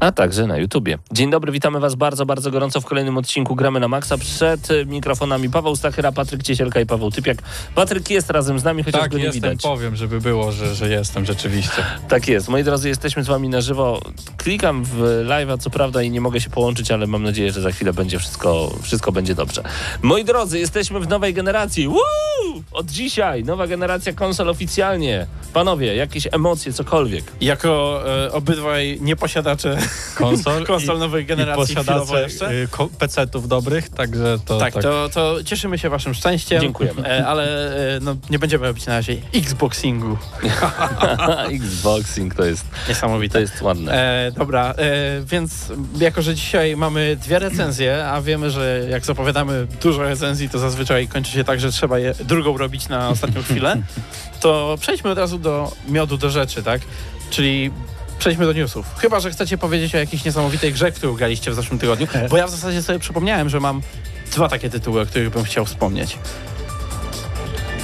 A 0.00 0.12
także 0.12 0.46
na 0.46 0.56
YouTubie. 0.58 0.98
Dzień 1.12 1.30
dobry, 1.30 1.52
witamy 1.52 1.80
Was 1.80 1.94
bardzo, 1.94 2.26
bardzo 2.26 2.50
gorąco 2.50 2.80
w 2.80 2.84
kolejnym 2.84 3.16
odcinku 3.18 3.56
Gramy 3.56 3.80
na 3.80 3.88
Maxa. 3.88 4.18
Przed 4.18 4.70
y, 4.70 4.86
mikrofonami 4.86 5.50
Paweł 5.50 5.76
Stachyra, 5.76 6.12
Patryk 6.12 6.42
Ciesielka 6.42 6.80
i 6.80 6.86
Paweł 6.86 7.10
Typiak. 7.10 7.38
Patryk 7.74 8.10
jest 8.10 8.30
razem 8.30 8.58
z 8.58 8.64
nami, 8.64 8.82
chociaż 8.82 9.00
Tak, 9.00 9.10
go 9.10 9.18
nie 9.18 9.24
jestem, 9.24 9.42
widać. 9.42 9.62
powiem, 9.62 9.96
żeby 9.96 10.20
było, 10.20 10.52
że, 10.52 10.74
że 10.74 10.88
jestem 10.88 11.24
rzeczywiście. 11.26 11.82
Tak 12.08 12.28
jest. 12.28 12.48
Moi 12.48 12.64
drodzy, 12.64 12.88
jesteśmy 12.88 13.24
z 13.24 13.26
Wami 13.26 13.48
na 13.48 13.60
żywo. 13.60 14.00
Klikam 14.36 14.84
w 14.84 15.24
live'a, 15.26 15.58
co 15.58 15.70
prawda, 15.70 16.02
i 16.02 16.10
nie 16.10 16.20
mogę 16.20 16.40
się 16.40 16.50
połączyć, 16.50 16.90
ale 16.90 17.06
mam 17.06 17.22
nadzieję, 17.22 17.52
że 17.52 17.60
za 17.60 17.70
chwilę 17.72 17.92
będzie 17.92 18.18
wszystko, 18.18 18.74
wszystko 18.82 19.12
będzie 19.12 19.34
dobrze. 19.34 19.62
Moi 20.02 20.24
drodzy, 20.24 20.58
jesteśmy 20.58 21.00
w 21.00 21.08
nowej 21.08 21.34
generacji. 21.34 21.88
Woo! 21.88 21.98
Od 22.72 22.86
dzisiaj 22.86 23.44
nowa 23.44 23.66
generacja 23.66 24.12
konsol 24.12 24.48
oficjalnie. 24.48 25.26
Panowie, 25.52 25.94
jakieś 25.96 26.28
emocje, 26.32 26.72
cokolwiek. 26.72 27.24
Jako 27.40 28.02
e, 28.26 28.32
obydwaj 28.32 28.98
nieposiadacze 29.00 29.78
Konsol, 30.14 30.66
konsol 30.66 30.96
i, 30.96 30.98
nowej 30.98 31.26
generacji 31.26 31.76
posiadacze 31.76 32.22
jeszcze. 32.22 32.52
y, 32.52 32.68
ko- 32.70 32.88
PC-ów 32.98 33.48
dobrych, 33.48 33.88
także 33.88 34.38
to 34.44 34.58
tak, 34.58 34.74
tak. 34.74 34.82
To, 34.82 35.08
to 35.08 35.44
cieszymy 35.44 35.78
się 35.78 35.90
waszym 35.90 36.14
szczęściem. 36.14 36.60
Dziękujemy. 36.60 37.08
E, 37.08 37.26
ale 37.26 37.72
e, 37.96 38.00
no, 38.00 38.16
nie 38.30 38.38
będziemy 38.38 38.66
robić 38.66 38.86
na 38.86 38.92
razie 38.92 39.16
Xboxingu. 39.34 40.16
Xboxing 41.62 42.34
to 42.34 42.44
jest, 42.44 42.70
to 42.70 42.88
Niesamowite. 42.88 43.40
jest 43.40 43.62
ładne. 43.62 43.92
E, 44.26 44.32
dobra, 44.32 44.74
e, 44.78 45.20
więc 45.24 45.72
jako, 45.98 46.22
że 46.22 46.34
dzisiaj 46.34 46.76
mamy 46.76 47.16
dwie 47.16 47.38
recenzje, 47.38 48.06
a 48.08 48.22
wiemy, 48.22 48.50
że 48.50 48.86
jak 48.90 49.04
zapowiadamy 49.04 49.66
dużo 49.82 50.02
recenzji, 50.02 50.48
to 50.48 50.58
zazwyczaj 50.58 51.08
kończy 51.08 51.32
się 51.32 51.44
tak, 51.44 51.60
że 51.60 51.72
trzeba 51.72 51.98
je 51.98 52.14
drugą 52.14 52.56
robić 52.56 52.88
na 52.88 53.08
ostatnią 53.08 53.42
chwilę, 53.42 53.82
to 54.40 54.76
przejdźmy 54.80 55.10
od 55.10 55.18
razu 55.18 55.38
do 55.38 55.72
miodu 55.88 56.16
do 56.16 56.30
rzeczy, 56.30 56.62
tak? 56.62 56.80
Czyli 57.30 57.70
przejdźmy 58.18 58.46
do 58.46 58.52
newsów. 58.52 58.86
Chyba, 58.98 59.20
że 59.20 59.30
chcecie 59.30 59.58
powiedzieć 59.58 59.94
o 59.94 59.98
jakiejś 59.98 60.24
niesamowitej 60.24 60.72
grze, 60.72 60.92
którą 60.92 61.14
graliście 61.14 61.50
w 61.50 61.54
zeszłym 61.54 61.78
tygodniu, 61.78 62.06
bo 62.30 62.36
ja 62.36 62.46
w 62.46 62.50
zasadzie 62.50 62.82
sobie 62.82 62.98
przypomniałem, 62.98 63.48
że 63.48 63.60
mam 63.60 63.82
dwa 64.32 64.48
takie 64.48 64.70
tytuły, 64.70 65.00
o 65.00 65.06
których 65.06 65.30
bym 65.30 65.44
chciał 65.44 65.64
wspomnieć. 65.64 66.18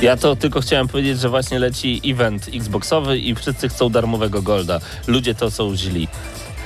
Ja 0.02 0.16
to 0.16 0.36
tylko 0.36 0.60
chciałem 0.60 0.88
powiedzieć, 0.88 1.20
że 1.20 1.28
właśnie 1.28 1.58
leci 1.58 2.00
event 2.06 2.46
Xboxowy 2.54 3.18
i 3.18 3.34
wszyscy 3.34 3.68
chcą 3.68 3.88
darmowego 3.90 4.42
golda. 4.42 4.80
Ludzie 5.06 5.34
to 5.34 5.50
są 5.50 5.76
źli. 5.76 6.08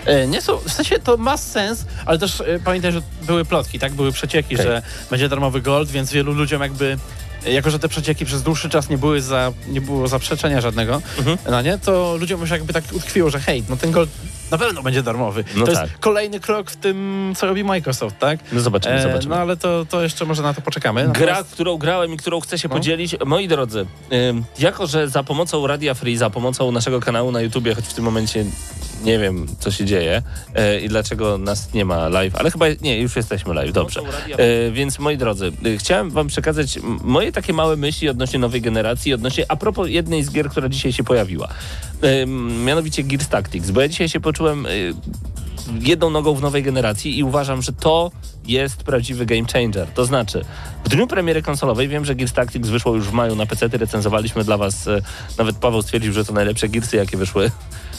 E, 0.07 0.27
Nie 0.27 0.43
są, 0.43 0.57
w 0.59 0.73
sensie 0.73 0.99
to 0.99 1.17
ma 1.17 1.37
sens, 1.37 1.85
ale 2.07 2.19
też 2.19 2.41
e, 2.41 2.45
pamiętaj, 2.65 2.93
że 2.93 3.03
były 3.23 3.45
plotki, 3.45 3.79
tak? 3.79 3.93
Były 3.93 4.13
przecieki, 4.13 4.55
Okej. 4.55 4.67
że 4.67 4.83
będzie 5.11 5.29
darmowy 5.29 5.61
gold, 5.61 5.91
więc 5.91 6.13
wielu 6.13 6.33
ludziom 6.33 6.63
jakby 6.63 6.97
e, 6.97 6.99
jako, 7.47 7.71
że 7.71 7.79
te 7.79 7.89
przecieki 7.89 8.25
przez 8.25 8.43
dłuższy 8.43 8.69
czas 8.71 8.89
nie 8.89 8.99
były 8.99 9.21
za, 9.21 9.53
nie 9.69 9.81
było 9.81 10.09
zaprzeczenia 10.09 10.61
żadnego, 10.61 11.03
Mhm. 11.19 11.39
no 11.51 11.63
nie, 11.63 11.79
to 11.79 12.17
ludziom 12.21 12.41
już 12.41 12.51
jakby 12.51 12.73
tak 12.73 12.85
utkwiło, 12.93 13.31
że 13.31 13.41
hej, 13.41 13.63
no 13.69 13.77
ten 13.77 13.91
gold 13.91 14.11
na 14.51 14.59
pewno 14.59 14.83
będzie 14.83 15.03
darmowy. 15.03 15.45
No 15.57 15.67
to 15.67 15.73
tak. 15.73 15.83
jest 15.89 15.99
kolejny 15.99 16.41
krok 16.41 16.71
w 16.71 16.77
tym, 16.77 17.33
co 17.37 17.47
robi 17.47 17.65
Microsoft, 17.65 18.19
tak? 18.19 18.39
No 18.53 18.61
zobaczymy, 18.61 18.95
E, 18.95 19.03
zobaczymy. 19.03 19.35
no 19.35 19.41
ale 19.41 19.57
to, 19.57 19.87
to 19.91 20.03
jeszcze 20.03 20.25
może 20.25 20.43
na 20.43 20.55
to 20.55 20.61
poczekamy. 20.61 21.03
Gra, 21.09 21.13
Natomiast- 21.27 21.49
w 21.51 21.53
którą 21.53 21.77
grałem 21.79 22.13
i 22.13 22.17
którą 22.17 22.41
chcę 22.41 22.59
się 22.59 22.69
No. 22.69 22.75
podzielić. 22.75 23.17
Moi 23.27 23.49
drodzy, 23.49 23.87
ym, 24.31 24.45
jako 24.59 24.87
że 24.87 25.09
za 25.09 25.23
pomocą 25.23 25.67
Radia 25.67 25.95
Free, 25.95 26.17
za 26.17 26.31
pomocą 26.31 26.73
naszego 26.73 27.01
kanału 27.01 27.33
na 27.33 27.41
YouTubie, 27.41 27.75
choć 27.75 27.85
w 27.85 27.95
tym 27.95 28.05
momencie 28.05 28.45
nie 29.03 29.19
wiem, 29.19 29.47
co 29.59 29.71
się 29.71 29.85
dzieje 29.85 30.23
e, 30.55 30.81
i 30.81 30.89
dlaczego 30.89 31.39
nas 31.39 31.75
nie 31.75 31.85
ma 31.85 32.09
live, 32.09 32.37
ale 32.37 32.51
chyba 32.51 32.67
nie, 32.81 33.01
już 33.01 33.17
jesteśmy 33.17 33.55
live, 33.55 33.73
dobrze. 33.73 34.01
E, 34.39 34.71
więc 34.71 34.99
moi 34.99 35.17
drodzy, 35.17 35.53
e, 35.65 35.79
chciałem 35.79 36.11
wam 36.11 36.27
przekazać 36.27 36.79
moje 37.03 37.33
takie 37.33 37.53
małe 37.53 37.77
myśli 37.77 38.09
odnośnie 38.09 38.39
nowej 38.39 38.61
generacji, 38.61 39.15
odnośnie 39.15 39.45
a 39.49 39.57
propos 39.57 39.89
jednej 39.89 40.25
z 40.25 40.31
gier, 40.31 40.49
która 40.49 40.69
dzisiaj 40.69 40.93
się 40.93 41.05
pojawiła. 41.05 41.49
Ym, 42.23 42.65
mianowicie 42.65 43.03
Gears 43.03 43.29
Tactics, 43.29 43.71
bo 43.71 43.81
ja 43.81 43.89
dzisiaj 43.89 44.09
się 44.09 44.21
poczułem 44.21 44.67
y, 44.67 44.95
jedną 45.81 46.11
nogą 46.11 46.35
w 46.35 46.43
nowej 46.43 46.63
generacji 46.63 47.19
i 47.19 47.25
uważam, 47.25 47.63
że 47.63 47.73
to 47.73 48.11
jest 48.47 48.83
prawdziwy 48.83 49.27
game 49.27 49.45
changer. 49.53 49.89
To 49.95 50.05
znaczy, 50.05 50.45
w 50.85 50.89
dniu 50.89 51.07
premiery 51.07 51.43
konsolowej 51.43 51.89
wiem, 51.89 52.05
że 52.05 52.15
Gears 52.15 52.33
Tactics 52.33 52.69
wyszło 52.69 52.95
już 52.95 53.07
w 53.07 53.13
maju 53.13 53.37
na 53.37 53.47
PC, 53.47 53.69
recenzowaliśmy 53.69 54.45
dla 54.45 54.57
was, 54.57 54.89
e, 54.89 55.01
nawet 55.39 55.57
Paweł 55.57 55.83
stwierdził, 55.83 56.13
że 56.13 56.25
to 56.25 56.33
najlepsze 56.33 56.69
Gearsy, 56.69 56.97
jakie 56.97 57.17
wyszły 57.17 57.51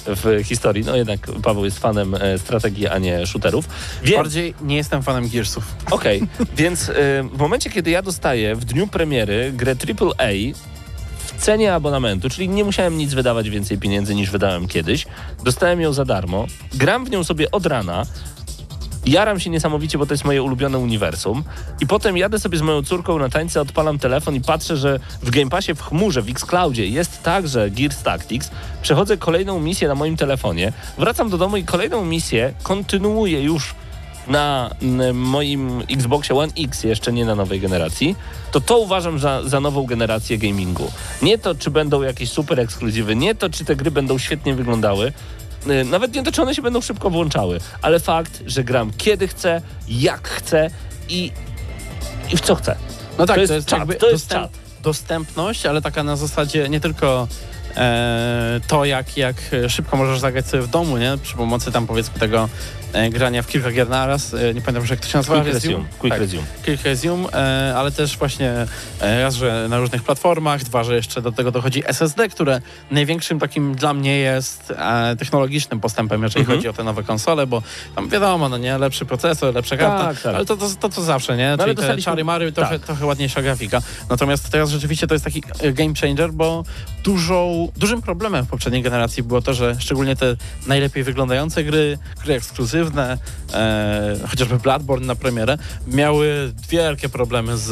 w 0.06 0.44
historii. 0.44 0.86
No 0.86 0.96
jednak 0.96 1.20
Paweł 1.44 1.66
jest 1.66 1.80
fanem 1.80 2.16
e, 2.16 2.38
strategii, 2.38 2.88
a 2.88 2.98
nie 2.98 3.28
shooterów. 3.28 3.66
Więc, 4.04 4.18
Bardziej 4.18 4.54
nie 4.62 4.76
jestem 4.76 5.04
fanem 5.04 5.30
Gearsów. 5.30 5.64
Okej, 5.92 6.22
więc 6.58 6.90
e, 6.90 6.94
w 7.34 7.38
momencie, 7.38 7.70
kiedy 7.70 7.92
ja 7.92 8.02
dostaję 8.02 8.56
w 8.56 8.66
dniu 8.66 8.88
premiery 8.88 9.52
grę 9.56 9.76
AAA 10.00 10.30
w 11.18 11.42
cenie 11.42 11.74
abonamentu, 11.74 12.30
czyli 12.30 12.50
nie 12.50 12.64
musiałem 12.64 12.98
nic 12.98 13.14
wydawać 13.14 13.50
więcej 13.50 13.78
pieniędzy 13.78 14.16
niż 14.16 14.32
wydałem 14.32 14.68
kiedyś, 14.68 15.06
dostałem 15.44 15.82
ją 15.82 15.94
za 15.94 16.06
darmo, 16.06 16.48
gram 16.74 17.06
w 17.06 17.10
nią 17.10 17.24
sobie 17.24 17.52
od 17.52 17.66
rana, 17.66 18.06
jaram 19.06 19.40
się 19.40 19.50
niesamowicie, 19.50 19.98
bo 19.98 20.06
to 20.06 20.14
jest 20.14 20.26
moje 20.26 20.44
ulubione 20.44 20.78
uniwersum 20.78 21.44
i 21.82 21.88
potem 21.88 22.18
jadę 22.18 22.40
sobie 22.40 22.58
z 22.58 22.62
moją 22.62 22.84
córką 22.84 23.20
na 23.20 23.30
tańce, 23.30 23.62
odpalam 23.62 24.00
telefon 24.00 24.36
i 24.36 24.42
patrzę, 24.42 24.78
że 24.78 25.00
w 25.24 25.30
Game 25.30 25.50
Passie 25.50 25.76
w 25.76 25.82
chmurze, 25.82 26.22
w 26.22 26.30
Xcloudzie 26.30 26.88
jest 26.88 27.24
także 27.24 27.70
Gears 27.70 28.04
Tactics, 28.04 28.52
przechodzę 28.82 29.18
kolejną 29.18 29.60
misję 29.60 29.88
na 29.88 29.96
moim 29.96 30.18
telefonie, 30.18 30.74
wracam 30.98 31.30
do 31.30 31.38
domu 31.38 31.58
i 31.58 31.64
kolejną 31.64 32.06
misję 32.06 32.54
kontynuuję 32.64 33.44
już 33.44 33.76
na 34.28 34.70
moim 35.14 35.81
Xboxie 35.92 36.36
One 36.36 36.54
X, 36.58 36.84
jeszcze 36.84 37.14
nie 37.14 37.26
na 37.26 37.36
nowej 37.36 37.60
generacji, 37.60 38.16
to 38.52 38.62
to 38.62 38.80
uważam 38.80 39.20
za, 39.20 39.44
za 39.44 39.60
nową 39.60 39.84
generację 39.84 40.38
gamingu. 40.38 40.92
Nie 41.22 41.38
to, 41.38 41.56
czy 41.56 41.72
będą 41.72 42.02
jakieś 42.02 42.31
super 42.31 42.60
ekskluzywy, 42.60 43.16
nie 43.16 43.36
to, 43.36 43.50
czy 43.50 43.66
te 43.66 43.76
gry 43.76 43.92
będą 43.92 44.18
świetnie 44.18 44.56
wyglądały, 44.56 45.14
nawet 45.86 46.14
nie 46.14 46.24
to, 46.24 46.31
czy 46.31 46.42
one 46.42 46.56
się 46.56 46.62
będą 46.62 46.81
szybko 46.81 47.09
włączały, 47.09 47.59
ale 47.81 48.00
fakt, 48.00 48.44
że 48.46 48.64
gram 48.64 48.92
kiedy 48.97 49.28
chcę, 49.28 49.62
jak 49.88 50.28
chcę 50.28 50.70
i, 51.09 51.31
i 52.34 52.38
w 52.38 52.42
co 52.42 52.56
chcę. 52.56 52.75
No 53.18 53.25
tak, 53.25 53.28
To 53.28 53.34
to 53.36 53.42
jest 53.42 53.53
jest, 53.53 53.68
czat, 53.68 54.00
to 54.00 54.09
jest 54.09 54.25
dostęp, 54.25 54.52
dostępność, 54.81 55.66
ale 55.66 55.81
taka 55.81 56.03
na 56.03 56.16
zasadzie 56.16 56.69
nie 56.69 56.80
tylko 56.80 57.28
to, 58.68 58.86
jak, 58.86 59.18
jak 59.18 59.36
szybko 59.70 59.98
możesz 59.98 60.20
zagrać 60.20 60.48
sobie 60.48 60.64
w 60.64 60.68
domu, 60.68 60.98
nie? 60.98 61.18
Przy 61.24 61.36
pomocy 61.36 61.72
tam 61.72 61.88
powiedzmy 61.88 62.20
tego 62.20 62.50
e, 62.94 63.10
grania 63.10 63.42
w 63.42 63.48
kilka 63.48 63.72
gier 63.72 63.90
naraz. 63.90 64.34
E, 64.34 64.54
nie 64.54 64.62
pamiętam, 64.62 64.86
że 64.86 64.94
jak 64.94 65.02
to 65.04 65.08
się 65.10 65.18
nazywa. 65.18 65.42
Quick 65.42 65.54
resume. 65.54 65.86
Quick 66.00 66.14
tak, 66.14 66.22
resume. 66.22 66.44
Quick 66.66 66.84
resume, 66.86 67.30
e, 67.34 67.74
ale 67.78 67.92
też 67.92 68.18
właśnie 68.18 68.52
e, 69.02 69.24
raz, 69.24 69.36
że 69.36 69.68
na 69.70 69.78
różnych 69.80 70.04
platformach, 70.04 70.64
dwa, 70.64 70.84
że 70.84 70.96
jeszcze 70.96 71.22
do 71.22 71.32
tego 71.32 71.52
dochodzi 71.52 71.84
SSD, 71.88 72.30
które 72.30 72.62
największym 72.92 73.40
takim 73.40 73.76
dla 73.76 73.94
mnie 73.94 74.18
jest 74.18 74.74
e, 74.78 75.16
technologicznym 75.16 75.80
postępem, 75.80 76.24
jeżeli 76.24 76.40
Mhm. 76.42 76.58
chodzi 76.58 76.68
o 76.70 76.74
te 76.74 76.84
nowe 76.84 77.04
konsole, 77.04 77.48
bo 77.48 77.62
tam 77.96 78.10
wiadomo, 78.10 78.50
no 78.50 78.58
nie, 78.58 78.78
lepszy 78.78 79.06
procesor, 79.06 79.56
lepsza 79.56 79.78
karta, 79.78 80.04
Tak, 80.08 80.22
tak. 80.22 80.36
ale 80.36 80.46
to, 80.46 80.58
to, 80.58 80.70
to 80.80 80.90
co 80.90 81.02
zawsze, 81.04 81.38
nie? 81.38 81.48
ale 81.50 81.58
Czyli 81.58 81.70
te 81.70 81.75
dostaliśmy- 81.75 82.12
czary 82.12 82.24
mary, 82.24 82.52
trochę, 82.52 82.80
tak. 82.80 82.86
trochę 82.86 83.06
ładniejsza 83.06 83.42
grafika. 83.42 83.82
Natomiast 84.10 84.50
teraz 84.50 84.70
rzeczywiście 84.70 85.08
to 85.08 85.16
jest 85.16 85.25
taki 85.25 85.44
e, 85.60 85.74
game 85.74 85.94
changer, 86.02 86.34
bo 86.34 86.64
dużą, 87.04 87.72
dużym 87.78 88.01
problemem 88.01 88.46
w 88.46 88.50
poprzedniej 88.50 88.81
generacji 88.84 89.24
było 89.24 89.42
to, 89.42 89.54
że 89.54 89.75
szczególnie 89.80 90.16
te 90.16 90.36
najlepiej 90.68 91.04
wyglądające 91.04 91.63
gry, 91.63 91.98
gry 92.24 92.34
ekskluzywne, 92.34 93.18
e, 93.54 94.16
chociażby 94.30 94.57
Bloodborne 94.60 95.07
na 95.07 95.16
premierę, 95.16 95.57
miały 95.88 96.54
wielkie 96.69 97.10
problemy 97.10 97.57
z 97.57 97.72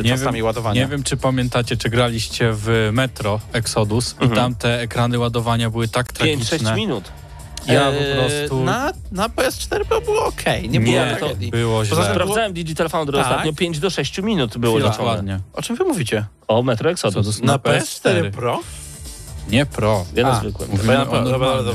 e, 0.00 0.02
Nie 0.02 0.10
czasami 0.16 0.36
wiem- 0.36 0.46
ładowania. 0.46 0.82
Nie 0.84 0.88
wiem, 0.90 1.02
czy 1.02 1.16
pamiętacie, 1.16 1.76
czy 1.76 1.90
graliście 1.90 2.50
w 2.52 2.90
Metro 2.92 3.40
Exodus 3.52 4.12
Mhm. 4.12 4.32
i 4.32 4.34
tam 4.34 4.54
te 4.54 4.80
ekrany 4.80 5.18
ładowania 5.18 5.70
były 5.70 5.88
tak 5.88 6.12
5-6 6.12 6.48
tragiczne. 6.48 6.76
minut. 6.76 7.04
Ja 7.66 7.88
E, 7.88 7.92
po 7.92 8.20
prostu... 8.22 8.64
Na, 8.64 8.92
na 9.12 9.28
PS4 9.28 9.84
Pro 9.84 10.00
było 10.00 10.24
ok, 10.24 10.42
nie, 10.68 10.80
było 10.80 10.92
nie, 10.92 11.16
tragedii. 11.18 11.50
było 11.50 11.78
Poza 11.78 11.94
źle. 11.94 12.04
tym- 12.04 12.12
Sprawdzałem 12.14 12.52
Digital 12.52 12.88
Foundry 12.88 13.18
Tak. 13.18 13.26
ostatnio, 13.26 13.52
5 13.52 13.78
do 13.78 13.90
6 13.90 14.18
minut 14.18 14.58
było. 14.58 14.80
Dokładnie. 14.80 15.40
O 15.52 15.62
czym 15.62 15.76
wy 15.76 15.84
mówicie? 15.84 16.24
O 16.48 16.62
Metro 16.62 16.90
Exodus. 16.90 17.40
Na, 17.40 17.46
na 17.52 17.58
PS4 17.58 17.80
PS4 18.22 18.30
Pro? 18.30 18.60
Nie 19.48 19.66
pro. 19.66 20.04
Ja 20.14 20.22
na 20.22 20.40
zwykłym. 20.40 20.68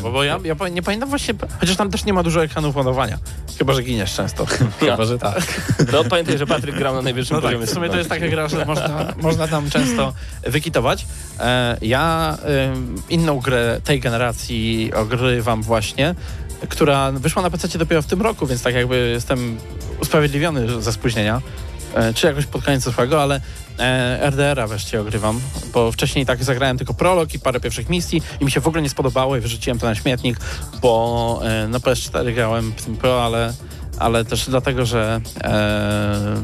Bo 0.01 0.23
ja, 0.23 0.39
ja, 0.43 0.69
nie 0.69 0.81
pamiętam 0.81 1.09
właśnie, 1.09 1.33
chociaż 1.59 1.75
tam 1.75 1.91
też 1.91 2.05
nie 2.05 2.13
ma 2.13 2.23
dużo 2.23 2.43
ekranów 2.43 2.75
ładowania. 2.75 3.17
Chyba, 3.57 3.73
że 3.73 3.83
giniesz 3.83 4.13
często. 4.13 4.45
Chyba, 4.79 5.05
że 5.05 5.19
tak. 5.19 5.61
No 5.93 6.03
pamiętaj, 6.03 6.37
że 6.37 6.47
Patryk 6.47 6.75
grał 6.75 6.95
na 6.95 7.01
najwyższym 7.01 7.35
No 7.35 7.41
tak, 7.41 7.51
poziomie. 7.51 7.67
w 7.67 7.69
sumie 7.69 7.89
to 7.89 7.97
jest 7.97 8.09
taka 8.09 8.27
gra, 8.27 8.47
że 8.47 8.65
można, 8.65 9.13
można 9.21 9.47
tam 9.47 9.69
często 9.69 10.13
wykitować. 10.43 11.05
E, 11.39 11.77
ja 11.81 12.37
inną 13.09 13.39
grę 13.39 13.81
tej 13.83 13.99
generacji 13.99 14.91
ogrywam 14.95 15.61
właśnie, 15.63 16.15
która 16.69 17.11
wyszła 17.11 17.41
na 17.41 17.49
PC 17.49 17.77
dopiero 17.77 18.01
w 18.01 18.05
tym 18.05 18.21
roku, 18.21 18.47
więc 18.47 18.61
tak 18.63 18.75
jakby 18.75 19.09
jestem 19.13 19.57
usprawiedliwiony 20.01 20.81
ze 20.81 20.93
spóźnienia. 20.93 21.41
E, 21.95 22.13
czy 22.13 22.27
jakoś 22.27 22.45
pod 22.45 22.63
koniec 22.63 22.83
zeszłego, 22.83 23.23
ale 23.23 23.41
RDR-a 24.29 24.67
wreszcie 24.67 25.01
ogrywam, 25.01 25.41
bo 25.73 25.91
wcześniej 25.91 26.25
tak 26.25 26.43
zagrałem 26.43 26.77
tylko 26.77 26.93
prolog 26.93 27.33
i 27.33 27.39
parę 27.39 27.59
pierwszych 27.59 27.89
misji 27.89 28.21
i 28.39 28.45
mi 28.45 28.51
się 28.51 28.61
w 28.61 28.67
ogóle 28.67 28.81
nie 28.81 28.89
spodobało 28.89 29.37
i 29.37 29.39
wyrzuciłem 29.39 29.79
to 29.79 29.85
na 29.85 29.95
śmietnik, 29.95 30.37
bo 30.81 31.41
e, 31.43 31.67
na 31.67 31.79
PS4 31.79 32.33
grałem 32.33 32.71
w 32.71 32.85
tym 32.85 32.97
Pro, 32.97 33.25
ale, 33.25 33.53
ale 33.99 34.25
też 34.25 34.49
dlatego, 34.49 34.85
że 34.85 35.21
e, 35.43 36.41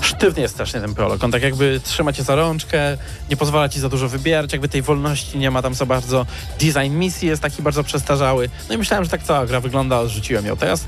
sztywny 0.00 0.42
jest 0.42 0.54
strasznie 0.54 0.80
ten 0.80 0.94
prolog. 0.94 1.24
On 1.24 1.30
tak 1.30 1.42
jakby 1.42 1.80
trzyma 1.84 2.12
cię 2.12 2.22
za 2.22 2.34
rączkę, 2.34 2.98
nie 3.30 3.36
pozwala 3.36 3.68
ci 3.68 3.80
za 3.80 3.88
dużo 3.88 4.08
wybierać, 4.08 4.52
jakby 4.52 4.68
tej 4.68 4.82
wolności 4.82 5.38
nie 5.38 5.50
ma 5.50 5.62
tam 5.62 5.74
za 5.74 5.86
bardzo. 5.86 6.26
Design 6.60 6.98
misji 6.98 7.28
jest 7.28 7.42
taki 7.42 7.62
bardzo 7.62 7.84
przestarzały. 7.84 8.48
No 8.68 8.74
i 8.74 8.78
myślałem, 8.78 9.04
że 9.04 9.10
tak 9.10 9.22
cała 9.22 9.46
gra 9.46 9.60
wygląda, 9.60 9.98
odrzuciłem 9.98 10.46
ją. 10.46 10.56
Teraz 10.56 10.86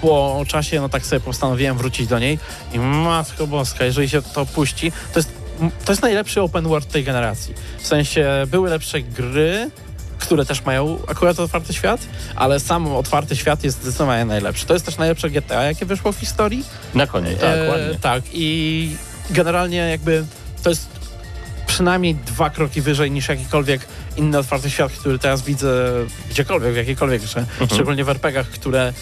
po 0.00 0.44
czasie, 0.48 0.80
no 0.80 0.88
tak 0.88 1.06
sobie 1.06 1.20
postanowiłem 1.20 1.78
wrócić 1.78 2.06
do 2.06 2.18
niej 2.18 2.38
i 2.72 2.78
matko 2.78 3.46
boska, 3.46 3.84
jeżeli 3.84 4.08
się 4.08 4.22
to 4.22 4.46
puści, 4.46 4.92
to 5.12 5.18
jest, 5.18 5.32
to 5.84 5.92
jest 5.92 6.02
najlepszy 6.02 6.42
open 6.42 6.68
world 6.68 6.88
tej 6.88 7.04
generacji. 7.04 7.54
W 7.78 7.86
sensie 7.86 8.28
były 8.46 8.70
lepsze 8.70 9.00
gry, 9.02 9.70
które 10.18 10.44
też 10.44 10.64
mają 10.64 10.98
akurat 11.08 11.40
otwarty 11.40 11.72
świat, 11.74 12.00
ale 12.36 12.60
sam 12.60 12.86
otwarty 12.86 13.36
świat 13.36 13.64
jest 13.64 13.82
zdecydowanie 13.82 14.24
najlepszy. 14.24 14.66
To 14.66 14.74
jest 14.74 14.86
też 14.86 14.96
najlepsze 14.98 15.30
GTA, 15.30 15.62
jakie 15.62 15.86
wyszło 15.86 16.12
w 16.12 16.16
historii. 16.16 16.64
Na 16.94 17.06
koniec, 17.06 17.40
tak, 17.40 17.58
E, 17.58 17.68
ładnie. 17.68 17.98
tak, 18.00 18.22
i 18.32 18.96
generalnie 19.30 19.76
jakby 19.76 20.24
to 20.62 20.70
jest 20.70 20.86
przynajmniej 21.66 22.14
dwa 22.14 22.50
kroki 22.50 22.80
wyżej 22.80 23.10
niż 23.10 23.28
jakikolwiek 23.28 23.80
inny 24.16 24.38
otwarty 24.38 24.70
świat, 24.70 24.92
który 24.92 25.18
teraz 25.18 25.42
widzę 25.42 25.90
gdziekolwiek, 26.30 26.72
w 26.72 26.76
jakiejkolwiek 26.76 27.22
grze, 27.22 27.40
Mhm. 27.40 27.70
szczególnie 27.70 28.04
w 28.04 28.08
RPGach, 28.08 28.46
które 28.48 28.92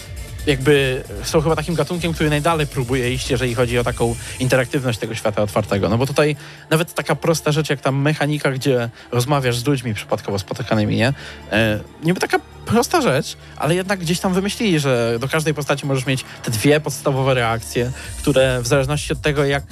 jakby 0.47 1.03
są 1.23 1.41
chyba 1.41 1.55
takim 1.55 1.75
gatunkiem, 1.75 2.13
który 2.13 2.29
najdalej 2.29 2.67
próbuje 2.67 3.13
iść, 3.13 3.31
jeżeli 3.31 3.55
chodzi 3.55 3.79
o 3.79 3.83
taką 3.83 4.15
interaktywność 4.39 4.99
tego 4.99 5.15
świata 5.15 5.41
otwartego. 5.41 5.89
No 5.89 5.97
bo 5.97 6.05
tutaj 6.05 6.35
nawet 6.69 6.93
taka 6.93 7.15
prosta 7.15 7.51
rzecz, 7.51 7.69
jak 7.69 7.81
ta 7.81 7.91
mechanika, 7.91 8.51
gdzie 8.51 8.89
rozmawiasz 9.11 9.57
z 9.57 9.65
ludźmi 9.65 9.93
przypadkowo 9.93 10.39
spotykanymi, 10.39 10.95
nie? 10.95 11.13
E, 11.51 11.79
niby 12.03 12.19
taka 12.19 12.39
prosta 12.65 13.01
rzecz, 13.01 13.37
ale 13.57 13.75
jednak 13.75 13.99
gdzieś 13.99 14.19
tam 14.19 14.33
wymyślili, 14.33 14.79
że 14.79 15.17
do 15.19 15.27
każdej 15.27 15.53
postaci 15.53 15.85
możesz 15.85 16.05
mieć 16.05 16.25
te 16.43 16.51
dwie 16.51 16.79
podstawowe 16.79 17.33
reakcje, 17.33 17.91
które 18.17 18.61
w 18.61 18.67
zależności 18.67 19.13
od 19.13 19.21
tego, 19.21 19.45
jak 19.45 19.63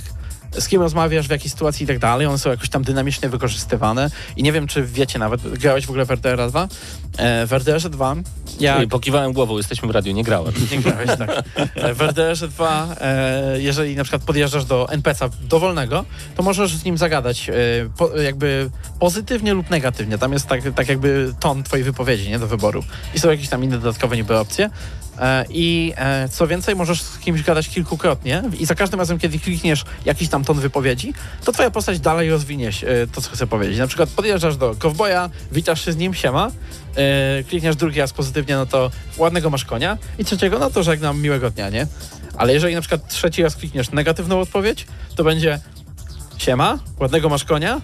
z 0.59 0.67
kim 0.67 0.81
rozmawiasz, 0.81 1.27
w 1.27 1.31
jakiej 1.31 1.49
sytuacji 1.49 1.83
i 1.83 1.87
tak 1.87 1.99
dalej, 1.99 2.27
one 2.27 2.37
są 2.37 2.49
jakoś 2.49 2.69
tam 2.69 2.83
dynamicznie 2.83 3.29
wykorzystywane 3.29 4.09
i 4.35 4.43
nie 4.43 4.51
wiem, 4.51 4.67
czy 4.67 4.83
wiecie 4.83 5.19
nawet, 5.19 5.41
grałeś 5.41 5.85
w 5.85 5.89
ogóle 5.89 6.05
w 6.05 6.11
RDR 6.11 6.49
2? 6.49 6.67
E, 7.17 7.47
w 7.47 7.53
RDR 7.53 7.89
2 7.89 8.15
ja 8.59 8.83
I 8.83 8.87
pokiwałem 8.87 9.33
głową, 9.33 9.57
jesteśmy 9.57 9.87
w 9.87 9.91
radiu, 9.91 10.13
nie 10.13 10.23
grałem. 10.23 10.53
nie 10.71 10.77
grałeś, 10.77 11.09
tak. 11.17 11.43
E, 11.75 11.93
W 11.93 12.01
RDR 12.01 12.47
2, 12.47 12.95
e, 13.01 13.61
jeżeli 13.61 13.95
na 13.95 14.03
przykład 14.03 14.23
podjeżdżasz 14.23 14.65
do 14.65 14.89
NPC-a 14.89 15.29
dowolnego, 15.41 16.05
to 16.35 16.43
możesz 16.43 16.75
z 16.75 16.85
nim 16.85 16.97
zagadać 16.97 17.49
e, 17.49 17.53
po, 17.97 18.17
jakby 18.17 18.69
pozytywnie 18.99 19.53
lub 19.53 19.69
negatywnie. 19.69 20.17
Tam 20.17 20.33
jest 20.33 20.47
tak, 20.47 20.61
tak 20.75 20.89
jakby 20.89 21.33
ton 21.39 21.63
twojej 21.63 21.83
wypowiedzi, 21.83 22.29
nie, 22.29 22.39
do 22.39 22.47
wyboru. 22.47 22.83
I 23.15 23.19
są 23.19 23.31
jakieś 23.31 23.49
tam 23.49 23.63
inne 23.63 23.77
dodatkowe 23.77 24.17
niby 24.17 24.37
opcje. 24.37 24.69
E, 25.21 25.45
I 25.49 25.93
e, 25.97 26.29
co 26.29 26.47
więcej, 26.47 26.75
możesz 26.75 27.01
z 27.01 27.19
kimś 27.19 27.43
gadać 27.43 27.69
kilkukrotnie 27.69 28.43
i 28.59 28.65
za 28.65 28.75
każdym 28.75 28.99
razem, 28.99 29.19
kiedy 29.19 29.39
klikniesz 29.39 29.83
jakiś 30.05 30.29
tam 30.29 30.43
ton 30.43 30.59
wypowiedzi, 30.59 31.13
to 31.45 31.51
twoja 31.51 31.71
postać 31.71 31.99
dalej 31.99 32.29
rozwinie 32.29 32.69
e, 32.69 33.07
to, 33.07 33.21
co 33.21 33.31
chce 33.31 33.47
powiedzieć. 33.47 33.77
Na 33.77 33.87
przykład 33.87 34.09
podjeżdżasz 34.09 34.57
do 34.57 34.75
kowboja, 34.79 35.29
witasz 35.51 35.85
się 35.85 35.91
z 35.91 35.97
nim, 35.97 36.13
siema, 36.13 36.51
klikniesz 37.49 37.75
drugi 37.75 37.99
raz 37.99 38.13
pozytywnie, 38.13 38.55
no 38.55 38.65
to 38.65 38.91
ładnego 39.17 39.49
masz 39.49 39.65
konia 39.65 39.97
i 40.19 40.25
trzeciego, 40.25 40.59
no 40.59 40.69
to 40.69 40.83
żegnam, 40.83 41.21
miłego 41.21 41.49
dnia, 41.49 41.69
nie? 41.69 41.87
Ale 42.37 42.53
jeżeli 42.53 42.75
na 42.75 42.81
przykład 42.81 43.07
trzeci 43.07 43.43
raz 43.43 43.55
klikniesz 43.55 43.91
negatywną 43.91 44.39
odpowiedź, 44.39 44.87
to 45.15 45.23
będzie 45.23 45.59
siema, 46.37 46.79
ładnego 46.99 47.29
masz 47.29 47.43
konia, 47.43 47.81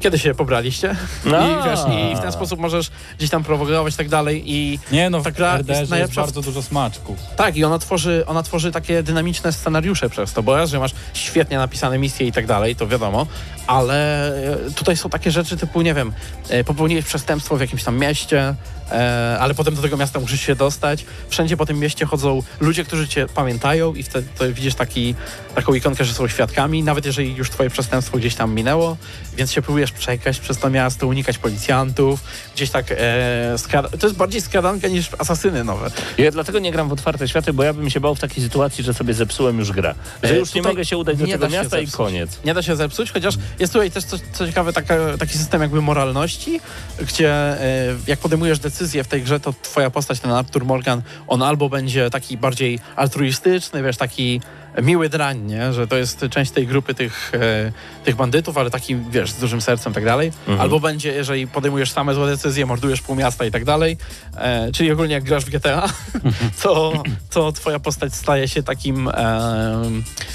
kiedy 0.00 0.18
się 0.18 0.34
pobraliście? 0.34 0.96
No. 1.24 1.46
I, 1.48 1.64
wiesz, 1.64 1.80
I 2.12 2.16
w 2.16 2.20
ten 2.20 2.32
sposób 2.32 2.60
możesz 2.60 2.90
gdzieś 3.18 3.30
tam 3.30 3.44
prowokować 3.44 3.94
i 3.94 3.96
tak 3.96 4.08
dalej 4.08 4.42
i 4.46 4.78
Nie 4.92 5.10
no, 5.10 5.20
Ta 5.20 5.30
gra 5.30 5.58
jest 5.68 5.90
jest, 5.92 6.14
bardzo 6.14 6.42
dużo 6.42 6.62
smaczków. 6.62 7.18
tak, 7.36 7.56
i 7.56 7.64
ona 7.64 7.78
tworzy, 7.78 8.24
ona 8.26 8.42
tworzy 8.42 8.72
takie 8.72 9.02
dynamiczne 9.02 9.52
scenariusze 9.52 10.10
przez 10.10 10.32
to, 10.32 10.42
bo 10.42 10.56
raz, 10.56 10.70
że 10.70 10.78
masz 10.78 10.92
świetnie 11.14 11.58
napisane 11.58 11.98
misje 11.98 12.26
i 12.26 12.32
tak 12.32 12.46
dalej, 12.46 12.76
to 12.76 12.86
wiadomo, 12.86 13.26
ale 13.70 14.28
e, 14.66 14.70
tutaj 14.70 14.96
są 14.96 15.10
takie 15.10 15.30
rzeczy 15.30 15.56
typu, 15.56 15.82
nie 15.82 15.94
wiem, 15.94 16.12
e, 16.48 16.64
popełniłeś 16.64 17.04
przestępstwo 17.04 17.56
w 17.56 17.60
jakimś 17.60 17.84
tam 17.84 17.98
mieście, 17.98 18.54
e, 18.90 19.36
ale 19.40 19.54
potem 19.54 19.74
do 19.74 19.82
tego 19.82 19.96
miasta 19.96 20.20
musisz 20.20 20.40
się 20.40 20.54
dostać. 20.54 21.04
Wszędzie 21.28 21.56
po 21.56 21.66
tym 21.66 21.78
mieście 21.78 22.06
chodzą 22.06 22.42
ludzie, 22.60 22.84
którzy 22.84 23.08
cię 23.08 23.26
pamiętają 23.34 23.94
i 23.94 24.02
wtedy 24.02 24.52
widzisz 24.52 24.74
taki, 24.74 25.14
taką 25.54 25.74
ikonkę, 25.74 26.04
że 26.04 26.14
są 26.14 26.28
świadkami, 26.28 26.82
nawet 26.82 27.06
jeżeli 27.06 27.34
już 27.36 27.50
twoje 27.50 27.70
przestępstwo 27.70 28.18
gdzieś 28.18 28.34
tam 28.34 28.54
minęło, 28.54 28.96
więc 29.36 29.52
się 29.52 29.62
próbujesz 29.62 29.92
przekraść 29.92 30.40
przez 30.40 30.58
to 30.58 30.70
miasto, 30.70 31.06
unikać 31.06 31.38
policjantów, 31.38 32.20
gdzieś 32.54 32.70
tak, 32.70 32.86
e, 32.90 33.56
to 34.00 34.06
jest 34.06 34.16
bardziej 34.16 34.40
skradanka 34.40 34.88
niż 34.88 35.08
asasyny 35.18 35.64
nowe. 35.64 35.90
Ja 36.18 36.30
dlatego 36.30 36.58
nie 36.58 36.72
gram 36.72 36.88
w 36.88 36.92
otwarte 36.92 37.28
światy, 37.28 37.52
bo 37.52 37.62
ja 37.62 37.72
bym 37.72 37.90
się 37.90 38.00
bał 38.00 38.14
w 38.14 38.20
takiej 38.20 38.44
sytuacji, 38.44 38.84
że 38.84 38.94
sobie 38.94 39.14
zepsułem 39.14 39.58
już 39.58 39.72
grę. 39.72 39.94
Że 40.22 40.36
już 40.36 40.54
nie 40.54 40.62
mogę 40.62 40.84
się 40.84 40.96
udać 40.96 41.18
do 41.18 41.26
tego 41.26 41.48
miasta 41.48 41.78
i 41.78 41.86
koniec. 41.86 42.38
Nie 42.44 42.54
da 42.54 42.62
się 42.62 42.76
zepsuć, 42.76 43.12
chociaż 43.12 43.34
jest 43.60 43.72
tutaj 43.72 43.90
też 43.90 44.04
co, 44.04 44.16
co 44.32 44.46
ciekawe 44.46 44.72
taka, 44.72 44.94
taki 45.18 45.38
system 45.38 45.62
jakby 45.62 45.82
moralności, 45.82 46.60
gdzie 47.08 47.30
e, 47.30 47.96
jak 48.06 48.18
podejmujesz 48.18 48.58
decyzję 48.58 49.04
w 49.04 49.08
tej 49.08 49.22
grze, 49.22 49.40
to 49.40 49.54
twoja 49.62 49.90
postać, 49.90 50.20
ten 50.20 50.30
Arthur 50.30 50.64
Morgan, 50.64 51.02
on 51.28 51.42
albo 51.42 51.68
będzie 51.68 52.10
taki 52.10 52.36
bardziej 52.36 52.78
altruistyczny, 52.96 53.82
wiesz, 53.82 53.96
taki 53.96 54.40
miły 54.82 55.08
drań, 55.08 55.40
nie? 55.46 55.72
że 55.72 55.86
to 55.86 55.96
jest 55.96 56.26
część 56.30 56.50
tej 56.50 56.66
grupy 56.66 56.94
tych, 56.94 57.32
e, 57.34 57.72
tych 58.04 58.16
bandytów, 58.16 58.58
ale 58.58 58.70
taki, 58.70 58.96
wiesz, 58.96 59.30
z 59.30 59.40
dużym 59.40 59.60
sercem 59.60 59.92
i 59.92 59.94
tak 59.94 60.04
dalej. 60.04 60.26
Mhm. 60.38 60.60
Albo 60.60 60.80
będzie, 60.80 61.12
jeżeli 61.12 61.46
podejmujesz 61.46 61.92
same 61.92 62.14
złe 62.14 62.26
decyzje, 62.26 62.66
mordujesz 62.66 63.02
pół 63.02 63.16
miasta 63.16 63.44
i 63.44 63.50
tak 63.50 63.64
dalej. 63.64 63.96
E, 64.36 64.72
czyli 64.72 64.92
ogólnie 64.92 65.14
jak 65.14 65.24
grasz 65.24 65.44
w 65.44 65.50
GTA, 65.50 65.88
to, 66.62 67.02
to 67.30 67.52
twoja 67.52 67.78
postać 67.78 68.14
staje 68.14 68.48
się 68.48 68.62
takim 68.62 69.08
e, 69.08 69.12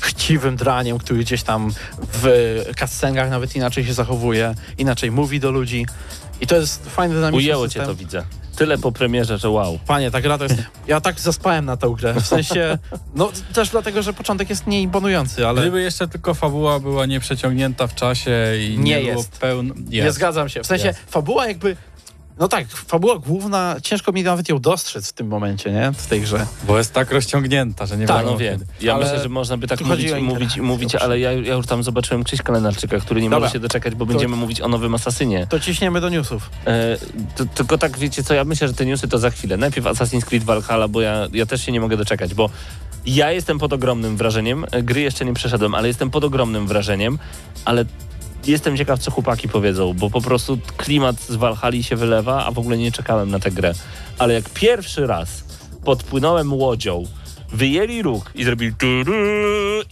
chciwym 0.02 0.56
draniem, 0.56 0.98
który 0.98 1.20
gdzieś 1.20 1.44
tam 1.44 1.72
w 2.13 2.56
cutscenkach 2.80 3.30
nawet 3.30 3.56
inaczej 3.56 3.86
się 3.86 3.94
zachowuje, 3.94 4.56
inaczej 4.77 5.12
mówi 5.12 5.39
do 5.39 5.51
ludzi. 5.51 5.86
I 6.42 6.48
to 6.48 6.56
jest 6.56 6.89
fajny 6.89 7.15
dynamiczny 7.15 7.38
Ujęło 7.38 7.65
system. 7.65 7.82
cię 7.82 7.88
to, 7.88 7.96
widzę. 7.96 8.24
Tyle 8.56 8.77
po 8.77 8.92
premierze, 8.92 9.38
że 9.38 9.50
wow. 9.50 9.80
Panie, 9.88 10.12
ta 10.12 10.22
gra 10.22 10.38
to 10.38 10.44
jest... 10.44 10.56
Ja 10.88 11.01
tak 11.01 11.20
zaspałem 11.20 11.65
na 11.65 11.77
tę 11.77 11.94
grę. 11.98 12.13
W 12.13 12.27
sensie... 12.27 12.77
No 13.15 13.32
też 13.54 13.70
dlatego, 13.70 14.01
że 14.01 14.13
początek 14.13 14.50
jest 14.50 14.68
nieimponujący, 14.68 15.48
ale... 15.48 15.62
Gdyby 15.62 15.82
jeszcze 15.82 16.08
tylko 16.08 16.34
fabuła 16.34 16.80
była 16.80 17.06
nieprzeciągnięta 17.06 17.88
w 17.88 17.96
czasie 17.96 18.32
i 18.60 18.77
Nie 18.77 18.96
nie, 18.96 19.01
było 19.01 19.18
jest. 19.18 19.38
pełno... 19.38 19.74
Nie 19.89 20.12
zgadzam 20.12 20.50
się. 20.50 20.63
W 20.63 20.68
sensie 20.68 20.88
Jest. 20.88 21.00
fabuła 21.08 21.48
jakby... 21.48 21.75
No 22.39 22.48
tak, 22.48 22.68
fabuła 22.68 23.20
główna, 23.20 23.75
ciężko 23.84 24.12
mi 24.12 24.24
nawet 24.24 24.50
ją 24.50 24.60
dostrzec 24.60 25.10
w 25.10 25.13
tym 25.13 25.27
momencie, 25.27 25.72
nie? 25.72 25.92
W 25.98 26.08
tej 26.08 26.22
grze. 26.22 26.46
Bo 26.68 26.77
jest 26.77 26.94
tak 26.94 27.12
rozciągnięta, 27.12 27.86
że 27.86 27.98
nie 27.98 28.08
Tak, 28.08 28.15
wiadomo 28.18 28.32
no 28.34 28.38
wiem. 28.38 28.60
kiedy. 28.60 28.72
Ja 28.82 28.94
Ale 28.96 29.06
myślę, 29.06 29.24
że 29.24 29.30
można 29.30 29.58
by 29.58 29.68
tak 29.68 29.80
tu 29.80 29.86
mówić 29.86 30.12
i 30.12 30.22
mówić 30.22 30.58
i 30.58 30.62
mówić, 30.62 30.96
ale 30.96 31.20
ja, 31.20 31.32
ja 31.32 31.54
już 31.54 31.65
tam 31.68 31.84
zobaczyłem 31.84 32.24
Krzyśka 32.24 32.54
Lenarczyka, 32.54 33.00
który 33.00 33.22
nie 33.22 33.30
Dobra. 33.30 33.39
może 33.39 33.54
się 33.54 33.60
doczekać, 33.60 33.96
bo 33.96 34.06
będziemy 34.06 34.36
mówić 34.36 34.62
o 34.62 34.68
nowym 34.68 34.96
Asasynie. 34.96 35.48
To 35.50 35.60
ciśniemy 35.60 36.01
do 36.01 36.10
newsów. 36.10 36.50
E, 36.68 36.98
to, 37.36 37.46
tylko 37.46 37.77
tak, 37.77 37.98
wiecie 37.98 38.24
co, 38.24 38.34
ja 38.34 38.44
myślę, 38.44 38.68
że 38.68 38.74
te 38.74 38.86
newsy 38.86 39.08
to 39.08 39.20
za 39.20 39.30
chwilę. 39.30 39.58
Najpierw 39.58 39.86
Assassin's 39.88 40.24
Creed 40.25 40.44
Valhalla, 40.44 40.88
bo 40.88 41.01
ja, 41.01 41.27
ja 41.34 41.46
też 41.46 41.65
się 41.65 41.72
nie 41.72 41.80
mogę 41.80 41.98
doczekać, 41.98 42.34
bo 42.34 42.50
ja 43.06 43.32
jestem 43.32 43.60
pod 43.60 43.74
ogromnym 43.74 44.18
wrażeniem. 44.18 44.65
E, 44.72 44.84
Gry 44.84 45.01
jeszcze 45.01 45.25
nie 45.25 45.34
przeszedłem, 45.34 45.75
ale 45.75 45.88
jestem 45.88 46.12
pod 46.12 46.24
ogromnym 46.24 46.68
wrażeniem, 46.68 47.20
ale 47.65 47.86
jestem 48.48 48.78
ciekaw, 48.78 49.00
co 49.00 49.12
chłopaki 49.12 49.48
powiedzą, 49.50 49.94
bo 49.94 50.10
po 50.10 50.22
prostu 50.22 50.58
klimat 50.78 51.22
z 51.22 51.36
Valhalla 51.36 51.84
się 51.84 51.96
wylewa, 51.96 52.46
a 52.46 52.52
w 52.52 52.60
ogóle 52.60 52.78
nie 52.78 52.92
czekałem 52.92 53.32
na 53.32 53.40
tę 53.40 53.52
grę. 53.52 53.74
Ale 54.18 54.34
jak 54.34 54.50
pierwszy 54.50 55.08
raz 55.08 55.44
podpłynąłem 55.86 56.54
łodzią, 56.54 57.04
wyjęli 57.54 58.02
róg 58.02 58.32
i 58.36 58.44
zrobili 58.44 58.74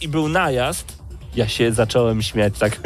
i 0.00 0.08
był 0.08 0.28
najazd, 0.28 1.04
ja 1.36 1.48
się 1.48 1.72
zacząłem 1.72 2.22
śmiać 2.22 2.54
tak 2.58 2.80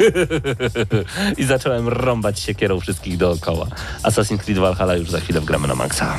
i 1.37 1.43
zacząłem 1.43 1.87
rąbać 1.87 2.39
siekierą 2.39 2.79
wszystkich 2.79 3.17
dookoła. 3.17 3.67
Assassin's 4.03 4.37
Creed 4.37 4.59
Valhalla 4.59 4.95
już 4.95 5.09
za 5.09 5.19
chwilę 5.19 5.41
wgramy 5.41 5.67
na 5.67 5.75
maksa. 5.75 6.17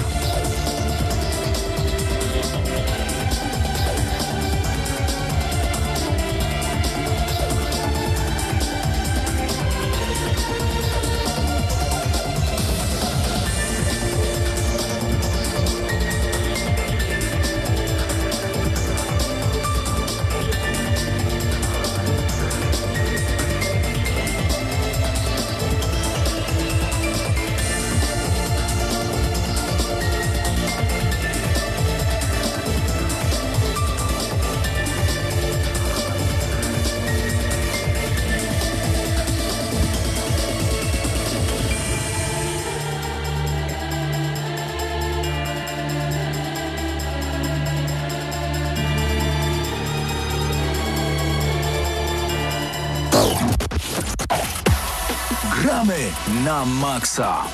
Na 56.60 57.44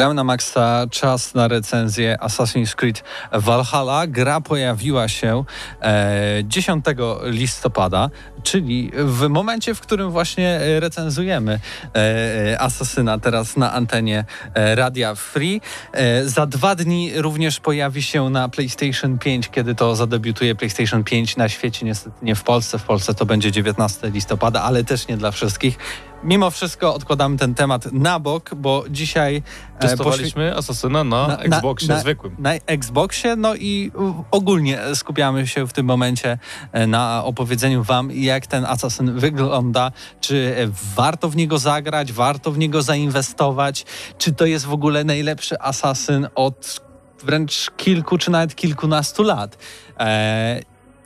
Gram 0.00 0.14
na 0.14 0.24
Maxa 0.24 0.86
czas 0.90 1.34
na 1.34 1.48
recenzję 1.48 2.18
Assassin's 2.20 2.74
Creed 2.74 3.04
Valhalla. 3.32 4.06
Gra 4.06 4.40
pojawiła 4.40 5.08
się 5.08 5.44
e, 5.82 6.42
10 6.44 6.84
listopada, 7.24 8.10
czyli 8.42 8.90
w 8.94 9.28
momencie, 9.28 9.74
w 9.74 9.80
którym 9.80 10.10
właśnie 10.10 10.48
e, 10.48 10.80
recenzujemy 10.80 11.60
e, 11.96 12.60
Asasyna 12.60 13.18
teraz 13.18 13.56
na 13.56 13.72
antenie 13.72 14.24
e, 14.54 14.74
Radia 14.74 15.14
Free. 15.14 15.60
E, 15.92 16.24
za 16.24 16.46
dwa 16.46 16.74
dni 16.74 17.10
również 17.16 17.60
pojawi 17.60 18.02
się 18.02 18.30
na 18.30 18.48
PlayStation 18.48 19.18
5, 19.18 19.48
kiedy 19.48 19.74
to 19.74 19.96
zadebiutuje 19.96 20.54
PlayStation 20.54 21.04
5 21.04 21.36
na 21.36 21.48
świecie, 21.48 21.86
niestety 21.86 22.16
nie 22.22 22.34
w 22.34 22.42
Polsce. 22.42 22.78
W 22.78 22.82
Polsce 22.82 23.14
to 23.14 23.26
będzie 23.26 23.52
19 23.52 24.10
listopada, 24.10 24.62
ale 24.62 24.84
też 24.84 25.08
nie 25.08 25.16
dla 25.16 25.30
wszystkich. 25.30 25.78
Mimo 26.24 26.50
wszystko 26.50 26.94
odkładamy 26.94 27.36
ten 27.38 27.54
temat 27.54 27.92
na 27.92 28.18
bok, 28.18 28.54
bo 28.54 28.84
dzisiaj 28.90 29.42
e, 29.76 29.80
Testowaliśmy 29.80 30.56
Asasyna 30.56 31.04
na, 31.04 31.26
Na- 31.26 31.38
Xboxie 31.38 31.88
na- 31.88 31.98
zwykłym. 32.00 32.36
na 32.38 32.52
Xboxie, 32.54 33.36
no 33.36 33.54
i 33.54 33.92
ogólnie 34.30 34.78
skupiamy 34.94 35.46
się 35.46 35.66
w 35.66 35.72
tym 35.72 35.86
momencie 35.86 36.38
e, 36.72 36.86
na 36.86 37.24
opowiedzeniu 37.24 37.82
wam, 37.82 38.10
jak 38.12 38.46
ten 38.46 38.64
Assassin 38.64 39.12
wygląda, 39.12 39.92
czy 40.20 40.54
warto 40.96 41.28
w 41.28 41.36
niego 41.36 41.58
zagrać, 41.58 42.12
warto 42.12 42.52
w 42.52 42.58
niego 42.58 42.82
zainwestować, 42.82 43.84
czy 44.18 44.32
to 44.32 44.46
jest 44.46 44.66
w 44.66 44.72
ogóle 44.72 45.04
najlepszy 45.04 45.60
Assassin 45.60 46.26
od 46.34 46.80
wręcz 47.24 47.70
kilku, 47.76 48.18
czy 48.18 48.30
nawet 48.30 48.54
kilkunastu 48.54 49.22
lat. 49.22 49.58
E, 50.00 50.60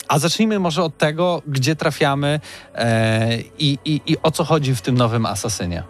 a 0.09 0.19
zacznijmy 0.19 0.59
może 0.59 0.83
od 0.83 0.99
tego, 0.99 1.43
gdzie 1.47 1.77
trafiamy 1.77 2.41
e, 2.75 3.39
i, 3.59 3.79
i, 3.85 4.01
i 4.07 4.17
o 4.23 4.31
co 4.31 4.45
chodzi 4.45 4.75
w 4.75 4.81
tym 4.81 4.95
nowym 4.95 5.27
Assassinie. 5.27 5.83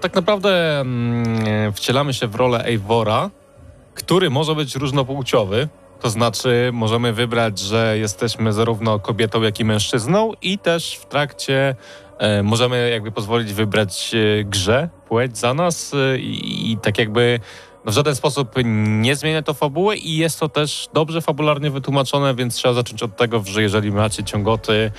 Tak 0.00 0.14
naprawdę 0.14 0.80
mm, 0.80 1.72
wcielamy 1.72 2.14
się 2.14 2.26
w 2.26 2.34
rolę 2.34 2.64
Eivora, 2.64 3.30
który 3.94 4.30
może 4.30 4.54
być 4.54 4.76
różnopłciowy. 4.76 5.68
To 6.00 6.10
znaczy, 6.10 6.70
możemy 6.72 7.12
wybrać, 7.12 7.58
że 7.58 7.98
jesteśmy 7.98 8.52
zarówno 8.52 8.98
kobietą, 8.98 9.42
jak 9.42 9.60
i 9.60 9.64
mężczyzną, 9.64 10.32
i 10.42 10.58
też 10.58 10.96
w 10.96 11.06
trakcie 11.06 11.74
e, 12.18 12.42
możemy 12.42 12.90
jakby 12.90 13.12
pozwolić 13.12 13.52
wybrać 13.52 14.14
e, 14.14 14.44
grze, 14.44 14.88
płeć 15.08 15.38
za 15.38 15.54
nas 15.54 15.94
e, 15.94 16.18
i, 16.18 16.72
i 16.72 16.78
tak 16.78 16.98
jakby 16.98 17.40
w 17.84 17.90
żaden 17.90 18.14
sposób 18.14 18.54
nie 18.64 19.16
zmienia 19.16 19.42
to 19.42 19.54
fabuły 19.54 19.96
i 19.96 20.16
jest 20.16 20.40
to 20.40 20.48
też 20.48 20.88
dobrze 20.94 21.20
fabularnie 21.20 21.70
wytłumaczone, 21.70 22.34
więc 22.34 22.54
trzeba 22.54 22.74
zacząć 22.74 23.02
od 23.02 23.16
tego, 23.16 23.42
że 23.46 23.62
jeżeli 23.62 23.92
macie 23.92 24.24
ciągoty 24.24 24.90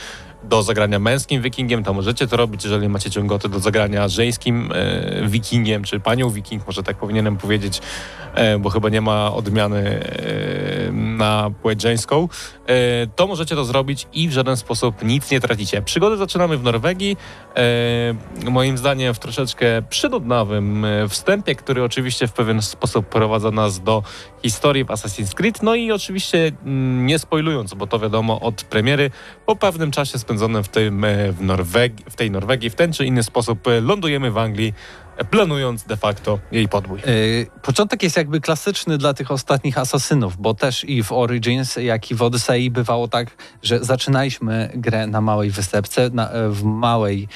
do 0.44 0.64
zagrania 0.64 1.00
męskim 1.00 1.42
wikingiem, 1.42 1.84
to 1.84 1.94
możecie 1.94 2.28
to 2.28 2.38
robić. 2.38 2.64
Jeżeli 2.64 2.90
macie 2.90 3.12
ciągoty 3.12 3.50
do 3.50 3.60
zagrania 3.60 4.08
żeńskim 4.08 4.72
e, 4.74 5.28
wikingiem, 5.28 5.84
czy 5.84 6.00
panią 6.00 6.30
wiking, 6.30 6.68
może 6.68 6.84
tak 6.84 6.98
powinienem 6.98 7.38
powiedzieć, 7.38 7.82
e, 8.34 8.60
bo 8.60 8.70
chyba 8.70 8.90
nie 8.90 9.02
ma 9.02 9.34
odmiany 9.34 9.80
e, 9.80 10.92
na 10.92 11.52
płeć 11.62 11.82
żeńską, 11.82 12.28
to 13.16 13.28
możecie 13.28 13.56
to 13.56 13.66
zrobić 13.66 14.08
i 14.14 14.30
w 14.30 14.32
żaden 14.32 14.58
sposób 14.58 15.04
nic 15.04 15.32
nie 15.32 15.40
tracicie. 15.40 15.82
Przygody 15.82 16.18
zaczynamy 16.18 16.58
w 16.58 16.64
Norwegii, 16.64 17.18
moim 18.50 18.78
zdaniem 18.78 19.14
w 19.14 19.20
troszeczkę 19.20 19.82
przynudnawym 19.90 20.86
e, 20.86 21.10
wstępie, 21.10 21.56
który 21.56 21.84
oczywiście 21.84 22.28
w 22.28 22.34
pewien 22.34 22.62
sposób 22.62 23.06
prowadza 23.06 23.52
nas 23.52 23.80
do 23.80 24.04
historii 24.44 24.84
w 24.84 24.88
Assassin's 24.88 25.34
Creed, 25.34 25.64
no 25.64 25.76
i 25.76 25.92
oczywiście 25.92 26.52
mm, 26.66 27.06
nie 27.06 27.20
spoilując, 27.20 27.74
bo 27.74 27.88
to 27.88 28.00
wiadomo 28.00 28.40
od 28.40 28.64
premiery, 28.64 29.12
po 29.46 29.56
pewnym 29.56 29.92
czasie 29.92 30.20
spędzonym 30.36 30.64
w, 30.64 30.70
tym, 30.70 31.04
e, 31.04 31.32
w, 31.32 31.42
Norwegii, 31.42 32.06
w 32.10 32.16
tej 32.16 32.32
Norwegii 32.32 32.70
w 32.70 32.76
ten 32.76 32.94
czy 32.94 33.06
inny 33.06 33.24
sposób 33.24 33.68
e, 33.68 33.82
lądujemy 33.82 34.32
w 34.32 34.38
Anglii, 34.38 34.74
e, 35.18 35.26
planując 35.26 35.84
de 35.84 35.98
facto 35.98 36.40
jej 36.52 36.68
podbój. 36.68 37.00
Yy, 37.00 37.48
Początek 37.62 38.04
jest 38.04 38.18
jakby 38.18 38.42
klasyczny 38.42 38.98
dla 38.98 39.14
tych 39.14 39.32
ostatnich 39.32 39.78
asasynów, 39.78 40.38
bo 40.38 40.54
też 40.54 40.84
i 40.84 41.04
w 41.04 41.12
Origins, 41.12 41.76
jak 41.76 42.12
i 42.12 42.16
w 42.16 42.22
Odyssey 42.22 42.72
bywało 42.72 43.08
tak, 43.08 43.28
że 43.64 43.84
zaczynaliśmy 43.84 44.72
grę 44.74 45.08
na 45.08 45.22
małej 45.22 45.50
wysepce, 45.50 46.10
na, 46.14 46.30
w 46.50 46.64
małej 46.64 47.28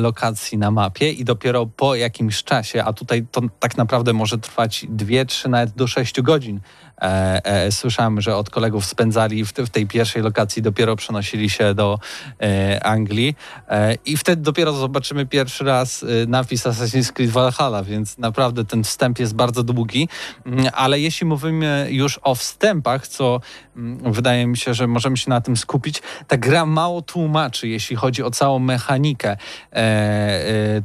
lokacji 0.00 0.58
na 0.58 0.70
mapie 0.70 1.12
i 1.12 1.24
dopiero 1.24 1.66
po 1.66 1.94
jakimś 1.94 2.44
czasie, 2.44 2.84
a 2.84 2.92
tutaj 2.92 3.26
to 3.32 3.40
tak 3.60 3.76
naprawdę 3.76 4.12
może 4.12 4.38
trwać 4.38 4.86
2, 4.88 5.24
3, 5.24 5.48
nawet 5.48 5.70
do 5.70 5.86
6 5.86 6.20
godzin. 6.20 6.60
E, 7.02 7.40
e, 7.44 7.72
słyszałem, 7.72 8.20
że 8.20 8.36
od 8.36 8.50
kolegów 8.50 8.84
spędzali 8.84 9.44
w, 9.44 9.52
te, 9.52 9.66
w 9.66 9.70
tej 9.70 9.86
pierwszej 9.86 10.22
lokacji, 10.22 10.62
dopiero 10.62 10.96
przenosili 10.96 11.50
się 11.50 11.74
do 11.74 11.98
e, 12.42 12.84
Anglii 12.84 13.36
e, 13.68 13.94
i 14.04 14.16
wtedy 14.16 14.42
dopiero 14.42 14.72
zobaczymy 14.72 15.26
pierwszy 15.26 15.64
raz 15.64 16.02
e, 16.02 16.06
napis 16.26 16.64
Assassin's 16.66 17.12
Creed 17.12 17.30
Valhalla, 17.30 17.82
więc 17.82 18.18
naprawdę 18.18 18.64
ten 18.64 18.84
wstęp 18.84 19.18
jest 19.18 19.34
bardzo 19.34 19.62
długi, 19.62 20.08
Mm, 20.46 20.66
ale 20.72 21.00
jeśli 21.00 21.26
mówimy 21.26 21.86
już 21.90 22.20
o 22.22 22.34
wstępach, 22.34 23.08
co 23.08 23.40
mm, 23.76 24.12
wydaje 24.12 24.46
mi 24.46 24.56
się, 24.56 24.74
że 24.74 24.86
możemy 24.86 25.16
się 25.16 25.30
na 25.30 25.40
tym 25.40 25.56
skupić, 25.56 26.02
ta 26.28 26.36
gra 26.36 26.66
mało 26.66 27.02
tłumaczy, 27.02 27.68
jeśli 27.68 27.96
chodzi 27.96 28.22
o 28.22 28.30
całą 28.30 28.58
mechanikę 28.58 29.30
e, 29.30 29.36
e, 29.36 29.36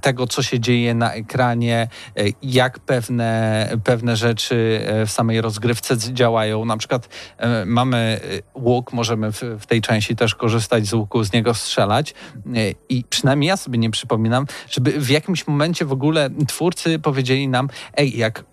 tego, 0.02 0.28
co 0.28 0.44
się 0.44 0.60
dzieje 0.60 0.94
na 0.94 1.14
ekranie, 1.14 1.88
e, 2.18 2.24
jak 2.44 2.80
pewne, 2.80 3.70
pewne 3.84 4.16
rzeczy 4.16 4.86
e, 4.86 5.06
w 5.06 5.12
samej 5.12 5.42
rozgrywce 5.42 5.98
działają. 5.98 6.66
Na 6.66 6.78
przykład 6.78 7.10
e, 7.38 7.66
mamy 7.66 7.98
e, 7.98 8.60
łuk, 8.60 8.94
możemy 8.94 9.32
w, 9.32 9.42
w 9.60 9.66
tej 9.66 9.82
części 9.82 10.16
też 10.16 10.36
korzystać 10.36 10.88
z 10.88 10.94
łuku, 10.94 11.24
z 11.24 11.34
niego 11.34 11.54
strzelać 11.54 12.14
e, 12.14 12.72
i 12.90 13.04
przynajmniej 13.10 13.48
ja 13.48 13.58
sobie 13.58 13.78
nie 13.78 13.92
przypominam, 13.92 14.46
żeby 14.70 14.92
w 14.92 15.10
jakimś 15.10 15.48
momencie 15.48 15.86
w 15.86 15.92
ogóle 15.92 16.30
twórcy 16.48 17.00
powiedzieli 17.00 17.48
nam, 17.48 17.70
ej, 17.98 18.18
jak 18.18 18.44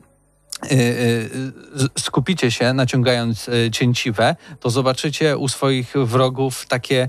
skupicie 1.99 2.51
się 2.51 2.73
naciągając 2.73 3.49
y, 3.49 3.71
cięciwe, 3.73 4.37
to 4.61 4.71
zobaczycie 4.71 5.39
u 5.39 5.49
swoich 5.49 5.95
wrogów 6.05 6.67
takie 6.67 7.09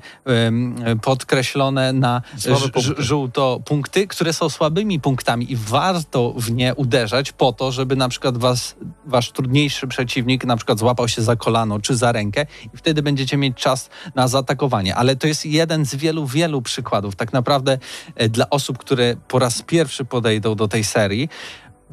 podkreślone 1.01 1.93
na 1.93 2.22
punkty. 2.45 3.03
żółto 3.03 3.60
punkty, 3.65 4.07
które 4.07 4.33
są 4.33 4.50
słabymi 4.50 5.00
punktami 5.00 5.51
i 5.51 5.55
warto 5.55 6.33
w 6.38 6.51
nie 6.51 6.75
uderzać 6.75 7.31
po 7.31 7.53
to, 7.53 7.72
żeby 7.72 7.95
na 7.95 8.10
przykład 8.10 8.38
was, 8.38 8.75
wasz 9.05 9.31
trudniejszy 9.31 9.88
przeciwnik 9.88 10.45
na 10.45 10.57
przykład 10.57 10.79
złapał 10.79 11.07
się 11.07 11.22
za 11.22 11.36
kolano 11.36 11.79
czy 11.79 11.95
za 11.95 12.12
rękę 12.12 12.45
i 12.74 12.77
wtedy 12.77 13.01
będziecie 13.01 13.38
mieć 13.38 13.57
czas 13.57 13.89
na 14.15 14.27
zaatakowanie. 14.27 14.95
Ale 14.95 15.15
to 15.15 15.27
jest 15.27 15.45
jeden 15.45 15.86
z 15.86 15.95
wielu, 15.95 16.25
wielu 16.25 16.62
przykładów. 16.62 17.15
Tak 17.15 17.33
naprawdę 17.33 17.77
e, 18.15 18.29
dla 18.29 18.50
osób, 18.50 18.77
które 18.77 19.15
po 19.27 19.39
raz 19.39 19.62
pierwszy 19.62 20.05
podejdą 20.05 20.55
do 20.55 20.67
tej 20.67 20.83
serii, 20.83 21.29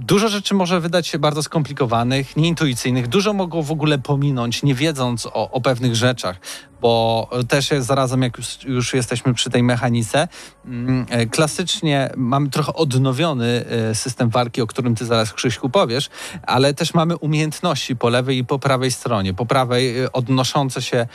Dużo 0.00 0.28
rzeczy 0.28 0.54
może 0.54 0.80
wydać 0.80 1.06
się 1.06 1.18
bardzo 1.18 1.42
skomplikowanych, 1.42 2.36
nieintuicyjnych. 2.36 3.08
Dużo 3.08 3.32
mogą 3.32 3.62
w 3.62 3.70
ogóle 3.70 3.98
pominąć, 3.98 4.62
nie 4.62 4.74
wiedząc 4.74 5.26
o, 5.26 5.50
o 5.50 5.60
pewnych 5.60 5.96
rzeczach, 5.96 6.40
bo 6.80 7.28
też 7.48 7.70
jest 7.70 7.86
zarazem, 7.86 8.22
jak 8.22 8.38
już, 8.38 8.64
już 8.64 8.94
jesteśmy 8.94 9.34
przy 9.34 9.50
tej 9.50 9.62
mechanice, 9.62 10.28
mm, 10.64 11.06
e, 11.10 11.26
klasycznie 11.26 12.10
mamy 12.16 12.50
trochę 12.50 12.72
odnowiony 12.74 13.64
e, 13.90 13.94
system 13.94 14.30
walki, 14.30 14.62
o 14.62 14.66
którym 14.66 14.94
ty 14.94 15.06
zaraz, 15.06 15.32
Krzyśku, 15.32 15.70
powiesz, 15.70 16.10
ale 16.42 16.74
też 16.74 16.94
mamy 16.94 17.16
umiejętności 17.16 17.96
po 17.96 18.08
lewej 18.08 18.38
i 18.38 18.44
po 18.44 18.58
prawej 18.58 18.90
stronie. 18.90 19.34
Po 19.34 19.46
prawej 19.46 20.00
e, 20.04 20.12
odnoszące 20.12 20.82
się 20.82 21.06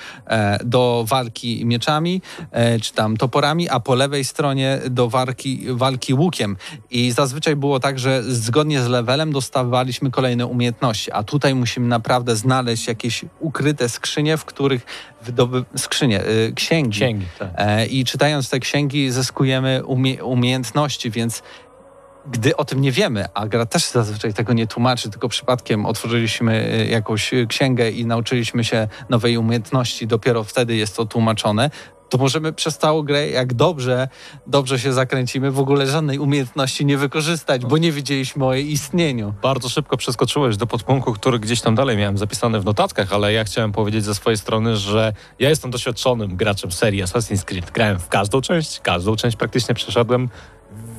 do 0.66 1.06
walki 1.08 1.66
mieczami, 1.66 2.22
czy 2.82 2.94
tam 2.94 3.18
toporami, 3.18 3.70
a 3.70 3.80
po 3.80 3.96
lewej 3.96 4.26
stronie 4.26 4.80
do 4.90 5.10
walki, 5.10 5.66
walki 5.70 6.14
łukiem. 6.14 6.58
I 6.92 7.12
zazwyczaj 7.12 7.56
było 7.56 7.80
tak, 7.80 8.00
że 8.00 8.24
zgodnie 8.24 8.82
z 8.82 8.88
levelem 8.88 9.32
dostawaliśmy 9.32 10.12
kolejne 10.12 10.46
umiejętności, 10.46 11.12
a 11.12 11.24
tutaj 11.24 11.56
musimy 11.56 11.88
naprawdę 11.88 12.36
znaleźć 12.36 12.88
jakieś 12.88 13.26
ukryte 13.40 13.90
skrzynie, 13.90 14.38
w 14.38 14.46
których 14.46 14.86
wydoby... 15.22 15.55
skrzynie, 15.78 16.22
y, 16.28 16.54
księgi. 16.56 16.92
Księgi, 16.92 17.26
tak. 17.40 17.50
E, 17.58 17.86
I 17.86 18.06
czytając 18.06 18.50
te 18.50 18.60
księgi 18.60 19.12
zyskujemy 19.12 19.86
umie 19.86 20.24
umiejętności, 20.24 21.12
więc 21.12 21.44
gdy 22.32 22.58
o 22.58 22.66
tym 22.66 22.82
nie 22.82 22.92
wiemy, 22.92 23.26
a 23.34 23.48
gra 23.48 23.66
też 23.66 23.86
zazwyczaj 23.86 24.34
tego 24.34 24.54
nie 24.54 24.68
tłumaczy, 24.68 25.10
tylko 25.10 25.30
przypadkiem 25.30 25.86
otworzyliśmy 25.86 26.82
y, 26.82 26.88
jakąś 26.88 27.32
księgę 27.48 27.92
i 27.92 28.06
nauczyliśmy 28.06 28.64
się 28.64 28.88
nowej 29.10 29.38
umiejętności, 29.38 30.08
dopiero 30.08 30.44
wtedy 30.44 30.76
jest 30.76 30.96
to 30.96 31.06
tłumaczone, 31.06 31.70
to 32.10 32.18
możemy 32.18 32.54
przez 32.54 32.78
całą 32.78 33.02
grę, 33.02 33.30
jak 33.30 33.54
dobrze, 33.54 34.08
dobrze 34.48 34.80
się 34.80 34.94
zakręcimy, 34.94 35.52
w 35.52 35.60
ogóle 35.60 35.88
żadnej 35.88 36.20
umiejętności 36.20 36.86
nie 36.86 36.98
wykorzystać, 36.98 37.66
bo 37.66 37.78
nie 37.78 37.92
wiedzieliśmy 37.92 38.46
o 38.46 38.54
jej 38.54 38.72
istnieniu. 38.72 39.34
Bardzo 39.42 39.70
szybko 39.70 39.98
przeskoczyłeś 39.98 40.58
do 40.58 40.68
podpunktu, 40.68 41.14
który 41.14 41.40
gdzieś 41.40 41.62
tam 41.62 41.76
dalej 41.76 41.98
miałem 41.98 42.18
zapisany 42.18 42.60
w 42.60 42.66
notatkach, 42.66 43.14
ale 43.14 43.34
ja 43.34 43.44
chciałem 43.44 43.72
powiedzieć 43.72 44.04
ze 44.04 44.16
swojej 44.16 44.38
strony, 44.38 44.78
że 44.78 45.14
ja 45.40 45.50
jestem 45.50 45.72
doświadczonym 45.72 46.36
graczem 46.36 46.72
serii 46.72 47.04
Assassin's 47.04 47.44
Creed. 47.44 47.72
Grałem 47.72 48.00
w 48.00 48.08
każdą 48.08 48.42
część, 48.42 48.80
każdą 48.80 49.16
część 49.16 49.38
praktycznie 49.38 49.76
przeszedłem. 49.76 50.30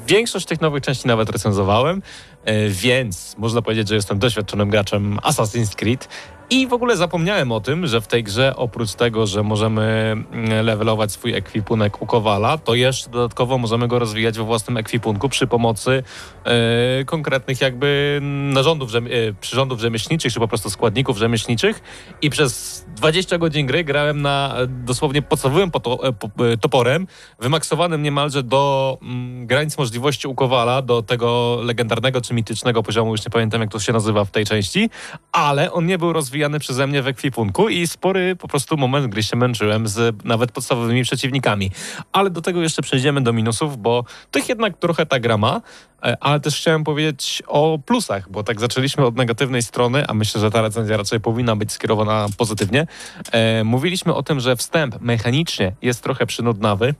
Większość 0.06 0.46
tych 0.46 0.60
nowych 0.60 0.82
części 0.82 1.08
nawet 1.08 1.30
recenzowałem, 1.30 2.02
e, 2.44 2.68
więc 2.68 3.34
można 3.38 3.62
powiedzieć, 3.62 3.88
że 3.88 3.94
jestem 3.94 4.18
doświadczonym 4.18 4.70
graczem 4.70 5.18
Assassin's 5.22 5.74
Creed. 5.74 6.08
I 6.50 6.66
w 6.66 6.72
ogóle 6.72 6.96
zapomniałem 6.96 7.52
o 7.52 7.60
tym, 7.60 7.86
że 7.86 8.00
w 8.00 8.06
tej 8.06 8.24
grze 8.24 8.56
oprócz 8.56 8.94
tego, 8.94 9.26
że 9.26 9.42
możemy 9.42 9.82
mm, 9.82 10.66
levelować 10.66 11.12
swój 11.12 11.34
ekwipunek 11.34 12.02
u 12.02 12.06
Kowala, 12.06 12.58
to 12.58 12.74
jeszcze 12.74 13.10
dodatkowo 13.10 13.58
możemy 13.58 13.88
go 13.88 13.98
rozwijać 13.98 14.38
we 14.38 14.44
własnym 14.44 14.76
ekwipunku 14.76 15.28
przy 15.28 15.46
pomocy 15.46 16.02
e, 16.44 17.04
konkretnych 17.04 17.60
jakby 17.60 18.18
narządów, 18.52 18.90
rzem- 18.90 19.06
e, 19.06 19.32
przyrządów 19.40 19.80
rzemieślniczych, 19.80 20.32
czy 20.32 20.40
po 20.40 20.48
prostu 20.48 20.70
składników 20.70 21.18
rzemieślniczych. 21.18 21.82
I 22.22 22.30
przez 22.30 22.84
20 22.96 23.38
godzin 23.38 23.66
gry 23.66 23.84
grałem 23.84 24.22
na 24.22 24.56
dosłownie 24.68 25.22
podstawowym 25.22 25.70
poto- 25.70 26.12
po- 26.12 26.46
e, 26.46 26.56
toporem, 26.56 27.06
wymaksowanym 27.38 28.02
niemalże 28.02 28.42
do 28.42 28.98
mm, 29.02 29.46
granic 29.46 29.78
możliwości 29.78 30.28
u 30.28 30.34
Kowala, 30.34 30.82
do 30.82 31.02
tego 31.02 31.58
legendarnego 31.62 32.20
czy 32.20 32.34
mitycznego 32.34 32.82
poziomu, 32.82 33.10
już 33.12 33.24
nie 33.24 33.30
pamiętam 33.30 33.60
jak 33.60 33.70
to 33.70 33.78
się 33.80 33.92
nazywa 33.92 34.24
w 34.24 34.30
tej 34.30 34.46
części, 34.46 34.90
ale 35.32 35.72
on 35.72 35.86
nie 35.86 35.98
był 35.98 36.12
rozwijany 36.12 36.35
przeze 36.60 36.86
mnie 36.86 37.02
w 37.02 37.06
ekwipunku 37.06 37.68
i 37.68 37.86
spory 37.86 38.36
po 38.36 38.48
prostu 38.48 38.76
moment 38.76 39.06
gry 39.06 39.22
się 39.22 39.36
męczyłem 39.36 39.86
z 39.88 40.24
nawet 40.24 40.52
podstawowymi 40.52 41.02
przeciwnikami. 41.02 41.70
Ale 42.12 42.30
do 42.30 42.42
tego 42.42 42.62
jeszcze 42.62 42.82
przejdziemy 42.82 43.20
do 43.20 43.32
minusów, 43.32 43.78
bo 43.78 44.04
tych 44.30 44.48
jednak 44.48 44.78
trochę 44.78 45.06
ta 45.06 45.20
gra 45.20 45.38
ma, 45.38 45.60
e, 46.02 46.16
ale 46.20 46.40
też 46.40 46.56
chciałem 46.56 46.84
powiedzieć 46.84 47.42
o 47.46 47.78
plusach, 47.86 48.30
bo 48.30 48.42
tak 48.42 48.60
zaczęliśmy 48.60 49.04
od 49.04 49.16
negatywnej 49.16 49.62
strony, 49.62 50.04
a 50.08 50.14
myślę, 50.14 50.40
że 50.40 50.50
ta 50.50 50.62
recenzja 50.62 50.96
raczej 50.96 51.20
powinna 51.20 51.56
być 51.56 51.72
skierowana 51.72 52.26
pozytywnie. 52.36 52.86
E, 53.32 53.64
mówiliśmy 53.64 54.14
o 54.14 54.22
tym, 54.22 54.40
że 54.40 54.56
wstęp 54.56 55.00
mechanicznie 55.00 55.72
jest 55.82 56.02
trochę 56.02 56.26
przynudnawy, 56.26 56.94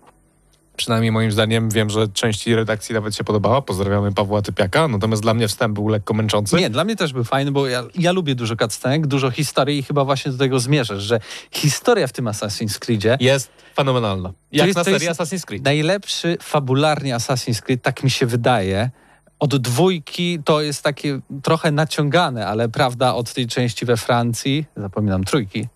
Przynajmniej 0.77 1.13
moim 1.13 1.33
zdaniem 1.33 1.71
wiem, 1.71 1.91
że 1.91 2.09
części 2.09 2.55
redakcji 2.55 2.95
nawet 2.95 3.15
się 3.17 3.25
podobała. 3.25 3.63
Pozdrawiamy 3.63 4.13
Pawła 4.13 4.43
Typiaka. 4.43 4.89
Natomiast 4.89 5.23
dla 5.23 5.35
mnie 5.35 5.49
wstęp 5.49 5.75
był 5.75 5.89
lekko 5.89 6.15
męczący. 6.15 6.57
Nie, 6.57 6.71
dla 6.71 6.85
mnie 6.85 6.97
też 6.97 7.13
był 7.13 7.25
fajny, 7.25 7.53
bo 7.53 7.67
ja, 7.67 7.85
ja 7.99 8.13
lubię 8.13 8.35
dużo 8.35 8.57
cutscenek, 8.57 9.07
dużo 9.07 9.31
historii 9.31 9.79
i 9.79 9.83
chyba 9.83 10.05
właśnie 10.05 10.33
do 10.33 10.39
tego 10.39 10.61
zmierzasz, 10.61 11.03
że 11.03 11.21
historia 11.51 12.07
w 12.07 12.13
tym 12.13 12.25
Assassin's 12.25 12.79
Creedzie 12.79 13.17
Jest 13.21 13.51
fenomenalna. 13.75 14.33
Jak 14.53 14.67
jest- 14.67 14.77
na 14.77 14.85
serii 14.85 15.09
Assassin's 15.09 15.45
Creed. 15.45 15.65
najlepszy 15.65 16.37
fabularnie 16.43 17.17
Assassin's 17.17 17.63
Creed, 17.63 17.83
tak 17.83 18.05
mi 18.05 18.11
się 18.11 18.27
wydaje. 18.27 18.91
Od 19.39 19.57
dwójki 19.57 20.39
to 20.45 20.61
jest 20.63 20.83
takie 20.83 21.21
trochę 21.43 21.71
naciągane, 21.71 22.47
ale 22.47 22.69
prawda, 22.69 23.15
od 23.15 23.33
tej 23.33 23.47
części 23.47 23.87
we 23.87 23.97
Francji, 23.97 24.65
zapominam, 24.77 25.25
trójki, 25.25 25.67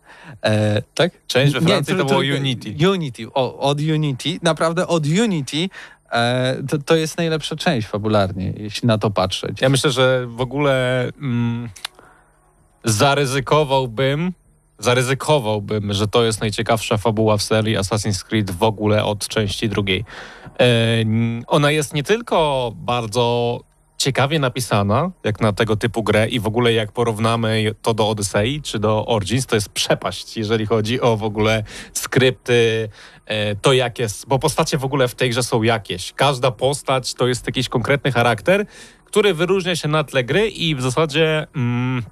e, 0.43 0.83
tak? 0.95 1.13
Część 1.27 1.53
we 1.53 1.61
Nie, 1.61 1.67
Francji 1.67 1.97
to 1.97 2.05
tr- 2.05 2.09
było 2.09 2.21
Unity. 2.21 2.89
Unity, 2.89 3.27
o, 3.35 3.59
od 3.59 3.81
Unity, 3.81 4.39
naprawdę 4.43 4.87
od 4.87 5.07
Unity 5.07 5.69
e, 6.11 6.57
to, 6.69 6.79
to 6.79 6.97
jest 6.97 7.19
najlepsza 7.19 7.57
część 7.57 7.87
fabularnie, 7.87 8.53
jeśli 8.57 8.89
na 8.89 8.99
to 8.99 9.11
patrzeć. 9.11 9.61
Ja 9.61 9.69
myślę, 9.69 9.91
że 9.91 10.27
w 10.27 10.41
ogóle 10.41 11.05
mm, 11.21 11.69
zaryzykowałbym, 12.85 14.33
zaryzykowałbym, 14.79 15.93
że 15.93 16.09
to 16.09 16.25
jest 16.25 16.41
najciekawsza 16.41 16.97
fabuła 16.97 17.37
w 17.37 17.43
serii 17.43 17.77
Assassin's 17.77 18.25
Creed 18.25 18.51
w 18.51 18.63
ogóle 18.63 19.05
od 19.05 19.29
części 19.29 19.69
drugiej. 19.69 20.05
E, 20.61 20.65
ona 21.47 21.71
jest 21.71 21.95
nie 21.95 22.03
tylko 22.03 22.73
bardzo 22.77 23.61
ciekawie 24.01 24.39
napisana, 24.39 25.11
jak 25.25 25.41
na 25.41 25.53
tego 25.53 25.77
typu 25.77 26.03
grę 26.03 26.29
i 26.29 26.41
w 26.41 26.47
ogóle 26.47 26.73
jak 26.73 26.93
porównamy 26.93 27.75
to 27.83 27.95
do 27.95 28.09
Odyssey 28.09 28.61
czy 28.63 28.79
do 28.79 29.07
Origins, 29.07 29.47
to 29.47 29.55
jest 29.55 29.69
przepaść, 29.69 30.37
jeżeli 30.37 30.67
chodzi 30.67 31.01
o 31.01 31.17
w 31.17 31.23
ogóle 31.23 31.65
skrypty, 31.93 32.89
e, 33.27 33.57
to 33.57 33.73
jak 33.73 33.99
jest, 33.99 34.29
bo 34.29 34.39
postacie 34.39 34.79
w 34.79 34.85
ogóle 34.85 35.09
w 35.09 35.15
tej 35.15 35.31
grze 35.31 35.43
są 35.43 35.63
jakieś. 35.63 36.13
Każda 36.13 36.51
postać 36.51 37.15
to 37.15 37.29
jest 37.29 37.47
jakiś 37.47 37.69
konkretny 37.69 38.13
charakter, 38.13 38.67
który 39.05 39.35
wyróżnia 39.35 39.77
się 39.77 39.89
na 39.89 40.05
tle 40.05 40.25
gry 40.25 40.49
i 40.49 40.75
w 40.75 40.83
zasadzie 40.83 41.47
mm, 41.57 42.03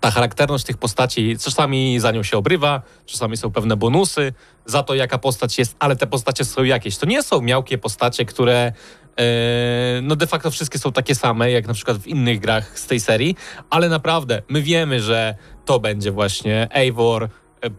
ta 0.00 0.10
charakterność 0.10 0.64
tych 0.64 0.76
postaci 0.76 1.36
czasami 1.38 2.00
za 2.00 2.10
nią 2.10 2.22
się 2.22 2.38
obrywa, 2.38 2.82
czasami 3.06 3.36
są 3.36 3.50
pewne 3.50 3.76
bonusy 3.76 4.32
za 4.66 4.82
to, 4.82 4.94
jaka 4.94 5.18
postać 5.18 5.58
jest, 5.58 5.76
ale 5.78 5.96
te 5.96 6.06
postacie 6.06 6.44
są 6.44 6.64
jakieś. 6.64 6.96
To 6.96 7.06
nie 7.06 7.22
są 7.22 7.40
miałkie 7.40 7.78
postacie, 7.78 8.24
które 8.24 8.72
e, 9.18 9.22
no 10.02 10.16
de 10.16 10.26
facto 10.26 10.50
wszystkie 10.50 10.78
są 10.78 10.92
takie 10.92 11.14
same, 11.14 11.50
jak 11.50 11.66
na 11.66 11.74
przykład 11.74 11.98
w 11.98 12.06
innych 12.06 12.40
grach 12.40 12.78
z 12.78 12.86
tej 12.86 13.00
serii, 13.00 13.36
ale 13.70 13.88
naprawdę 13.88 14.42
my 14.48 14.62
wiemy, 14.62 15.00
że 15.00 15.34
to 15.64 15.80
będzie 15.80 16.12
właśnie 16.12 16.68
Eivor 16.70 17.28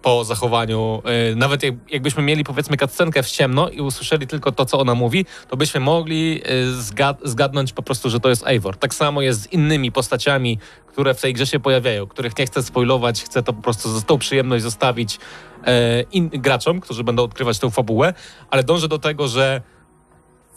po 0.02 0.24
zachowaniu, 0.24 1.02
e, 1.06 1.36
nawet 1.36 1.64
jak, 1.64 1.76
jakbyśmy 1.90 2.24
mieli 2.24 2.44
powiedzmy 2.44 2.78
cutscenkę 2.78 3.24
w 3.24 3.30
ciemno 3.30 3.70
i 3.70 3.82
usłyszeli 3.82 4.28
tylko 4.28 4.52
to, 4.52 4.66
co 4.66 4.80
ona 4.80 4.96
mówi, 4.96 5.26
to 5.50 5.58
byśmy 5.58 5.80
mogli 5.80 6.42
e, 6.46 6.72
zgad 6.72 7.20
zgadnąć 7.24 7.74
po 7.74 7.84
prostu, 7.84 8.10
że 8.10 8.20
to 8.20 8.30
jest 8.30 8.48
Eivor. 8.48 8.78
Tak 8.78 8.94
samo 8.94 9.22
jest 9.22 9.42
z 9.42 9.54
innymi 9.54 9.92
postaciami, 9.92 10.60
które 10.88 11.14
w 11.14 11.22
tej 11.22 11.34
grze 11.34 11.48
się 11.48 11.60
pojawiają, 11.60 12.08
których 12.08 12.38
nie 12.38 12.46
chcę 12.46 12.64
spoilować, 12.64 13.24
chcę 13.24 13.44
to 13.44 13.54
po 13.54 13.62
prostu 13.62 14.00
z 14.00 14.06
tą 14.06 14.18
przyjemność 14.18 14.64
zostawić 14.64 15.20
in, 16.12 16.30
graczom, 16.30 16.80
którzy 16.80 17.04
będą 17.04 17.24
odkrywać 17.24 17.60
tę 17.60 17.72
fabułę, 17.72 18.14
ale 18.50 18.64
dążę 18.64 18.88
do 18.88 19.00
tego, 19.00 19.28
że 19.28 19.62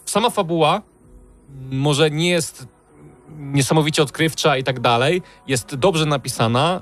sama 0.05 0.31
fabuła 0.31 0.83
może 1.71 2.11
nie 2.11 2.31
jest 2.31 2.67
niesamowicie 3.39 4.03
odkrywcza 4.03 4.57
i 4.57 4.65
tak 4.65 4.81
dalej, 4.81 5.23
jest 5.47 5.75
dobrze 5.75 6.07
napisana, 6.07 6.81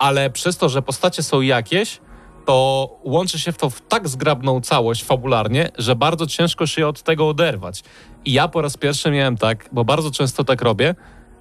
ale 0.00 0.30
przez 0.30 0.56
to, 0.56 0.68
że 0.68 0.82
postacie 0.82 1.22
są 1.22 1.40
jakieś, 1.40 2.00
to 2.46 2.88
łączy 3.04 3.38
się 3.38 3.52
w 3.52 3.58
to 3.58 3.70
w 3.70 3.80
tak 3.80 4.08
zgrabną 4.08 4.60
całość 4.60 5.04
fabularnie, 5.04 5.68
że 5.78 5.96
bardzo 5.96 6.26
ciężko 6.26 6.66
się 6.66 6.86
od 6.86 7.02
tego 7.02 7.28
oderwać. 7.28 7.82
I 8.24 8.32
ja 8.32 8.48
po 8.48 8.62
raz 8.62 8.76
pierwszy 8.76 9.10
miałem 9.10 9.36
tak, 9.36 9.68
bo 9.72 9.84
bardzo 9.84 10.10
często 10.10 10.44
tak 10.44 10.62
robię, 10.62 10.94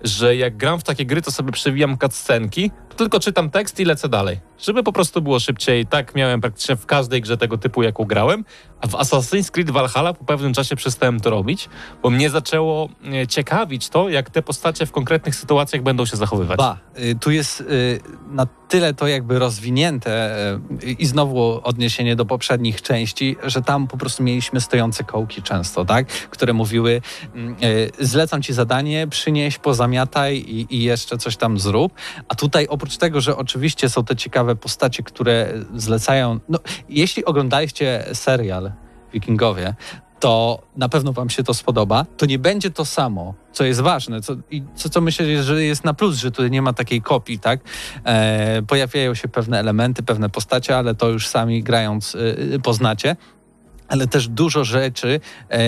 że 0.03 0.35
jak 0.35 0.57
gram 0.57 0.79
w 0.79 0.83
takie 0.83 1.05
gry, 1.05 1.21
to 1.21 1.31
sobie 1.31 1.51
przewijam 1.51 1.97
cutscenki, 1.97 2.71
tylko 2.97 3.19
czytam 3.19 3.49
tekst 3.49 3.79
i 3.79 3.85
lecę 3.85 4.09
dalej. 4.09 4.39
Żeby 4.57 4.83
po 4.83 4.93
prostu 4.93 5.21
było 5.21 5.39
szybciej. 5.39 5.85
Tak 5.85 6.15
miałem 6.15 6.41
praktycznie 6.41 6.75
w 6.75 6.85
każdej 6.85 7.21
grze 7.21 7.37
tego 7.37 7.57
typu, 7.57 7.83
jaką 7.83 8.05
grałem. 8.05 8.45
W 8.87 8.93
Assassin's 8.93 9.51
Creed 9.51 9.69
Valhalla 9.71 10.13
po 10.13 10.25
pewnym 10.25 10.53
czasie 10.53 10.75
przestałem 10.75 11.19
to 11.19 11.29
robić, 11.29 11.69
bo 12.03 12.09
mnie 12.09 12.29
zaczęło 12.29 12.89
e, 13.13 13.27
ciekawić 13.27 13.89
to, 13.89 14.09
jak 14.09 14.29
te 14.29 14.41
postacie 14.41 14.85
w 14.85 14.91
konkretnych 14.91 15.35
sytuacjach 15.35 15.83
będą 15.83 16.05
się 16.05 16.17
zachowywać. 16.17 16.57
Ba, 16.57 16.77
y, 16.99 17.15
tu 17.15 17.31
jest 17.31 17.61
y, 17.61 17.99
na 18.31 18.45
tyle 18.45 18.93
to 18.93 19.07
jakby 19.07 19.39
rozwinięte 19.39 20.41
y, 20.83 20.91
i 20.91 21.05
znowu 21.05 21.61
odniesienie 21.63 22.15
do 22.15 22.25
poprzednich 22.25 22.81
części, 22.81 23.35
że 23.43 23.61
tam 23.61 23.87
po 23.87 23.97
prostu 23.97 24.23
mieliśmy 24.23 24.61
stojące 24.61 25.03
kołki 25.03 25.41
często, 25.41 25.85
tak? 25.85 26.07
Które 26.07 26.53
mówiły 26.53 27.01
mm, 27.35 27.55
zlecam 27.99 28.41
ci 28.41 28.53
zadanie, 28.53 29.07
przynieś, 29.07 29.57
pozamiataj 29.57 30.37
i, 30.37 30.75
i 30.75 30.83
jeszcze 30.83 31.17
coś 31.17 31.37
tam 31.37 31.59
zrób. 31.59 31.93
A 32.27 32.35
tutaj 32.35 32.67
oprócz 32.67 32.97
tego, 32.97 33.21
że 33.21 33.37
oczywiście 33.37 33.89
są 33.89 34.03
te 34.03 34.15
ciekawe 34.15 34.55
postacie, 34.55 35.03
które 35.03 35.53
zlecają... 35.75 36.39
No, 36.49 36.59
jeśli 36.89 37.25
oglądaliście 37.25 38.05
serial 38.13 38.68
Wikingowie, 39.13 39.73
to 40.19 40.61
na 40.77 40.89
pewno 40.89 41.13
wam 41.13 41.29
się 41.29 41.43
to 41.43 41.53
spodoba. 41.53 42.05
To 42.17 42.25
nie 42.25 42.39
będzie 42.39 42.71
to 42.71 42.85
samo, 42.85 43.33
co 43.51 43.63
jest 43.63 43.81
ważne, 43.81 44.21
co, 44.21 44.35
i 44.51 44.63
co, 44.75 44.89
co 44.89 45.01
myślę, 45.01 45.43
że 45.43 45.63
jest 45.63 45.83
na 45.83 45.93
plus, 45.93 46.15
że 46.15 46.31
tutaj 46.31 46.51
nie 46.51 46.61
ma 46.61 46.73
takiej 46.73 47.01
kopii, 47.01 47.39
tak? 47.39 47.59
E, 48.05 48.61
pojawiają 48.67 49.15
się 49.15 49.27
pewne 49.27 49.59
elementy, 49.59 50.03
pewne 50.03 50.29
postacie, 50.29 50.77
ale 50.77 50.95
to 50.95 51.09
już 51.09 51.27
sami 51.27 51.63
grając 51.63 52.15
y, 52.15 52.59
poznacie. 52.63 53.15
Ale 53.87 54.07
też 54.07 54.27
dużo 54.27 54.63
rzeczy 54.63 55.19
e, 55.49 55.59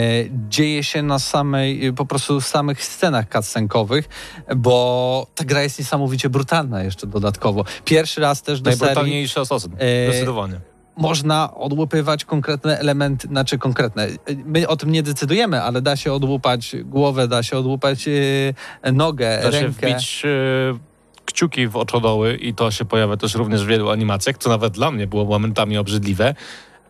dzieje 0.49 0.83
się 0.83 1.03
na 1.03 1.19
samej, 1.19 1.87
y, 1.87 1.93
po 1.93 2.05
prostu 2.05 2.41
samych 2.41 2.83
scenach 2.83 3.25
cutscenkowych, 3.29 4.09
bo 4.55 5.27
ta 5.35 5.45
gra 5.45 5.61
jest 5.61 5.79
niesamowicie 5.79 6.29
brutalna 6.29 6.83
jeszcze 6.83 7.07
dodatkowo. 7.07 7.65
Pierwszy 7.85 8.21
raz 8.21 8.41
też 8.41 8.61
do 8.61 8.71
serii 8.71 8.85
Najbrutalniejszy 8.85 9.39
asasyn, 9.39 9.71
E, 9.77 10.09
zdecydowanie. 10.09 10.70
Można 10.97 11.53
odłupywać 11.55 12.25
konkretne 12.25 12.79
elementy, 12.79 13.27
znaczy 13.27 13.57
konkretne. 13.57 14.07
My 14.45 14.67
o 14.67 14.75
tym 14.75 14.91
nie 14.91 15.03
decydujemy, 15.03 15.61
ale 15.63 15.81
da 15.81 15.95
się 15.95 16.13
odłupać 16.13 16.75
głowę, 16.83 17.27
da 17.27 17.43
się 17.43 17.57
odłupać 17.57 18.07
yy, 18.07 18.91
nogę, 18.93 19.39
Da 19.43 19.51
się 19.51 19.59
rękę. 19.61 19.87
wbić 19.87 20.23
e, 20.25 20.77
kciuki 21.25 21.67
w 21.67 21.75
oczodoły 21.77 22.35
i 22.35 22.53
to 22.53 22.71
się 22.71 22.85
pojawia 22.85 23.17
też 23.17 23.35
również 23.35 23.63
w 23.63 23.67
wielu 23.67 23.89
animacjach, 23.89 24.37
co 24.37 24.49
nawet 24.49 24.73
dla 24.73 24.91
mnie 24.91 25.07
było 25.07 25.25
momentami 25.25 25.77
obrzydliwe. 25.77 26.35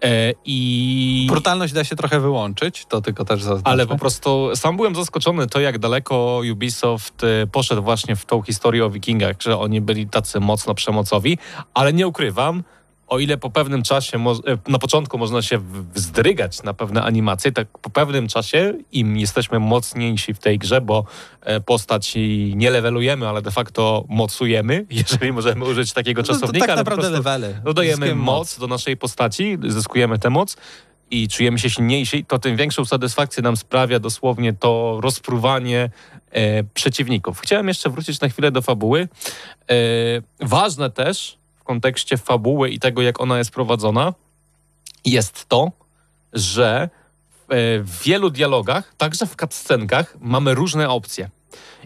E, 0.04 0.34
I... 0.46 1.28
Brutalność 1.30 1.74
da 1.74 1.84
się 1.84 1.96
trochę 1.96 2.20
wyłączyć, 2.20 2.86
to 2.86 3.02
tylko 3.02 3.26
też 3.26 3.44
zaznaczmy. 3.44 3.72
Ale 3.72 3.88
po 3.88 3.98
prostu 3.98 4.50
sam 4.56 4.78
byłem 4.78 4.96
zaskoczony 4.96 5.48
to, 5.48 5.60
jak 5.60 5.80
daleko 5.80 6.42
Ubisoft 6.52 7.24
e, 7.24 7.48
poszedł 7.48 7.82
właśnie 7.82 8.16
w 8.16 8.26
tą 8.26 8.42
historię 8.42 8.86
o 8.86 8.90
wikingach, 8.90 9.36
że 9.40 9.58
oni 9.60 9.82
byli 9.82 10.08
tacy 10.08 10.40
mocno 10.40 10.76
przemocowi, 10.76 11.38
ale 11.74 11.94
nie 11.94 12.08
ukrywam, 12.08 12.64
o 13.12 13.19
ile 13.19 13.38
po 13.38 13.50
pewnym 13.50 13.84
czasie, 13.84 14.17
e, 14.17 14.71
na 14.71 14.80
początku 14.80 15.17
można 15.17 15.41
się 15.41 15.60
wzdrygać 15.93 16.63
na 16.63 16.74
pewne 16.74 17.04
animacje, 17.04 17.52
tak 17.52 17.67
po 17.67 17.89
pewnym 17.89 18.28
czasie 18.28 18.74
im 18.91 19.17
jesteśmy 19.17 19.60
mocniejsi 19.60 20.34
w 20.34 20.39
tej 20.39 20.60
grze, 20.60 20.82
bo 20.82 21.06
e, 21.41 21.60
postać 21.60 22.13
nie 22.56 22.69
levelujemy, 22.69 23.28
ale 23.28 23.41
de 23.41 23.52
facto 23.52 24.06
mocujemy, 24.10 24.86
jeżeli 24.89 25.32
możemy 25.32 25.65
użyć 25.65 25.93
takiego 25.93 26.21
No 26.21 26.28
to 26.28 26.34
czasownika, 26.34 26.67
tak 26.67 26.69
ale 26.69 26.84
po 26.84 26.89
naprawdę 26.89 27.10
levely. 27.10 27.62
dodajemy 27.63 28.15
moc 28.15 28.60
do 28.60 28.67
naszej 28.67 28.97
postaci, 28.97 29.58
zyskujemy 29.67 30.19
tę 30.19 30.30
moc 30.30 30.58
i 31.12 31.28
czujemy 31.28 31.60
się 31.60 31.69
silniejsi, 31.69 32.26
to 32.26 32.39
tym 32.39 32.56
większą 32.56 32.86
satysfakcję 32.86 33.43
nam 33.43 33.58
sprawia 33.58 34.00
dosłownie 34.00 34.54
to 34.54 34.97
rozpruwanie 35.02 35.89
e, 36.32 36.63
przeciwników. 36.63 37.39
Chciałem 37.39 37.67
jeszcze 37.67 37.89
wrócić 37.89 38.21
na 38.21 38.30
chwilę 38.30 38.52
do 38.52 38.62
fabuły. 38.62 39.08
E, 39.69 39.76
ważne 40.39 40.89
też 40.89 41.40
w 41.62 41.63
kontekście 41.63 42.17
fabuły 42.17 42.69
i 42.69 42.80
tego, 42.80 43.02
jak 43.02 43.21
ona 43.21 43.38
jest 43.38 43.52
prowadzona, 43.52 44.13
jest 45.06 45.50
to, 45.50 45.71
że 46.34 46.89
w, 47.30 47.52
e, 47.52 47.80
w 47.80 48.04
wielu 48.04 48.30
dialogach, 48.30 48.93
także 48.97 49.26
w 49.26 49.36
cutscenkach, 49.36 50.17
mamy 50.21 50.54
różne 50.54 50.89
opcje. 50.89 51.30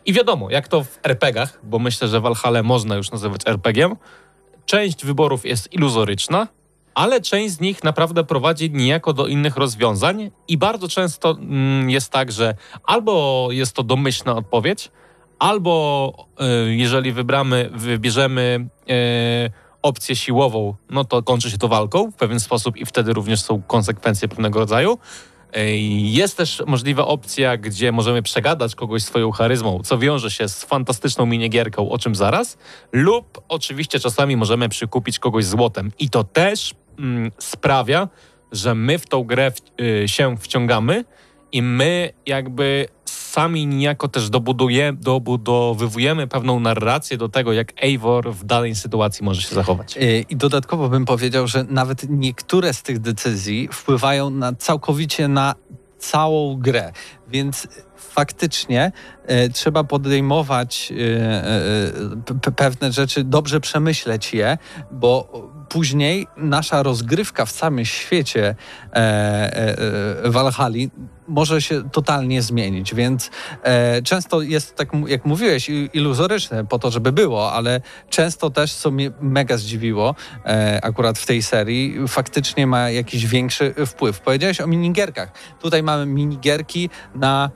I 0.05 0.13
wiadomo, 0.13 0.51
jak 0.51 0.67
to 0.67 0.83
w 0.83 0.99
RPGach, 1.03 1.59
bo 1.63 1.79
myślę, 1.79 2.07
że 2.07 2.21
Valhalla 2.21 2.63
można 2.63 2.95
już 2.95 3.11
nazywać 3.11 3.41
RPG-iem, 3.45 3.95
część 4.65 5.05
wyborów 5.05 5.45
jest 5.45 5.73
iluzoryczna, 5.73 6.47
ale 6.93 7.21
część 7.21 7.53
z 7.53 7.59
nich 7.59 7.83
naprawdę 7.83 8.23
prowadzi 8.23 8.71
niejako 8.71 9.13
do 9.13 9.27
innych 9.27 9.55
rozwiązań 9.57 10.31
i 10.47 10.57
bardzo 10.57 10.87
często 10.87 11.31
mm, 11.31 11.89
jest 11.89 12.11
tak, 12.11 12.31
że 12.31 12.55
albo 12.83 13.47
jest 13.51 13.75
to 13.75 13.83
domyślna 13.83 14.35
odpowiedź, 14.35 14.91
albo 15.39 16.13
y, 16.67 16.75
jeżeli 16.75 17.11
wybramy, 17.11 17.69
wybierzemy 17.73 18.67
y, 18.89 19.64
opcję 19.85 20.15
siłową, 20.15 20.75
no 20.89 21.05
to 21.05 21.23
kończy 21.23 21.51
się 21.51 21.57
to 21.57 21.67
walką 21.67 22.11
w 22.11 22.15
pewien 22.15 22.39
sposób 22.39 22.77
i 22.77 22.85
wtedy 22.85 23.13
również 23.13 23.41
są 23.41 23.61
konsekwencje 23.61 24.27
pewnego 24.27 24.59
rodzaju. 24.59 24.97
Jest 26.01 26.37
też 26.37 26.63
możliwa 26.67 27.07
opcja, 27.07 27.57
gdzie 27.57 27.91
możemy 27.91 28.21
przegadać 28.21 28.75
kogoś 28.75 29.03
swoją 29.03 29.31
charyzmą, 29.31 29.81
co 29.83 29.97
wiąże 29.97 30.31
się 30.31 30.49
z 30.49 30.63
fantastyczną 30.63 31.25
minigierką, 31.25 31.89
o 31.89 31.97
czym 31.97 32.15
zaraz, 32.15 32.57
lub 32.91 33.41
oczywiście 33.47 33.99
czasami 33.99 34.37
możemy 34.37 34.69
przykupić 34.69 35.19
kogoś 35.19 35.45
złotem. 35.45 35.91
I 35.99 36.09
to 36.09 36.23
też 36.23 36.73
mm, 36.99 37.31
sprawia, 37.37 38.07
że 38.51 38.75
my 38.75 38.99
w 38.99 39.07
tą 39.07 39.23
grę 39.23 39.51
w, 39.51 39.81
y, 39.81 40.07
się 40.07 40.37
wciągamy 40.37 41.05
i 41.51 41.61
my 41.61 42.13
jakby 42.25 42.87
sami 43.35 43.67
niejako 43.67 44.07
też 44.07 44.29
dobuduje, 44.29 44.93
dobudowywujemy 44.93 46.27
pewną 46.27 46.59
narrację 46.59 47.17
do 47.17 47.29
tego, 47.29 47.53
jak 47.53 47.83
Eivor 47.83 48.33
w 48.33 48.43
danej 48.43 48.75
sytuacji 48.75 49.25
może 49.25 49.41
się 49.41 49.55
zachować. 49.55 49.97
Y, 49.97 50.25
I 50.29 50.35
dodatkowo 50.35 50.89
bym 50.89 51.05
powiedział, 51.05 51.47
że 51.47 51.63
nawet 51.69 52.09
niektóre 52.09 52.73
z 52.73 52.83
tych 52.83 52.99
decyzji 52.99 53.69
wpływają 53.71 54.29
na 54.29 54.53
całkowicie 54.53 55.27
na 55.27 55.55
całą 55.97 56.57
grę. 56.57 56.91
Więc 57.27 57.67
faktycznie 57.97 58.91
e, 59.25 59.49
trzeba 59.49 59.83
podejmować 59.83 60.91
e, 60.91 60.95
e, 60.95 61.91
pe- 62.25 62.51
pewne 62.51 62.91
rzeczy, 62.91 63.23
dobrze 63.23 63.59
przemyśleć 63.59 64.33
je, 64.33 64.57
bo 64.91 65.29
później 65.69 66.27
nasza 66.37 66.83
rozgrywka 66.83 67.45
w 67.45 67.51
całym 67.51 67.85
świecie 67.85 68.55
e, 68.93 68.95
e, 68.95 69.79
e, 70.25 70.29
może 71.27 71.61
się 71.61 71.89
totalnie 71.89 72.41
zmienić, 72.41 72.95
więc 72.95 73.29
e, 73.63 74.01
często 74.01 74.41
jest, 74.41 74.75
tak 74.75 74.89
jak 75.07 75.25
mówiłeś, 75.25 75.69
iluzoryczne 75.93 76.65
po 76.65 76.79
to, 76.79 76.91
żeby 76.91 77.11
było, 77.11 77.53
ale 77.53 77.81
często 78.09 78.49
też, 78.49 78.73
co 78.73 78.91
mnie 78.91 79.11
mega 79.21 79.57
zdziwiło, 79.57 80.15
e, 80.45 80.79
akurat 80.83 81.17
w 81.17 81.25
tej 81.25 81.43
serii, 81.43 81.95
faktycznie 82.07 82.67
ma 82.67 82.89
jakiś 82.89 83.27
większy 83.27 83.73
wpływ. 83.85 84.19
Powiedziałeś 84.19 84.61
o 84.61 84.67
minigierkach. 84.67 85.31
Tutaj 85.61 85.83
mamy 85.83 86.05
minigierki 86.05 86.89
na 87.15 87.49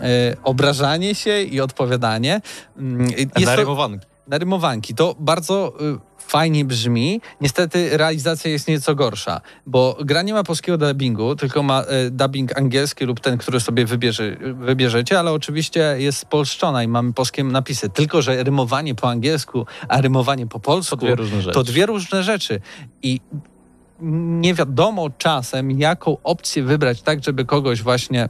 e, 0.00 0.36
obrażanie 0.42 1.14
się 1.14 1.42
i 1.42 1.60
odpowiadanie. 1.60 2.40
Mm, 2.76 3.10
Jest 3.10 3.34
to, 3.34 3.40
Narymowanki. 3.40 4.15
Na 4.28 4.38
rymowanki. 4.38 4.94
To 4.94 5.14
bardzo 5.18 5.72
y, 5.80 5.98
fajnie 6.18 6.64
brzmi. 6.64 7.20
Niestety 7.40 7.96
realizacja 7.96 8.50
jest 8.50 8.68
nieco 8.68 8.94
gorsza, 8.94 9.40
bo 9.66 9.96
gra 10.04 10.22
nie 10.22 10.34
ma 10.34 10.44
polskiego 10.44 10.78
dubbingu, 10.78 11.36
tylko 11.36 11.62
ma 11.62 11.82
y, 11.82 12.10
dubbing 12.10 12.58
angielski 12.58 13.04
lub 13.04 13.20
ten, 13.20 13.38
który 13.38 13.60
sobie 13.60 13.86
wybierze, 13.86 14.36
wybierzecie, 14.54 15.18
ale 15.18 15.32
oczywiście 15.32 15.94
jest 15.98 16.18
spolszczona 16.18 16.82
i 16.82 16.88
mamy 16.88 17.12
polskie 17.12 17.44
napisy. 17.44 17.88
Tylko, 17.90 18.22
że 18.22 18.44
rymowanie 18.44 18.94
po 18.94 19.10
angielsku, 19.10 19.66
a 19.88 20.00
rymowanie 20.00 20.46
po 20.46 20.60
polsku 20.60 20.96
To 20.96 21.06
dwie 21.06 21.14
różne 21.14 21.42
rzeczy. 21.42 21.54
to 21.54 21.62
dwie 21.62 21.86
różne 21.86 22.22
rzeczy. 22.22 22.60
I 23.02 23.20
nie 24.40 24.54
wiadomo 24.54 25.10
czasem, 25.10 25.70
jaką 25.70 26.16
opcję 26.24 26.62
wybrać 26.62 27.02
tak, 27.02 27.24
żeby 27.24 27.44
kogoś 27.44 27.82
właśnie 27.82 28.28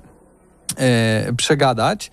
e, 0.78 1.32
przegadać, 1.37 2.11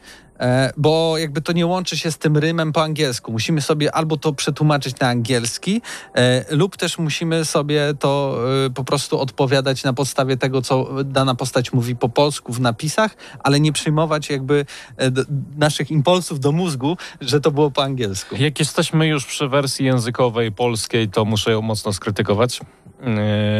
bo 0.78 1.18
jakby 1.18 1.42
to 1.42 1.54
nie 1.54 1.66
łączy 1.66 1.98
się 1.98 2.12
z 2.12 2.18
tym 2.18 2.38
rymem 2.38 2.74
po 2.74 2.84
angielsku. 2.84 3.32
Musimy 3.32 3.62
sobie 3.62 3.96
albo 3.96 4.18
to 4.18 4.34
przetłumaczyć 4.34 5.00
na 5.00 5.08
angielski, 5.08 5.82
e, 6.16 6.56
lub 6.56 6.78
też 6.78 6.98
musimy 6.98 7.46
sobie 7.46 7.94
to 8.00 8.40
e, 8.66 8.70
po 8.70 8.84
prostu 8.84 9.20
odpowiadać 9.20 9.84
na 9.84 9.94
podstawie 9.94 10.38
tego, 10.38 10.62
co 10.62 11.04
dana 11.04 11.36
postać 11.36 11.74
mówi 11.74 11.96
po 11.96 12.10
polsku 12.10 12.54
w 12.54 12.60
napisach, 12.60 13.16
ale 13.40 13.60
nie 13.60 13.74
przyjmować 13.74 14.30
jakby 14.30 14.66
e, 14.98 15.12
naszych 15.58 15.92
impulsów 15.92 16.40
do 16.40 16.52
mózgu, 16.52 16.98
że 17.22 17.42
to 17.42 17.52
było 17.52 17.72
po 17.72 17.84
angielsku. 17.84 18.36
Jak 18.36 18.60
jesteśmy 18.60 19.08
już 19.08 19.26
przy 19.26 19.48
wersji 19.48 19.86
językowej 19.86 20.52
polskiej, 20.52 21.10
to 21.10 21.26
muszę 21.26 21.52
ją 21.52 21.62
mocno 21.62 21.94
skrytykować. 21.94 22.60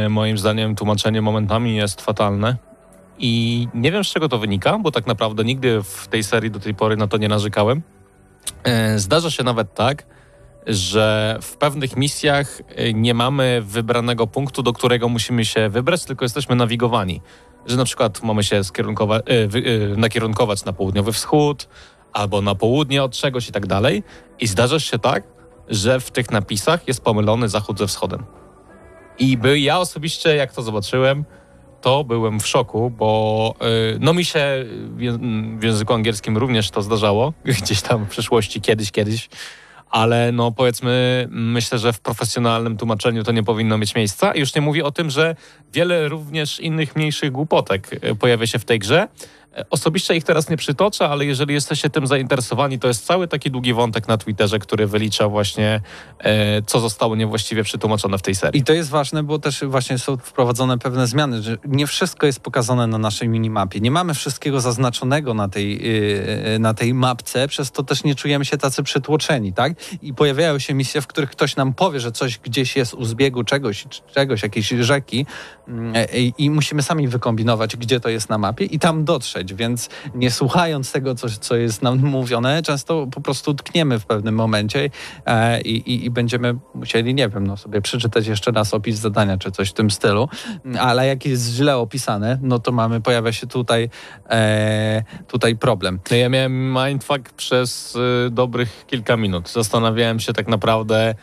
Moim 0.10 0.38
zdaniem 0.38 0.76
tłumaczenie 0.76 1.22
momentami 1.22 1.76
jest 1.76 2.02
fatalne. 2.02 2.73
I 3.18 3.68
nie 3.74 3.92
wiem 3.92 4.04
z 4.04 4.08
czego 4.08 4.30
to 4.30 4.38
wynika, 4.38 4.80
bo 4.80 4.92
tak 4.92 5.08
naprawdę 5.08 5.44
nigdy 5.44 5.84
w 5.84 6.08
tej 6.08 6.24
serii 6.24 6.52
do 6.52 6.60
tej 6.60 6.76
pory 6.76 6.98
na 6.98 7.08
to 7.08 7.18
nie 7.18 7.28
narzekałem. 7.28 7.82
Yy, 8.66 9.00
Zdarza 9.00 9.32
się 9.32 9.44
nawet 9.44 9.74
tak, 9.74 10.06
że 10.68 11.38
w 11.42 11.58
pewnych 11.58 11.96
misjach 11.98 12.62
yy, 12.78 12.94
nie 12.94 13.14
mamy 13.14 13.62
wybranego 13.66 14.28
punktu, 14.28 14.64
do 14.64 14.74
którego 14.74 15.10
musimy 15.10 15.46
się 15.46 15.70
wybrać, 15.70 16.06
tylko 16.06 16.26
jesteśmy 16.26 16.56
nawigowani. 16.56 17.22
Że 17.66 17.78
na 17.78 17.86
przykład 17.86 18.24
mamy 18.24 18.44
się 18.44 18.60
skierunkowa- 18.60 19.22
yy, 19.56 19.98
nakierunkować 19.98 20.66
na 20.66 20.74
południowy 20.74 21.12
wschód, 21.12 21.68
albo 22.14 22.42
na 22.42 22.56
południe 22.56 23.04
od 23.04 23.12
czegoś 23.12 23.50
i 23.50 23.52
tak 23.52 23.68
dalej. 23.68 24.04
I 24.40 24.48
zdarza 24.48 24.80
się 24.80 25.00
tak, 25.00 25.24
że 25.68 26.00
w 26.00 26.12
tych 26.12 26.32
napisach 26.32 26.88
jest 26.88 27.04
pomylony 27.04 27.50
zachód 27.50 27.80
ze 27.80 27.88
wschodem. 27.88 28.26
I 29.20 29.38
by 29.38 29.60
ja 29.60 29.80
osobiście, 29.80 30.36
jak 30.36 30.54
to 30.54 30.62
zobaczyłem, 30.62 31.26
to 31.84 32.04
byłem 32.04 32.40
w 32.40 32.48
szoku, 32.48 32.90
bo 32.90 33.56
y, 33.96 33.98
no 34.00 34.14
mi 34.14 34.26
się 34.26 34.66
w, 34.68 35.00
ję- 35.00 35.60
w 35.60 35.64
języku 35.64 35.94
angielskim 35.94 36.38
również 36.38 36.70
to 36.70 36.82
zdarzało, 36.82 37.34
gdzieś 37.62 37.82
tam 37.82 38.06
w 38.06 38.10
przyszłości, 38.10 38.62
kiedyś, 38.62 38.92
kiedyś, 38.92 39.30
ale 39.90 40.32
no 40.32 40.52
powiedzmy, 40.52 41.28
myślę, 41.32 41.80
że 41.80 41.94
w 41.94 42.00
profesjonalnym 42.00 42.78
tłumaczeniu 42.78 43.24
to 43.24 43.32
nie 43.32 43.44
powinno 43.44 43.78
mieć 43.78 43.96
miejsca. 43.96 44.36
Już 44.36 44.56
nie 44.56 44.62
mówię 44.62 44.86
o 44.86 44.92
tym, 44.92 45.10
że 45.10 45.36
wiele 45.74 46.08
również 46.10 46.60
innych 46.60 46.96
mniejszych 46.96 47.32
głupotek 47.32 47.94
y, 47.94 48.16
pojawia 48.16 48.48
się 48.48 48.60
w 48.60 48.66
tej 48.66 48.80
grze. 48.80 49.08
Osobiście 49.70 50.16
ich 50.16 50.24
teraz 50.24 50.50
nie 50.50 50.58
przytoczę, 50.58 51.10
ale 51.10 51.26
jeżeli 51.26 51.54
jesteście 51.54 51.90
tym 51.90 52.08
zainteresowani, 52.08 52.80
to 52.80 52.88
jest 52.88 53.06
cały 53.06 53.28
taki 53.28 53.52
długi 53.52 53.74
wątek 53.74 54.08
na 54.08 54.18
Twitterze, 54.18 54.60
który 54.60 54.88
wylicza 54.88 55.28
właśnie, 55.28 55.82
e, 56.20 56.62
co 56.62 56.80
zostało 56.80 57.16
niewłaściwie 57.16 57.64
przetłumaczone 57.64 58.18
w 58.18 58.22
tej 58.22 58.36
serii. 58.36 58.62
I 58.62 58.64
to 58.64 58.74
jest 58.74 58.90
ważne, 58.90 59.24
bo 59.24 59.40
też 59.40 59.64
właśnie 59.66 59.98
są 59.98 60.18
wprowadzone 60.18 60.78
pewne 60.78 61.08
zmiany, 61.08 61.42
że 61.42 61.58
nie 61.66 61.88
wszystko 61.88 62.26
jest 62.26 62.40
pokazane 62.40 62.88
na 62.88 62.98
naszej 62.98 63.30
minimapie. 63.30 63.80
Nie 63.80 63.92
mamy 63.92 64.14
wszystkiego 64.14 64.62
zaznaczonego 64.62 65.34
na 65.34 65.48
tej, 65.48 65.84
yy, 66.52 66.60
na 66.60 66.74
tej 66.74 66.94
mapce, 66.94 67.48
przez 67.48 67.72
to 67.72 67.84
też 67.84 68.04
nie 68.04 68.16
czujemy 68.16 68.46
się 68.46 68.58
tacy 68.58 68.84
przytłoczeni, 68.84 69.54
tak? 69.54 69.74
I 70.02 70.14
pojawiają 70.14 70.60
się 70.60 70.74
misje, 70.74 71.02
w 71.02 71.08
których 71.08 71.30
ktoś 71.30 71.56
nam 71.56 71.74
powie, 71.74 72.00
że 72.00 72.12
coś 72.12 72.40
gdzieś 72.40 72.76
jest 72.76 72.94
u 72.94 73.06
zbiegu 73.06 73.44
czegoś, 73.44 73.86
czegoś 74.14 74.44
jakiejś 74.44 74.68
rzeki 74.68 75.26
mm, 75.68 75.94
i 76.38 76.50
musimy 76.50 76.84
sami 76.84 77.08
wykombinować, 77.08 77.78
gdzie 77.78 78.00
to 78.00 78.10
jest 78.10 78.30
na 78.30 78.38
mapie 78.38 78.66
i 78.66 78.80
tam 78.80 79.06
dotrzeć, 79.06 79.43
więc 79.52 79.90
nie 80.16 80.32
słuchając 80.32 80.92
tego, 80.92 81.16
co, 81.16 81.28
co 81.30 81.56
jest 81.56 81.82
nam 81.82 82.00
mówione, 82.00 82.62
często 82.62 83.08
po 83.08 83.22
prostu 83.22 83.54
tkniemy 83.54 84.00
w 84.00 84.06
pewnym 84.06 84.36
momencie 84.36 84.90
e, 85.26 85.62
i, 85.62 85.94
i, 85.94 86.06
i 86.06 86.10
będziemy 86.10 86.56
musieli, 86.74 87.14
nie 87.14 87.30
wiem, 87.30 87.48
no 87.48 87.58
sobie 87.58 87.82
przeczytać 87.82 88.28
jeszcze 88.28 88.52
raz 88.52 88.74
opis 88.74 88.96
zadania, 89.00 89.38
czy 89.38 89.52
coś 89.52 89.70
w 89.70 89.74
tym 89.74 89.92
stylu, 89.92 90.30
ale 90.80 91.08
jak 91.08 91.26
jest 91.26 91.50
źle 91.50 91.78
opisane, 91.78 92.40
no 92.42 92.60
to 92.60 92.72
mamy, 92.72 93.02
pojawia 93.02 93.32
się 93.32 93.48
tutaj, 93.48 93.90
e, 94.30 95.04
tutaj 95.28 95.56
problem. 95.56 96.00
No 96.12 96.18
ja 96.18 96.30
miałem 96.30 96.74
mindfuck 96.74 97.34
przez 97.34 97.96
y, 97.96 98.30
dobrych 98.32 98.86
kilka 98.88 99.18
minut. 99.18 99.50
Zastanawiałem 99.50 100.20
się 100.20 100.34
tak 100.34 100.48
naprawdę, 100.48 101.16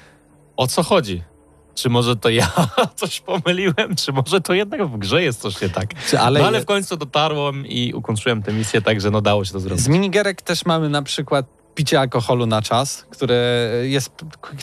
o 0.56 0.66
co 0.66 0.82
chodzi. 0.82 1.29
Czy 1.74 1.88
może 1.90 2.16
to 2.16 2.28
ja 2.28 2.52
coś 2.96 3.20
pomyliłem, 3.20 3.96
czy 3.96 4.12
może 4.12 4.40
to 4.40 4.54
jednak 4.54 4.86
w 4.86 4.98
grze 4.98 5.22
jest 5.22 5.40
coś 5.40 5.60
nie 5.60 5.68
tak. 5.68 5.90
Ale- 6.20 6.40
no 6.40 6.46
ale 6.46 6.60
w 6.60 6.64
końcu 6.66 6.96
dotarłem 6.96 7.66
i 7.66 7.92
ukończyłem 7.94 8.42
tę 8.42 8.52
misję, 8.52 8.82
także 8.82 9.10
no 9.10 9.20
dało 9.20 9.44
się 9.44 9.52
to 9.52 9.60
zrobić. 9.60 9.84
Z 9.84 9.88
minigierek 9.88 10.42
też 10.42 10.64
mamy 10.64 10.88
na 10.88 11.02
przykład 11.02 11.46
picie 11.74 12.00
alkoholu 12.00 12.46
na 12.46 12.62
czas, 12.62 13.06
które 13.10 13.68
jest 13.82 14.10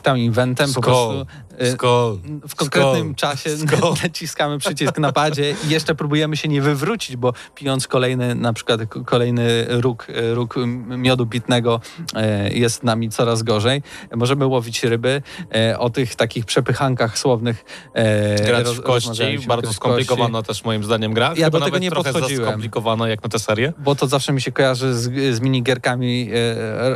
time 0.03 0.19
eventem, 0.19 0.73
po 0.73 0.81
prostu 0.81 1.25
Skol. 1.73 2.19
w 2.49 2.55
konkretnym 2.55 3.03
Skol. 3.03 3.15
czasie 3.15 3.57
Skol. 3.57 3.93
naciskamy 4.03 4.57
przycisk 4.59 4.97
na 4.97 5.11
padzie 5.11 5.55
i 5.67 5.69
jeszcze 5.69 5.95
próbujemy 5.95 6.37
się 6.37 6.47
nie 6.47 6.61
wywrócić, 6.61 7.15
bo 7.15 7.33
pijąc 7.55 7.87
kolejny, 7.87 8.35
na 8.35 8.53
przykład 8.53 8.81
kolejny 9.05 9.65
róg, 9.69 10.07
e, 10.09 10.33
róg 10.33 10.55
miodu 10.87 11.27
pitnego 11.27 11.81
e, 12.15 12.53
jest 12.53 12.83
nami 12.83 13.09
coraz 13.09 13.43
gorzej. 13.43 13.81
Możemy 14.15 14.45
łowić 14.45 14.83
ryby. 14.83 15.21
O 15.77 15.89
tych 15.89 16.15
takich 16.15 16.45
przepychankach 16.45 17.17
słownych 17.17 17.65
Grać 18.45 18.65
roz- 18.65 18.77
w 18.77 18.81
kości, 18.81 19.39
bardzo 19.47 19.73
skomplikowana 19.73 20.43
też 20.43 20.63
moim 20.63 20.83
zdaniem 20.83 21.13
gra. 21.13 21.33
Ja 21.37 21.49
do 21.49 21.59
tego 21.61 21.77
nie 21.77 21.91
podchodziłem. 21.91 22.47
skomplikowana 22.49 23.07
jak 23.09 23.23
na 23.23 23.29
tę 23.29 23.39
serię. 23.39 23.73
Bo 23.77 23.95
to 23.95 24.07
zawsze 24.07 24.33
mi 24.33 24.41
się 24.41 24.51
kojarzy 24.51 24.93
z, 24.93 25.35
z 25.35 25.39
minigierkami 25.39 26.29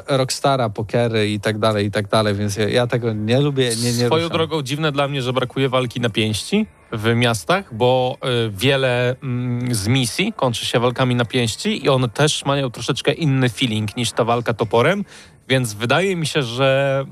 Rockstara, 0.08 0.70
pokery 0.70 1.30
i 1.30 1.40
tak 1.40 1.60
dalej, 1.60 1.86
i 1.86 1.92
tak 1.92 2.08
dalej, 2.08 2.36
więc 2.36 2.58
ja, 2.58 2.70
ja 2.70 2.88
tego 2.88 3.14
nie 3.14 3.40
lubię, 3.40 3.70
nie, 3.70 3.94
nie 3.94 4.06
Swoją 4.06 4.24
ruszam. 4.24 4.38
drogą 4.38 4.51
dziwne 4.64 4.92
dla 4.92 5.08
mnie, 5.08 5.22
że 5.22 5.34
brakuje 5.34 5.70
walki 5.70 6.00
na 6.00 6.10
pięści 6.10 6.66
w 6.92 7.16
miastach, 7.16 7.74
bo 7.76 8.18
y, 8.48 8.52
wiele 8.52 9.16
mm, 9.24 9.76
z 9.76 9.88
misji 9.88 10.34
kończy 10.36 10.66
się 10.66 10.80
walkami 10.80 11.16
na 11.16 11.26
pięści 11.26 11.86
i 11.86 11.90
one 11.90 12.10
też 12.10 12.46
mają 12.46 12.70
troszeczkę 12.70 13.14
inny 13.14 13.50
feeling 13.50 13.98
niż 13.98 14.12
ta 14.12 14.24
walka 14.24 14.54
toporem, 14.54 15.06
więc 15.52 15.74
wydaje 15.74 16.16
mi 16.16 16.28
się, 16.28 16.44
że 16.44 17.06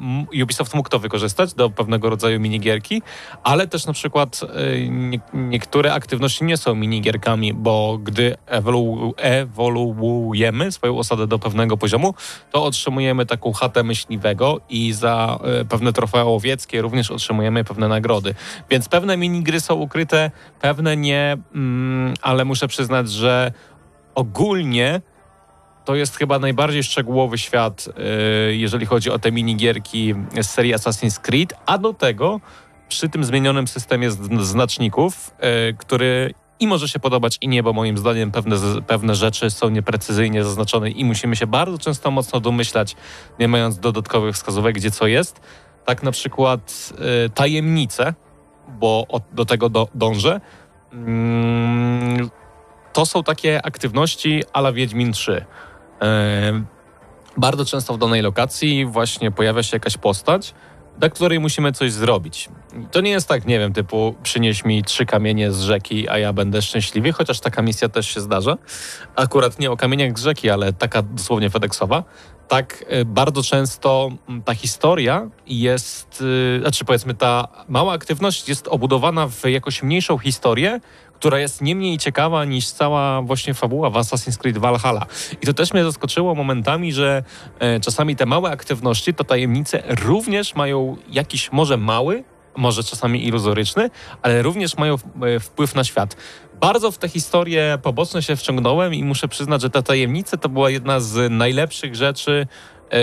Ubisoft 0.44 0.74
mógł 0.74 0.90
to 0.90 1.00
wykorzystać 1.00 1.54
do 1.54 1.70
pewnego 1.70 2.10
rodzaju 2.10 2.40
minigierki, 2.40 3.02
ale 3.44 3.68
też 3.68 3.86
na 3.86 3.94
przykład 3.94 4.42
y, 4.44 4.90
nie, 4.90 5.20
niektóre 5.34 5.94
aktywności 5.94 6.44
nie 6.44 6.58
są 6.58 6.76
minigierkami, 6.76 7.54
bo 7.54 8.00
gdy 8.04 8.36
ewolu, 8.46 9.14
ewoluujemy 9.18 10.72
swoją 10.72 10.98
osadę 10.98 11.28
do 11.28 11.40
pewnego 11.40 11.78
poziomu, 11.78 12.14
to 12.52 12.64
otrzymujemy 12.64 13.26
taką 13.26 13.54
chatę 13.54 13.84
myśliwego 13.84 14.62
i 14.70 14.94
za 14.94 15.40
e, 15.44 15.66
pewne 15.66 15.94
trofea 15.94 16.24
łowieckie 16.24 16.82
również 16.82 17.12
otrzymujemy 17.12 17.64
pewne 17.64 17.88
nagrody. 17.88 18.36
Więc 18.70 18.90
pewne 18.90 19.18
minigry 19.18 19.62
są 19.62 19.76
ukryte, 19.76 20.32
pewne 20.62 20.98
nie, 20.98 21.38
mm, 21.56 22.14
ale 22.22 22.46
muszę 22.46 22.68
przyznać, 22.68 23.12
że 23.12 23.52
ogólnie 24.16 25.02
to 25.90 25.96
jest 25.96 26.18
chyba 26.18 26.40
najbardziej 26.40 26.84
szczegółowy 26.84 27.38
świat, 27.38 27.90
e, 27.98 28.02
jeżeli 28.54 28.86
chodzi 28.86 29.10
o 29.10 29.20
te 29.20 29.32
minigierki 29.32 30.16
z 30.42 30.50
serii 30.50 30.76
Assassin's 30.76 31.20
Creed, 31.20 31.54
a 31.66 31.78
do 31.78 31.94
tego 31.94 32.40
przy 32.90 33.10
tym 33.10 33.24
zmienionym 33.24 33.68
systemie 33.68 34.12
znaczników, 34.40 35.32
e, 35.40 35.74
który 35.74 36.34
i 36.60 36.68
może 36.68 36.88
się 36.88 37.00
podobać 37.00 37.38
i 37.42 37.48
nie, 37.48 37.64
bo 37.64 37.74
moim 37.74 37.98
zdaniem 37.98 38.32
pewne, 38.32 38.56
pewne 38.88 39.16
rzeczy 39.16 39.50
są 39.50 39.70
nieprecyzyjnie 39.70 40.44
zaznaczone 40.44 40.90
i 40.90 41.06
musimy 41.06 41.36
się 41.36 41.48
bardzo 41.48 41.78
często 41.78 42.12
mocno 42.12 42.40
domyślać, 42.40 42.96
nie 43.40 43.48
mając 43.48 43.80
dodatkowych 43.80 44.36
wskazówek, 44.36 44.76
gdzie 44.76 44.92
co 44.92 45.08
jest. 45.08 45.42
Tak 45.86 46.04
na 46.04 46.12
przykład 46.12 46.94
e, 47.26 47.30
tajemnice, 47.30 48.14
bo 48.68 49.08
do 49.34 49.46
tego 49.46 49.70
do, 49.70 49.88
dążę. 49.96 50.42
Mm, 50.94 52.30
to 52.94 53.06
są 53.06 53.24
takie 53.24 53.66
aktywności 53.66 54.44
ala 54.54 54.72
Wiedźmin 54.72 55.12
3. 55.12 55.46
E, 56.02 56.64
bardzo 57.38 57.66
często 57.66 57.94
w 57.94 57.98
danej 57.98 58.22
lokacji 58.22 58.86
właśnie 58.86 59.32
pojawia 59.32 59.64
się 59.64 59.76
jakaś 59.76 59.98
postać, 59.98 60.54
dla 61.00 61.10
której 61.10 61.40
musimy 61.40 61.72
coś 61.72 61.92
zrobić. 61.92 62.50
To 62.92 63.02
nie 63.02 63.12
jest 63.12 63.28
tak, 63.28 63.46
nie 63.46 63.60
wiem, 63.60 63.74
typu 63.74 64.16
przynieś 64.24 64.66
mi 64.66 64.84
trzy 64.84 65.06
kamienie 65.06 65.52
z 65.52 65.62
rzeki, 65.62 66.10
a 66.10 66.18
ja 66.18 66.34
będę 66.34 66.62
szczęśliwy, 66.62 67.12
chociaż 67.12 67.40
taka 67.40 67.62
misja 67.62 67.90
też 67.90 68.08
się 68.08 68.22
zdarza. 68.22 68.58
Akurat 69.16 69.60
nie 69.60 69.72
o 69.72 69.78
kamieniach 69.78 70.20
z 70.20 70.24
rzeki, 70.24 70.50
ale 70.50 70.74
taka 70.74 71.02
dosłownie 71.02 71.50
FedExowa. 71.50 72.04
Tak 72.48 72.86
y, 72.92 73.06
bardzo 73.06 73.44
często 73.44 74.10
ta 74.46 74.56
historia 74.56 75.30
jest, 75.48 76.22
y, 76.22 76.60
znaczy 76.62 76.86
powiedzmy 76.86 77.14
ta 77.14 77.48
mała 77.68 77.94
aktywność 77.94 78.50
jest 78.50 78.68
obudowana 78.68 79.28
w 79.28 79.44
jakoś 79.46 79.84
mniejszą 79.84 80.18
historię, 80.18 80.80
która 81.20 81.40
jest 81.40 81.62
nie 81.62 81.76
mniej 81.76 81.98
ciekawa 81.98 82.46
niż 82.46 82.72
cała 82.72 83.22
właśnie 83.22 83.54
fabuła 83.54 83.90
w 83.90 83.94
Assassin's 83.94 84.38
Creed 84.38 84.58
Valhalla. 84.58 85.06
I 85.42 85.46
to 85.46 85.54
też 85.54 85.74
mnie 85.74 85.84
zaskoczyło 85.84 86.36
momentami, 86.36 86.94
że 86.94 87.24
e, 87.60 87.80
czasami 87.80 88.16
te 88.16 88.26
małe 88.26 88.52
aktywności, 88.52 89.14
to 89.14 89.24
tajemnice 89.24 89.84
również 90.06 90.56
mają 90.56 90.98
jakiś 91.12 91.52
może 91.52 91.78
mały, 91.78 92.24
może 92.58 92.84
czasami 92.84 93.28
iluzoryczny, 93.28 93.90
ale 94.22 94.42
również 94.42 94.78
mają 94.78 94.96
e, 94.96 95.40
wpływ 95.40 95.76
na 95.76 95.84
świat. 95.84 96.16
Bardzo 96.60 96.92
w 96.92 96.98
tę 96.98 97.10
historię 97.10 97.80
poboczne 97.84 98.24
się 98.24 98.36
wciągnąłem 98.36 98.94
i 98.94 99.04
muszę 99.04 99.28
przyznać, 99.28 99.62
że 99.62 99.70
ta 99.70 99.82
tajemnica 99.82 100.38
to 100.38 100.50
była 100.50 100.70
jedna 100.70 101.00
z 101.00 101.32
najlepszych 101.32 101.96
rzeczy, 101.96 102.48
e, 102.92 102.98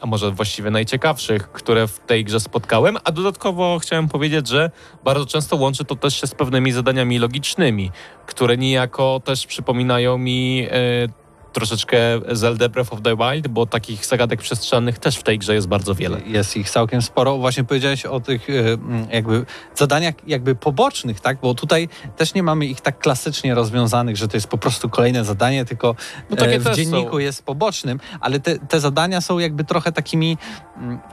a 0.00 0.06
może 0.06 0.30
właściwie 0.30 0.70
najciekawszych, 0.70 1.52
które 1.52 1.86
w 1.86 1.98
tej 1.98 2.24
grze 2.24 2.40
spotkałem. 2.40 2.96
A 3.04 3.12
dodatkowo 3.12 3.78
chciałem 3.78 4.08
powiedzieć, 4.08 4.48
że 4.48 4.70
bardzo 5.04 5.26
często 5.26 5.56
łączy 5.56 5.84
to 5.84 5.96
też 5.96 6.20
się 6.20 6.26
z 6.26 6.34
pewnymi 6.34 6.72
zadaniami 6.72 7.18
logicznymi, 7.18 7.90
które 8.26 8.56
niejako 8.56 9.20
też 9.24 9.46
przypominają 9.46 10.18
mi 10.18 10.66
e, 10.70 11.19
troszeczkę 11.52 11.98
Zelda 12.32 12.68
Breath 12.68 12.92
of 12.92 13.02
the 13.02 13.16
Wild, 13.16 13.48
bo 13.48 13.66
takich 13.66 14.06
zagadek 14.06 14.40
przestrzennych 14.40 14.98
też 14.98 15.16
w 15.16 15.22
tej 15.22 15.38
grze 15.38 15.54
jest 15.54 15.68
bardzo 15.68 15.94
wiele. 15.94 16.20
Jest 16.26 16.56
ich 16.56 16.70
całkiem 16.70 17.02
sporo. 17.02 17.38
Właśnie 17.38 17.64
powiedziałeś 17.64 18.06
o 18.06 18.20
tych 18.20 18.50
mm, 18.50 19.06
jakby 19.12 19.44
zadaniach 19.74 20.14
jakby 20.26 20.54
pobocznych, 20.54 21.20
tak? 21.20 21.38
Bo 21.40 21.54
tutaj 21.54 21.88
też 22.16 22.34
nie 22.34 22.42
mamy 22.42 22.66
ich 22.66 22.80
tak 22.80 22.98
klasycznie 22.98 23.54
rozwiązanych, 23.54 24.16
że 24.16 24.28
to 24.28 24.36
jest 24.36 24.46
po 24.46 24.58
prostu 24.58 24.88
kolejne 24.88 25.24
zadanie, 25.24 25.64
tylko 25.64 25.94
No 26.30 26.46
e, 26.46 26.58
w 26.58 26.76
dzienniku 26.76 27.12
są. 27.12 27.18
jest 27.18 27.42
pobocznym, 27.42 28.00
ale 28.20 28.40
te, 28.40 28.58
te 28.58 28.80
zadania 28.80 29.20
są 29.20 29.38
jakby 29.38 29.64
trochę 29.64 29.92
takimi 29.92 30.36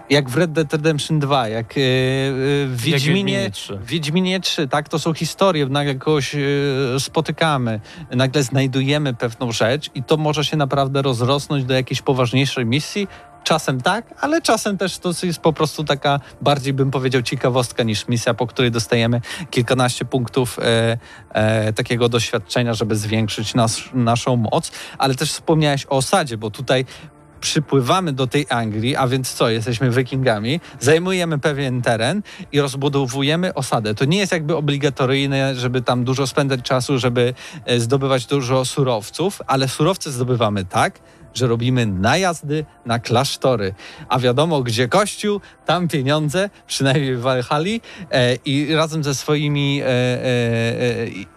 jak 0.09 0.29
w 0.29 0.37
Red 0.37 0.51
Dead 0.51 0.73
Redemption 0.73 1.19
2, 1.19 1.47
jak 1.47 1.71
y, 1.71 1.75
w 1.75 2.69
Jak 2.69 2.77
Wiedźminie, 2.77 3.23
Wiedźminie 3.23 3.51
3. 3.51 3.77
w 3.77 3.85
Wiedźminie 3.85 4.39
3, 4.39 4.67
tak? 4.67 4.89
To 4.89 4.99
są 4.99 5.13
historie, 5.13 5.65
nagle 5.65 5.95
kogoś 5.95 6.35
spotykamy, 6.99 7.79
nagle 8.11 8.43
znajdujemy 8.43 9.13
pewną 9.13 9.51
rzecz 9.51 9.89
i 9.95 10.03
to 10.03 10.17
może 10.27 10.45
się 10.45 10.57
naprawdę 10.57 11.01
rozrosnąć 11.01 11.65
do 11.65 11.73
jakiejś 11.73 12.01
poważniejszej 12.01 12.65
misji. 12.65 13.07
Czasem 13.43 13.81
tak, 13.81 14.13
ale 14.21 14.41
czasem 14.41 14.77
też 14.77 14.97
to 14.97 15.11
jest 15.23 15.39
po 15.39 15.53
prostu 15.53 15.83
taka 15.83 16.19
bardziej 16.41 16.73
bym 16.73 16.91
powiedział 16.91 17.21
ciekawostka 17.21 17.83
niż 17.83 18.07
misja, 18.07 18.33
po 18.33 18.47
której 18.47 18.71
dostajemy 18.71 19.21
kilkanaście 19.51 20.05
punktów 20.05 20.59
e, 20.59 20.97
e, 21.29 21.73
takiego 21.73 22.09
doświadczenia, 22.09 22.73
żeby 22.73 22.95
zwiększyć 22.95 23.55
nas, 23.55 23.81
naszą 23.93 24.35
moc. 24.35 24.71
Ale 24.97 25.15
też 25.15 25.31
wspomniałeś 25.31 25.85
o 25.85 25.89
osadzie, 25.89 26.37
bo 26.37 26.51
tutaj 26.51 26.85
przypływamy 27.41 28.13
do 28.13 28.27
tej 28.27 28.45
Anglii, 28.49 28.95
a 28.95 29.07
więc 29.07 29.33
co, 29.33 29.49
jesteśmy 29.49 29.89
wikingami, 29.89 30.59
zajmujemy 30.79 31.39
pewien 31.39 31.81
teren 31.81 32.21
i 32.51 32.61
rozbudowujemy 32.61 33.53
osadę. 33.53 33.95
To 33.95 34.05
nie 34.05 34.17
jest 34.17 34.31
jakby 34.31 34.55
obligatoryjne, 34.55 35.55
żeby 35.55 35.81
tam 35.81 36.03
dużo 36.03 36.27
spędzać 36.27 36.61
czasu, 36.61 36.99
żeby 36.99 37.33
e, 37.65 37.79
zdobywać 37.79 38.25
dużo 38.25 38.65
surowców, 38.65 39.41
ale 39.47 39.67
surowce 39.67 40.11
zdobywamy 40.11 40.65
tak, 40.65 40.99
że 41.37 41.47
robimy 41.47 41.85
najazdy 41.85 42.65
na 42.85 42.99
klasztory. 42.99 43.73
A 44.09 44.19
wiadomo, 44.19 44.61
gdzie 44.63 44.87
kościół, 44.87 45.41
tam 45.65 45.87
pieniądze, 45.87 46.49
przynajmniej 46.67 47.15
w 47.15 47.21
Walhali 47.21 47.81
e, 48.11 48.35
i 48.45 48.75
razem 48.75 49.03
ze 49.03 49.15
swoimi 49.15 49.81
e, 49.81 49.85
e, 49.85 49.89
e, 49.89 51.36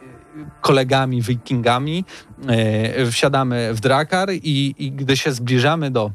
kolegami, 0.60 1.22
wikingami 1.22 2.04
e, 2.48 3.06
wsiadamy 3.10 3.74
w 3.74 3.80
Drakar 3.80 4.30
i, 4.32 4.74
i 4.78 4.92
gdy 4.92 5.16
się 5.16 5.32
zbliżamy 5.32 5.90
do 5.90 6.10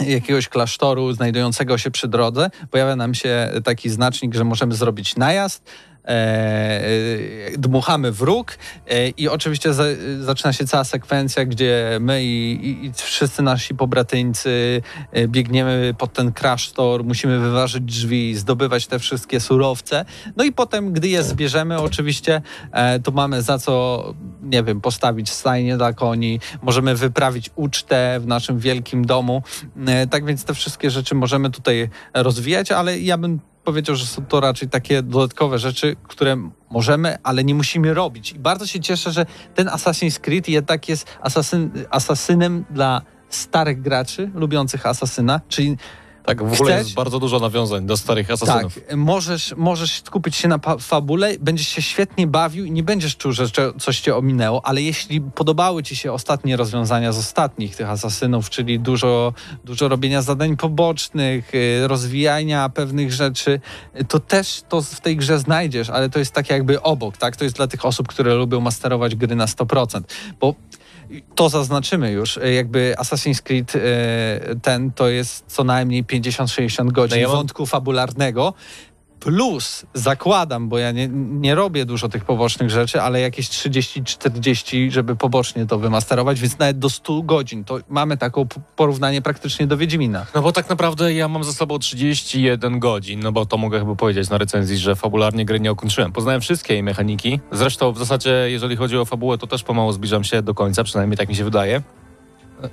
jakiegoś 0.00 0.48
klasztoru 0.48 1.12
znajdującego 1.12 1.78
się 1.78 1.90
przy 1.90 2.08
drodze, 2.08 2.50
pojawia 2.70 2.96
nam 2.96 3.14
się 3.14 3.50
taki 3.64 3.90
znacznik, 3.90 4.34
że 4.34 4.44
możemy 4.44 4.74
zrobić 4.74 5.16
najazd. 5.16 5.62
E, 6.04 6.10
e, 6.10 7.58
dmuchamy 7.58 8.12
w 8.12 8.20
róg 8.20 8.58
e, 8.88 9.08
i 9.08 9.28
oczywiście 9.28 9.74
za, 9.74 9.84
zaczyna 10.20 10.52
się 10.52 10.66
cała 10.66 10.84
sekwencja, 10.84 11.44
gdzie 11.44 11.98
my 12.00 12.24
i, 12.24 12.86
i, 12.86 12.92
wszyscy 12.92 13.42
nasi 13.42 13.74
pobratyńcy 13.74 14.82
biegniemy 15.28 15.94
pod 15.98 16.12
ten 16.12 16.32
klasztor, 16.32 17.04
musimy 17.04 17.38
wyważyć 17.38 17.84
drzwi, 17.84 18.34
zdobywać 18.34 18.86
te 18.86 18.98
wszystkie 18.98 19.40
surowce. 19.40 20.04
No 20.36 20.44
i 20.44 20.52
potem, 20.52 20.92
gdy 20.92 21.08
je 21.08 21.22
zbierzemy, 21.22 21.80
oczywiście, 21.80 22.42
to 23.04 23.10
mamy 23.10 23.42
za 23.42 23.58
co, 23.58 24.04
nie 24.42 24.62
wiem, 24.62 24.80
postawić 24.80 25.30
stajnię 25.30 25.76
dla 25.76 25.92
koni, 25.92 26.40
możemy 26.62 26.94
wyprawić 26.94 27.50
ucztę 27.54 28.20
w 28.20 28.26
naszym 28.26 28.58
wielkim 28.58 29.04
domu. 29.04 29.42
Tak 30.10 30.24
więc 30.24 30.44
te 30.44 30.54
wszystkie 30.54 30.90
rzeczy 30.90 31.14
możemy 31.14 31.50
tutaj 31.50 31.90
rozwijać, 32.14 32.72
ale 32.72 32.98
ja 32.98 33.18
bym 33.18 33.40
powiedział, 33.64 33.96
że 33.96 34.06
są 34.06 34.26
to 34.26 34.40
raczej 34.40 34.68
takie 34.68 35.02
dodatkowe 35.02 35.58
rzeczy, 35.58 35.96
które 36.08 36.50
możemy, 36.70 37.16
ale 37.22 37.44
nie 37.44 37.54
musimy 37.54 37.94
robić. 37.94 38.32
I 38.32 38.38
bardzo 38.38 38.66
się 38.66 38.80
cieszę, 38.80 39.12
że 39.12 39.26
ten 39.54 39.66
Assassin's 39.66 40.20
Creed 40.20 40.48
jednak 40.48 40.88
jest 40.88 41.18
asasyn, 41.20 41.70
asasynem 41.90 42.64
dla 42.70 43.02
starych 43.28 43.82
graczy 43.82 44.30
lubiących 44.34 44.86
asasyna, 44.86 45.40
czyli 45.48 45.76
Tak, 46.24 46.38
w 46.42 46.52
ogóle 46.52 46.72
Chcesz? 46.72 46.86
jest 46.86 46.94
bardzo 46.94 47.18
dużo 47.18 47.38
nawiązań 47.38 47.86
do 47.86 47.96
starych 47.96 48.30
asasynów. 48.30 48.74
Tak, 48.74 48.96
możesz, 48.96 49.54
możesz 49.56 50.02
skupić 50.02 50.36
się 50.36 50.48
na 50.48 50.58
fabule, 50.80 51.34
będziesz 51.40 51.68
się 51.68 51.82
świetnie 51.82 52.26
bawił 52.26 52.64
i 52.64 52.70
nie 52.70 52.82
będziesz 52.82 53.16
czuł, 53.16 53.32
że 53.32 53.44
coś 53.80 54.00
cię 54.00 54.16
ominęło, 54.16 54.66
ale 54.66 54.82
jeśli 54.82 55.20
podobały 55.20 55.82
ci 55.82 55.96
się 55.96 56.12
ostatnie 56.12 56.56
rozwiązania 56.56 57.12
z 57.12 57.18
ostatnich 57.18 57.76
tych 57.76 57.90
asasynów, 57.90 58.50
czyli 58.50 58.80
dużo, 58.80 59.32
dużo 59.64 59.88
robienia 59.88 60.22
zadań 60.22 60.56
pobocznych, 60.56 61.54
y, 61.54 61.88
rozwijania 61.88 62.68
pewnych 62.68 63.12
rzeczy, 63.12 63.60
to 64.08 64.20
też 64.20 64.62
to 64.68 64.82
w 64.82 65.00
tej 65.00 65.16
grze 65.16 65.38
znajdziesz, 65.38 65.90
ale 65.90 66.10
to 66.10 66.18
jest 66.18 66.32
tak 66.32 66.50
jakby 66.50 66.82
obok, 66.82 67.16
tak? 67.16 67.36
To 67.36 67.44
jest 67.44 67.56
dla 67.56 67.66
tych 67.66 67.84
osób, 67.84 68.08
które 68.08 68.34
lubią 68.34 68.60
masterować 68.60 69.14
gry 69.14 69.36
na 69.36 69.46
100%, 69.46 70.00
bo 70.40 70.54
to 71.34 71.48
zaznaczymy 71.48 72.10
już, 72.12 72.36
y, 72.36 72.52
jakby 72.52 72.94
Assassin's 72.98 73.42
Creed 73.42 73.74
y, 73.74 73.80
ten 74.62 74.92
to 74.92 75.08
jest 75.08 75.44
co 75.46 75.64
najmniej 75.64 76.04
50-60 76.04 76.92
godzin 76.92 77.16
No 77.16 77.20
ja 77.20 77.28
mam- 77.28 77.36
wątku 77.36 77.66
fabularnego. 77.66 78.54
Plus 79.24 79.86
zakładam, 79.94 80.68
bo 80.68 80.78
ja 80.78 80.92
nie, 80.92 81.08
nie 81.12 81.54
robię 81.54 81.84
dużo 81.84 82.08
tych 82.08 82.24
pobocznych 82.24 82.70
rzeczy, 82.70 83.02
ale 83.02 83.20
jakieś 83.20 83.48
30-40, 83.48 84.90
żeby 84.90 85.16
pobocznie 85.16 85.66
to 85.66 85.78
wymasterować, 85.78 86.40
więc 86.40 86.58
nawet 86.58 86.78
do 86.78 86.90
100 86.90 87.22
godzin. 87.22 87.64
To 87.64 87.78
mamy 87.88 88.16
taką 88.16 88.46
porównanie 88.76 89.22
praktycznie 89.22 89.66
do 89.66 89.76
Wiedźmina. 89.76 90.26
No 90.34 90.42
bo 90.42 90.52
tak 90.52 90.68
naprawdę 90.68 91.14
ja 91.14 91.28
mam 91.28 91.44
ze 91.44 91.52
sobą 91.52 91.78
31 91.78 92.78
godzin, 92.78 93.20
no 93.20 93.32
bo 93.32 93.46
to 93.46 93.56
mogę 93.56 93.78
chyba 93.78 93.94
powiedzieć 93.94 94.30
na 94.30 94.38
recenzji, 94.38 94.76
że 94.78 94.96
fabularnie 94.96 95.44
gry 95.44 95.60
nie 95.60 95.72
ukończyłem. 95.72 96.12
Poznałem 96.12 96.40
wszystkie 96.40 96.74
jej 96.74 96.82
mechaniki. 96.82 97.40
Zresztą 97.52 97.92
w 97.92 97.98
zasadzie, 97.98 98.30
jeżeli 98.50 98.76
chodzi 98.76 98.98
o 98.98 99.04
fabułę, 99.04 99.38
to 99.38 99.46
też 99.46 99.62
pomału 99.62 99.92
zbliżam 99.92 100.24
się 100.24 100.42
do 100.42 100.54
końca, 100.54 100.84
przynajmniej 100.84 101.16
tak 101.16 101.28
mi 101.28 101.34
się 101.34 101.44
wydaje. 101.44 101.82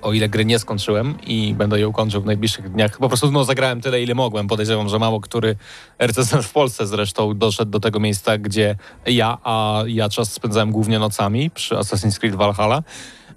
O 0.02 0.14
ile 0.14 0.30
gry 0.30 0.46
nie 0.46 0.60
skończyłem 0.60 1.18
i 1.28 1.54
będę 1.54 1.80
ją 1.80 1.92
kończył 1.92 2.22
w 2.22 2.26
najbliższych 2.26 2.72
dniach. 2.72 2.98
Po 2.98 3.08
prostu 3.08 3.32
no, 3.32 3.44
zagrałem 3.44 3.82
tyle, 3.82 4.02
ile 4.02 4.16
mogłem. 4.16 4.48
Podejrzewam, 4.48 4.90
że 4.90 5.00
mało 5.00 5.20
który 5.22 5.56
recenzent 6.00 6.46
w 6.46 6.52
Polsce 6.52 6.88
zresztą 6.88 7.38
doszedł 7.38 7.72
do 7.72 7.80
tego 7.80 8.00
miejsca, 8.00 8.38
gdzie 8.38 8.76
ja, 9.06 9.38
a 9.44 9.84
ja 9.88 10.10
czas 10.10 10.34
spędzałem 10.34 10.72
głównie 10.72 11.00
nocami 11.00 11.50
przy 11.52 11.76
Assassin's 11.76 12.20
Creed 12.20 12.36
Valhalla. 12.36 12.84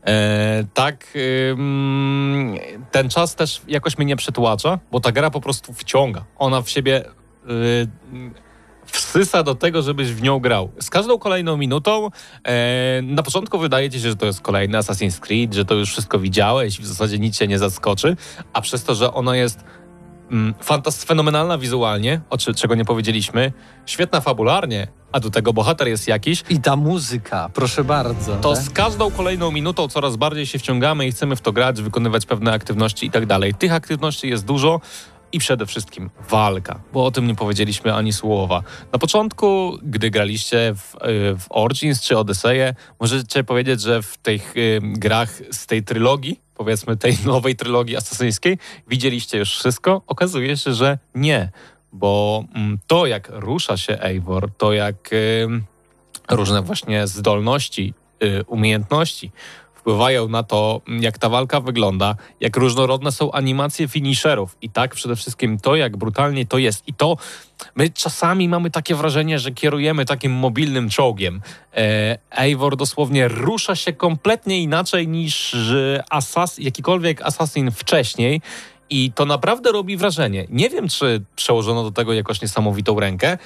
E, 0.07 0.65
tak, 0.75 1.07
ten 2.91 3.09
czas 3.09 3.35
też 3.35 3.63
jakoś 3.69 3.99
mnie 3.99 4.07
nie 4.07 4.17
przytłacza, 4.17 4.79
bo 4.93 5.01
ta 5.01 5.13
gra 5.13 5.31
po 5.31 5.41
prostu 5.41 5.73
wciąga. 5.73 6.25
Ona 6.39 6.63
w 6.63 6.71
siebie 6.71 7.05
y, 7.05 7.89
wsysa 8.87 9.43
do 9.43 9.55
tego, 9.55 9.83
żebyś 9.83 10.13
w 10.13 10.23
nią 10.23 10.41
grał. 10.41 10.71
Z 10.81 10.91
każdą 10.91 11.19
kolejną 11.19 11.57
minutą 11.57 12.11
e, 12.45 13.03
na 13.03 13.23
początku 13.23 13.59
wydaje 13.59 13.91
ci 13.91 14.01
się, 14.01 14.09
że 14.09 14.17
to 14.17 14.27
jest 14.27 14.41
kolejny 14.41 14.79
Assassin's 14.79 15.21
Creed, 15.21 15.55
że 15.55 15.65
to 15.65 15.75
już 15.75 15.91
wszystko 15.91 16.19
widziałeś 16.19 16.79
i 16.79 16.83
w 16.83 16.87
zasadzie 16.87 17.19
nic 17.19 17.39
cię 17.39 17.49
nie 17.49 17.59
zaskoczy, 17.59 18.17
a 18.53 18.61
przez 18.61 18.85
to, 18.85 18.95
że 18.95 19.15
ona 19.15 19.37
jest 19.37 19.65
mm, 20.31 20.55
fantas- 20.65 21.07
fenomenalna 21.07 21.59
wizualnie, 21.59 22.21
o 22.31 22.39
czego 22.39 22.75
nie 22.75 22.85
powiedzieliśmy, 22.85 23.53
świetna 23.87 24.21
fabularnie, 24.21 24.89
a 25.13 25.21
do 25.21 25.31
tego 25.31 25.53
bohater 25.53 25.89
jest 25.89 26.09
jakiś, 26.09 26.45
I 26.51 26.61
ta 26.61 26.77
muzyka, 26.77 27.51
proszę 27.55 27.85
bardzo. 27.85 28.37
to 28.37 28.55
tak? 28.55 28.63
z 28.63 28.71
każdą 28.71 29.11
kolejną 29.11 29.51
minutą 29.51 29.89
coraz 29.89 30.17
bardziej 30.17 30.47
się 30.47 30.59
wciągamy 30.59 31.07
i 31.07 31.13
chcemy 31.13 31.37
w 31.37 31.41
to 31.41 31.53
grać, 31.53 31.83
wykonywać 31.83 32.27
pewne 32.27 32.53
aktywności 32.53 33.07
i 33.07 33.11
tak 33.11 33.27
dalej. 33.27 33.55
Tych 33.55 33.73
aktywności 33.73 34.29
jest 34.29 34.45
dużo 34.45 34.81
i 35.33 35.39
przede 35.39 35.67
wszystkim 35.67 36.11
walka, 36.31 36.81
bo 36.93 37.05
o 37.05 37.11
tym 37.11 37.27
nie 37.27 37.35
powiedzieliśmy 37.35 37.95
ani 37.95 38.13
słowa. 38.13 38.63
Na 38.93 38.99
początku, 38.99 39.79
gdy 39.83 40.11
graliście 40.11 40.75
w, 40.75 40.95
y, 40.95 40.99
w 41.39 41.47
Origins 41.51 42.03
czy 42.03 42.19
Odyseję, 42.19 42.75
możecie 43.01 43.45
powiedzieć, 43.45 43.81
że 43.81 44.03
w 44.03 44.17
tych 44.17 44.57
y, 44.57 44.81
grach 44.83 45.43
z 45.51 45.67
tej 45.67 45.83
trylogii, 45.83 46.41
powiedzmy 46.55 46.97
tej 46.97 47.17
nowej 47.27 47.57
trylogii 47.57 47.97
asasyńskiej, 47.97 48.59
widzieliście 48.89 49.39
już 49.39 49.59
wszystko. 49.59 50.03
Okazuje 50.07 50.57
się, 50.57 50.75
że 50.75 50.99
nie, 51.15 51.51
bo 51.93 52.45
mm, 52.55 52.79
to 52.87 53.07
jak 53.07 53.29
rusza 53.33 53.77
się 53.77 54.03
Eivor, 54.03 54.51
to 54.59 54.73
jak... 54.73 55.13
Y, 55.13 55.49
różne 56.31 56.63
właśnie 56.63 57.07
zdolności, 57.07 57.95
y, 58.23 58.45
umiejętności 58.47 59.33
wpływają 59.83 60.29
na 60.29 60.43
to, 60.43 60.81
jak 61.01 61.19
ta 61.19 61.29
walka 61.29 61.61
wygląda, 61.61 62.17
jak 62.41 62.57
różnorodne 62.57 63.13
są 63.13 63.33
animacje 63.33 63.89
finisherów 63.89 64.57
i 64.63 64.71
tak 64.71 64.95
przede 64.95 65.17
wszystkim 65.17 65.59
to, 65.59 65.77
jak 65.77 65.97
brutalnie 65.97 66.47
to 66.47 66.59
jest. 66.59 66.89
I 66.89 66.95
to 66.95 67.17
my 67.75 67.91
czasami 67.91 68.49
mamy 68.49 68.71
takie 68.71 68.95
wrażenie, 68.95 69.39
że 69.39 69.51
kierujemy 69.51 70.05
takim 70.05 70.33
mobilnym 70.33 70.89
czołgiem. 70.89 71.41
E, 71.77 72.19
Eivor 72.31 72.77
dosłownie 72.77 73.29
rusza 73.29 73.77
się 73.77 73.93
kompletnie 73.93 74.63
inaczej 74.63 75.09
niż 75.09 75.55
e, 75.55 76.05
asas, 76.11 76.59
jakikolwiek 76.59 77.23
assassin 77.23 77.71
wcześniej. 77.71 78.41
I 78.91 79.13
to 79.13 79.25
naprawdę 79.25 79.73
robi 79.73 79.97
wrażenie. 79.97 80.47
Nie 80.51 80.71
wiem, 80.71 80.89
czy 80.89 81.25
przełożono 81.37 81.83
do 81.83 81.91
tego 81.91 82.13
jakoś 82.13 82.43
niesamowitą 82.43 83.01
rękę, 83.01 83.39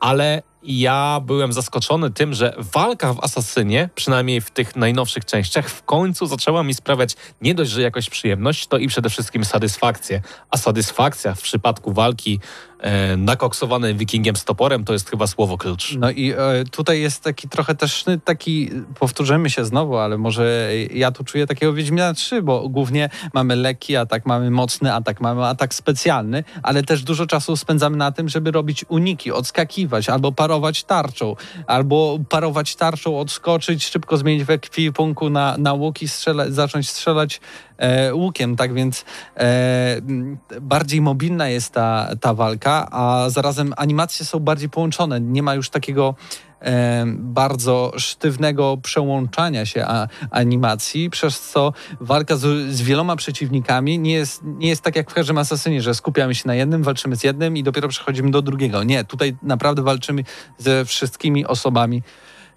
ale 0.00 0.42
ja 0.62 1.20
byłem 1.24 1.52
zaskoczony 1.52 2.10
tym, 2.10 2.34
że 2.34 2.54
walka 2.58 3.14
w 3.14 3.24
Asasynie, 3.24 3.88
przynajmniej 3.94 4.40
w 4.40 4.50
tych 4.50 4.76
najnowszych 4.76 5.24
częściach, 5.24 5.68
w 5.68 5.82
końcu 5.82 6.26
zaczęła 6.26 6.62
mi 6.62 6.74
sprawiać 6.74 7.16
nie 7.40 7.54
dość, 7.54 7.70
że 7.70 7.82
jakoś 7.82 8.10
przyjemność, 8.10 8.66
to 8.66 8.78
i 8.78 8.88
przede 8.88 9.10
wszystkim 9.10 9.44
satysfakcję. 9.44 10.22
A 10.50 10.56
satysfakcja 10.56 11.34
w 11.34 11.42
przypadku 11.42 11.92
walki 11.92 12.40
e, 12.78 13.16
nakoksowanej 13.16 13.94
wikingiem 13.94 14.36
z 14.36 14.44
toporem 14.44 14.84
to 14.84 14.92
jest 14.92 15.10
chyba 15.10 15.26
słowo 15.26 15.58
klucz. 15.58 15.94
No 15.98 16.10
i 16.10 16.32
e, 16.32 16.36
tutaj 16.70 17.00
jest 17.00 17.22
taki 17.24 17.48
trochę 17.48 17.74
też 17.74 18.08
y, 18.08 18.20
taki, 18.24 18.70
powtórzymy 18.98 19.50
się 19.50 19.64
znowu, 19.64 19.96
ale 19.96 20.18
może 20.18 20.70
ja 20.94 21.12
tu 21.12 21.24
czuję 21.24 21.46
takiego 21.46 21.72
Wiedźmina 21.72 22.14
3, 22.14 22.42
bo 22.42 22.68
głównie 22.68 23.08
mamy 23.34 23.56
lekki 23.56 23.96
atak, 23.96 24.26
mamy 24.26 24.50
mocny 24.50 24.94
atak, 24.94 25.20
mamy 25.20 25.46
atak 25.46 25.74
specjalny, 25.74 26.44
ale 26.62 26.82
też 26.82 27.02
dużo 27.02 27.26
czasu 27.26 27.56
spędzamy 27.56 27.96
na 27.96 28.12
tym, 28.12 28.28
żeby 28.28 28.50
robić 28.50 28.84
uniki, 28.88 29.32
odskakiwać, 29.32 29.59
albo 30.08 30.32
parować 30.32 30.84
tarczą, 30.84 31.36
albo 31.66 32.18
parować 32.28 32.76
tarczą, 32.76 33.18
odskoczyć, 33.18 33.84
szybko 33.84 34.16
zmienić 34.16 34.44
w 34.44 34.50
ekwipunku 34.50 35.30
na, 35.30 35.56
na 35.58 35.72
łuk 35.72 36.02
i 36.02 36.08
strzela, 36.08 36.44
zacząć 36.48 36.90
strzelać 36.90 37.40
e, 37.78 38.14
łukiem, 38.14 38.56
tak 38.56 38.74
więc 38.74 39.04
e, 39.36 39.96
bardziej 40.60 41.00
mobilna 41.00 41.48
jest 41.48 41.72
ta, 41.72 42.08
ta 42.20 42.34
walka, 42.34 42.88
a 42.90 43.30
zarazem 43.30 43.74
animacje 43.76 44.26
są 44.26 44.38
bardziej 44.38 44.68
połączone. 44.68 45.20
Nie 45.20 45.42
ma 45.42 45.54
już 45.54 45.70
takiego 45.70 46.14
bardzo 47.16 47.92
sztywnego 47.96 48.76
przełączania 48.76 49.66
się 49.66 49.86
animacji, 50.30 51.10
przez 51.10 51.40
co 51.40 51.72
walka 52.00 52.36
z, 52.36 52.74
z 52.74 52.82
wieloma 52.82 53.16
przeciwnikami 53.16 53.98
nie 53.98 54.12
jest, 54.12 54.40
nie 54.44 54.68
jest 54.68 54.82
tak 54.82 54.96
jak 54.96 55.10
w 55.10 55.14
każdym 55.14 55.38
Asasynie, 55.38 55.82
że 55.82 55.94
skupiamy 55.94 56.34
się 56.34 56.42
na 56.46 56.54
jednym, 56.54 56.82
walczymy 56.82 57.16
z 57.16 57.24
jednym 57.24 57.56
i 57.56 57.62
dopiero 57.62 57.88
przechodzimy 57.88 58.30
do 58.30 58.42
drugiego. 58.42 58.84
Nie, 58.84 59.04
tutaj 59.04 59.36
naprawdę 59.42 59.82
walczymy 59.82 60.24
ze 60.58 60.84
wszystkimi 60.84 61.46
osobami 61.46 62.02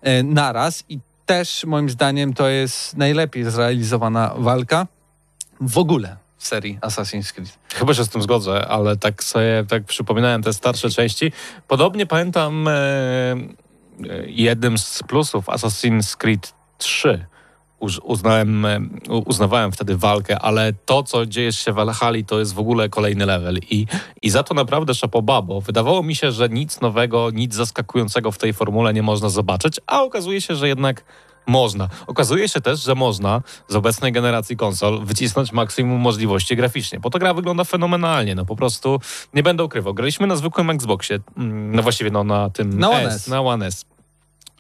e, 0.01 0.23
naraz 0.23 0.83
i 0.89 0.99
też 1.25 1.65
moim 1.65 1.89
zdaniem 1.89 2.33
to 2.33 2.47
jest 2.47 2.97
najlepiej 2.97 3.43
zrealizowana 3.43 4.33
walka 4.37 4.87
w 5.61 5.77
ogóle 5.77 6.17
w 6.37 6.47
serii 6.47 6.79
Assassin's 6.81 7.33
Creed. 7.33 7.57
Chyba 7.73 7.93
się 7.93 8.03
z 8.03 8.09
tym 8.09 8.21
zgodzę, 8.21 8.67
ale 8.67 8.97
tak 8.97 9.23
sobie 9.23 9.65
tak 9.67 9.83
przypominałem 9.83 10.43
te 10.43 10.53
starsze 10.53 10.89
części. 10.89 11.31
Podobnie 11.67 12.05
pamiętam 12.05 12.67
e, 12.67 12.73
jednym 14.25 14.77
z 14.77 15.03
plusów 15.03 15.45
Assassin's 15.45 16.17
Creed 16.17 16.53
3 16.77 17.25
uz- 17.83 17.99
uznałem, 18.03 18.65
e, 18.65 18.79
uznawałem 19.25 19.71
wtedy 19.71 19.97
walkę, 19.97 20.39
ale 20.39 20.73
to, 20.85 21.03
co 21.03 21.25
dzieje 21.25 21.53
się 21.53 21.71
w 21.71 21.75
Valhalla, 21.75 22.23
to 22.27 22.39
jest 22.39 22.53
w 22.53 22.59
ogóle 22.59 22.89
kolejny 22.89 23.25
level. 23.25 23.59
I, 23.69 23.85
i 24.21 24.29
za 24.29 24.43
to 24.43 24.53
naprawdę 24.53 24.93
szapoba, 24.93 25.41
bo 25.41 25.61
wydawało 25.61 26.03
mi 26.03 26.15
się, 26.15 26.31
że 26.31 26.49
nic 26.49 26.81
nowego, 26.81 27.29
nic 27.31 27.55
zaskakującego 27.55 28.31
w 28.31 28.37
tej 28.37 28.53
formule 28.53 28.93
nie 28.93 29.03
można 29.03 29.29
zobaczyć, 29.29 29.79
a 29.87 30.03
okazuje 30.03 30.41
się, 30.41 30.55
że 30.55 30.67
jednak 30.67 31.03
można. 31.47 31.89
Okazuje 32.07 32.49
się 32.49 32.61
też, 32.61 32.83
że 32.83 32.95
można 32.95 33.41
z 33.67 33.75
obecnej 33.75 34.11
generacji 34.11 34.57
konsol 34.57 35.05
wycisnąć 35.05 35.51
maksimum 35.51 36.01
możliwości 36.01 36.55
graficznie, 36.55 36.99
bo 36.99 37.09
ta 37.09 37.19
gra 37.19 37.33
wygląda 37.33 37.63
fenomenalnie, 37.63 38.35
no 38.35 38.45
po 38.45 38.55
prostu 38.55 38.99
nie 39.33 39.43
będę 39.43 39.63
ukrywał. 39.63 39.93
Graliśmy 39.93 40.27
na 40.27 40.35
zwykłym 40.35 40.69
Xboxie, 40.69 41.19
mm, 41.37 41.75
no 41.75 41.83
właściwie 41.83 42.11
no 42.11 42.23
na 42.23 42.49
tym 42.49 42.79
Na 42.79 42.89
One 42.89 43.07
S, 43.07 43.15
S. 43.15 43.27
na 43.27 43.41
One 43.41 43.65
S. 43.65 43.85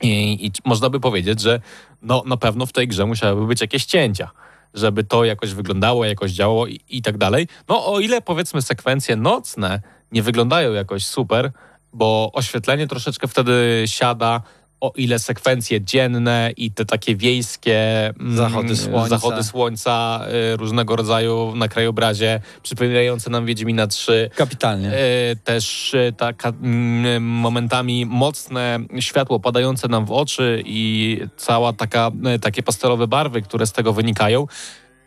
I, 0.01 0.45
I 0.45 0.51
można 0.65 0.89
by 0.89 0.99
powiedzieć, 0.99 1.41
że 1.41 1.61
no, 2.01 2.23
na 2.25 2.37
pewno 2.37 2.65
w 2.65 2.71
tej 2.71 2.87
grze 2.87 3.05
musiałyby 3.05 3.47
być 3.47 3.61
jakieś 3.61 3.85
cięcia, 3.85 4.31
żeby 4.73 5.03
to 5.03 5.25
jakoś 5.25 5.53
wyglądało, 5.53 6.05
jakoś 6.05 6.31
działało 6.31 6.67
i, 6.67 6.79
i 6.89 7.01
tak 7.01 7.17
dalej. 7.17 7.47
No 7.69 7.85
o 7.85 7.99
ile 7.99 8.21
powiedzmy 8.21 8.61
sekwencje 8.61 9.15
nocne 9.15 9.81
nie 10.11 10.23
wyglądają 10.23 10.73
jakoś 10.73 11.05
super, 11.05 11.51
bo 11.93 12.31
oświetlenie 12.33 12.87
troszeczkę 12.87 13.27
wtedy 13.27 13.83
siada, 13.85 14.41
o 14.83 14.91
ile 14.95 15.19
sekwencje 15.19 15.81
dzienne 15.81 16.51
i 16.57 16.71
te 16.71 16.85
takie 16.85 17.15
wiejskie 17.15 18.07
mm, 18.19 18.37
Zachody 18.37 18.75
słońca. 18.75 19.09
zachody 19.09 19.43
słońca 19.43 20.21
y, 20.53 20.57
różnego 20.57 20.95
rodzaju 20.95 21.55
na 21.55 21.67
krajobrazie, 21.67 22.41
przypominające 22.63 23.29
nam 23.29 23.45
Wiedźmina 23.45 23.87
3, 23.87 24.29
Kapitalnie. 24.35 24.91
E, 24.93 25.35
też 25.43 25.95
taka 26.17 26.49
mm, 26.49 27.23
momentami 27.23 28.05
mocne 28.05 28.79
światło 28.99 29.39
padające 29.39 29.87
nam 29.87 30.05
w 30.05 30.11
oczy 30.11 30.63
i 30.65 31.19
cała 31.37 31.73
taka, 31.73 32.11
takie 32.41 32.63
pastelowe 32.63 33.07
barwy, 33.07 33.41
które 33.41 33.67
z 33.67 33.71
tego 33.71 33.93
wynikają. 33.93 34.47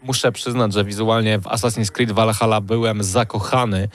muszę 0.03 0.33
przyznać, 0.33 0.73
że 0.73 0.85
wizualnie 0.85 1.39
w 1.39 1.45
Assassin's 1.45 1.91
Creed 1.91 2.13
Valhalla 2.13 2.61
byłem 2.61 3.03
zakochany 3.03 3.89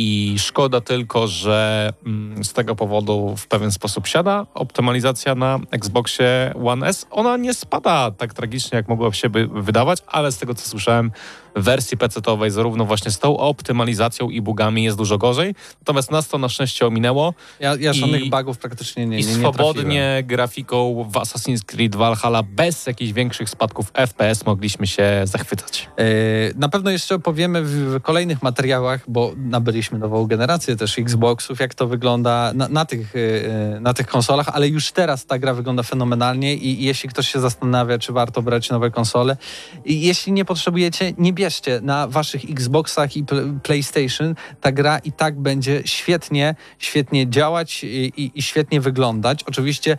i 0.00 0.34
szkoda 0.38 0.80
tylko, 0.80 1.26
że 1.26 1.92
mm, 2.06 2.44
z 2.44 2.52
tego 2.52 2.76
powodu 2.76 3.34
w 3.36 3.46
pewien 3.46 3.72
sposób 3.72 4.06
siada 4.06 4.46
optymalizacja 4.54 5.34
na 5.34 5.58
Xboxie 5.70 6.52
One 6.64 6.86
S. 6.86 7.06
Ona 7.10 7.36
nie 7.36 7.54
spada 7.54 8.10
tak 8.10 8.34
tragicznie, 8.34 8.76
jak 8.76 8.88
mogłoby 8.88 9.16
się 9.16 9.30
by 9.30 9.46
wydawać, 9.46 9.98
ale 10.06 10.32
z 10.32 10.38
tego 10.38 10.54
co 10.54 10.68
słyszałem, 10.68 11.10
w 11.56 11.62
wersji 11.62 11.96
PC-owej 11.98 12.50
zarówno 12.50 12.84
właśnie 12.84 13.10
z 13.10 13.18
tą 13.18 13.36
optymalizacją 13.38 14.30
i 14.30 14.40
bugami 14.40 14.84
jest 14.84 14.96
dużo 14.96 15.18
gorzej. 15.18 15.54
Natomiast 15.80 16.10
nas 16.10 16.28
to 16.28 16.38
na 16.38 16.48
szczęście 16.48 16.86
ominęło 16.86 17.34
Ja, 17.60 17.74
ja 17.80 17.92
żadnych 17.92 18.24
I- 18.24 18.30
bugów 18.30 18.58
praktycznie 18.58 19.06
nie, 19.06 19.18
i 19.18 19.20
nie, 19.26 19.26
nie 19.26 19.34
swobodnie 19.38 20.22
grafiką 20.26 21.04
w 21.10 21.12
Assassin's 21.12 21.64
Creed 21.64 21.96
Valhalla 21.96 22.42
bez 22.42 22.86
jakichś 22.86 23.12
większych 23.12 23.50
spadków 23.50 23.92
FPS 23.94 24.46
mogliśmy 24.46 24.86
się 24.86 25.20
zachwycać. 25.24 25.88
E, 25.96 26.04
Na 26.56 26.68
pewno 26.68 26.90
jeszcze 26.90 27.14
opowiemy 27.14 27.62
w, 27.62 27.68
w 27.68 28.00
kolejnych 28.02 28.42
materiałach, 28.42 29.00
bo 29.08 29.32
nabyliśmy 29.36 29.87
nową 29.92 30.26
generację 30.26 30.76
też 30.76 30.98
Xboxów, 30.98 31.60
jak 31.60 31.74
to 31.74 31.86
wygląda 31.86 32.52
na, 32.54 32.68
na, 32.68 32.84
tych, 32.84 33.14
e, 33.16 33.80
na 33.80 33.94
tych 33.94 34.06
konsolach, 34.06 34.48
ale 34.48 34.68
już 34.68 34.92
teraz 34.92 35.26
ta 35.26 35.38
gra 35.38 35.54
wygląda 35.54 35.82
fenomenalnie 35.82 36.54
i 36.54 36.84
jeśli 36.84 37.08
ktoś 37.08 37.28
się 37.28 37.40
zastanawia, 37.40 37.98
czy 37.98 38.12
warto 38.12 38.42
brać 38.42 38.70
nowe 38.70 38.90
konsole, 38.90 39.36
jeśli 39.84 40.32
nie 40.32 40.44
potrzebujecie, 40.44 41.12
nie 41.18 41.32
bierzcie. 41.32 41.80
Na 41.82 42.08
waszych 42.08 42.50
Xboxach 42.50 43.16
i 43.16 43.24
pl- 43.24 43.60
PlayStation 43.62 44.34
ta 44.60 44.72
gra 44.72 44.98
i 44.98 45.12
tak 45.12 45.40
będzie 45.40 45.82
świetnie, 45.84 46.54
świetnie 46.78 47.30
działać 47.30 47.84
i, 47.84 47.86
i, 48.16 48.30
i 48.34 48.42
świetnie 48.42 48.80
wyglądać. 48.80 49.44
Oczywiście 49.44 49.98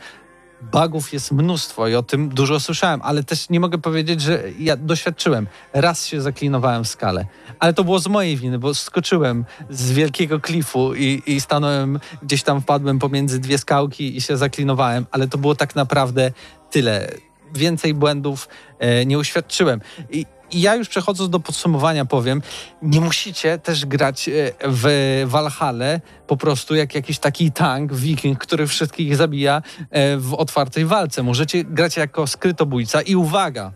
bugów 0.61 1.13
jest 1.13 1.31
mnóstwo 1.31 1.87
i 1.87 1.95
o 1.95 2.03
tym 2.03 2.29
dużo 2.29 2.59
słyszałem, 2.59 3.01
ale 3.03 3.23
też 3.23 3.49
nie 3.49 3.59
mogę 3.59 3.77
powiedzieć, 3.77 4.21
że 4.21 4.43
ja 4.59 4.75
doświadczyłem. 4.75 5.47
Raz 5.73 6.05
się 6.05 6.21
zaklinowałem 6.21 6.83
w 6.83 6.87
skale, 6.87 7.25
ale 7.59 7.73
to 7.73 7.83
było 7.83 7.99
z 7.99 8.07
mojej 8.07 8.37
winy, 8.37 8.59
bo 8.59 8.73
skoczyłem 8.73 9.45
z 9.69 9.91
wielkiego 9.91 10.39
klifu 10.39 10.95
i, 10.95 11.23
i 11.25 11.41
stanąłem, 11.41 11.99
gdzieś 12.23 12.43
tam 12.43 12.61
wpadłem 12.61 12.99
pomiędzy 12.99 13.39
dwie 13.39 13.57
skałki 13.57 14.17
i 14.17 14.21
się 14.21 14.37
zaklinowałem, 14.37 15.05
ale 15.11 15.27
to 15.27 15.37
było 15.37 15.55
tak 15.55 15.75
naprawdę 15.75 16.31
tyle. 16.71 17.11
Więcej 17.53 17.93
błędów 17.93 18.47
e, 18.79 19.05
nie 19.05 19.19
uświadczyłem. 19.19 19.81
I, 20.09 20.25
i 20.51 20.61
ja 20.61 20.75
już 20.75 20.89
przechodząc 20.89 21.29
do 21.29 21.39
podsumowania 21.39 22.05
powiem, 22.05 22.41
nie 22.81 23.01
musicie 23.01 23.57
też 23.57 23.85
grać 23.85 24.29
e, 24.29 24.31
w 24.61 25.23
Valhalla 25.25 25.99
po 26.27 26.37
prostu 26.37 26.75
jak 26.75 26.95
jakiś 26.95 27.19
taki 27.19 27.51
tank, 27.51 27.93
wiking, 27.93 28.39
który 28.39 28.67
wszystkich 28.67 29.15
zabija 29.15 29.61
e, 29.89 30.17
w 30.17 30.33
otwartej 30.33 30.85
walce. 30.85 31.23
Możecie 31.23 31.63
grać 31.63 31.97
jako 31.97 32.27
skrytobójca 32.27 33.01
i 33.01 33.15
uwaga, 33.15 33.71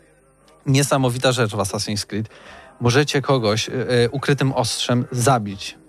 niesamowita 0.65 1.31
rzecz 1.31 1.51
w 1.51 1.57
Assassin's 1.57 2.05
Creed. 2.05 2.29
Możecie 2.81 3.21
kogoś 3.21 3.69
e, 3.69 3.73
ukrytym 4.11 4.51
ostrzem 4.51 5.05
zabić. 5.11 5.82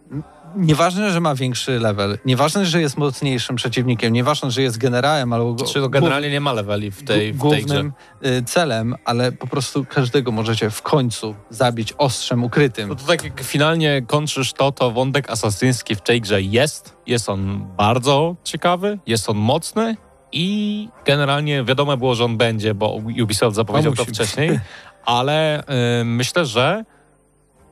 Nieważne, 0.57 1.13
że 1.13 1.21
ma 1.21 1.35
większy 1.35 1.81
level, 1.81 2.19
nieważne, 2.25 2.67
że 2.67 2.81
jest 2.81 2.97
mocniejszym 2.99 3.57
przeciwnikiem, 3.57 4.13
nieważne, 4.13 4.51
że 4.51 4.63
jest 4.63 4.79
generałem 4.79 5.33
albo 5.33 5.55
go- 5.55 5.65
Czy 5.65 5.75
to 5.81 5.89
generalnie 5.89 6.31
nie 6.31 6.41
ma 6.41 6.53
leveli 6.53 6.91
w 6.91 7.05
tej, 7.05 7.33
w 7.33 7.39
Gó- 7.39 7.51
tej 7.51 7.65
grze? 7.65 7.75
głównym 7.75 7.93
y, 8.27 8.43
celem, 8.45 8.95
ale 9.05 9.33
po 9.33 9.47
prostu 9.47 9.85
każdego 9.85 10.33
możecie 10.33 10.71
w 10.71 10.83
końcu 10.83 11.35
zabić 11.51 11.93
ostrzem 11.99 12.45
ukrytym. 12.45 12.89
No 12.89 12.95
to 12.95 13.05
tak 13.07 13.25
jak 13.25 13.41
finalnie 13.41 14.03
kończysz 14.07 14.53
to, 14.53 14.73
to 14.73 14.91
wątek 14.91 15.31
asasyński 15.31 15.95
w 15.95 16.01
tej 16.01 16.21
grze 16.21 16.43
jest. 16.43 16.97
Jest 17.07 17.29
on 17.29 17.67
bardzo 17.77 18.37
ciekawy, 18.45 18.99
jest 19.07 19.31
on 19.31 19.37
mocny 19.37 19.97
i 20.33 20.89
generalnie 21.07 21.65
wiadomo 21.65 21.97
było, 21.97 22.15
że 22.15 22.25
on 22.25 22.37
będzie, 22.37 22.75
bo 22.75 22.99
Ubisoft 23.23 23.57
zapowiedział 23.57 23.93
No 23.99 24.05
to 24.05 24.05
wcześniej, 24.05 24.61
ale 25.05 25.61
y, 26.01 26.05
myślę, 26.05 26.47
że 26.47 26.85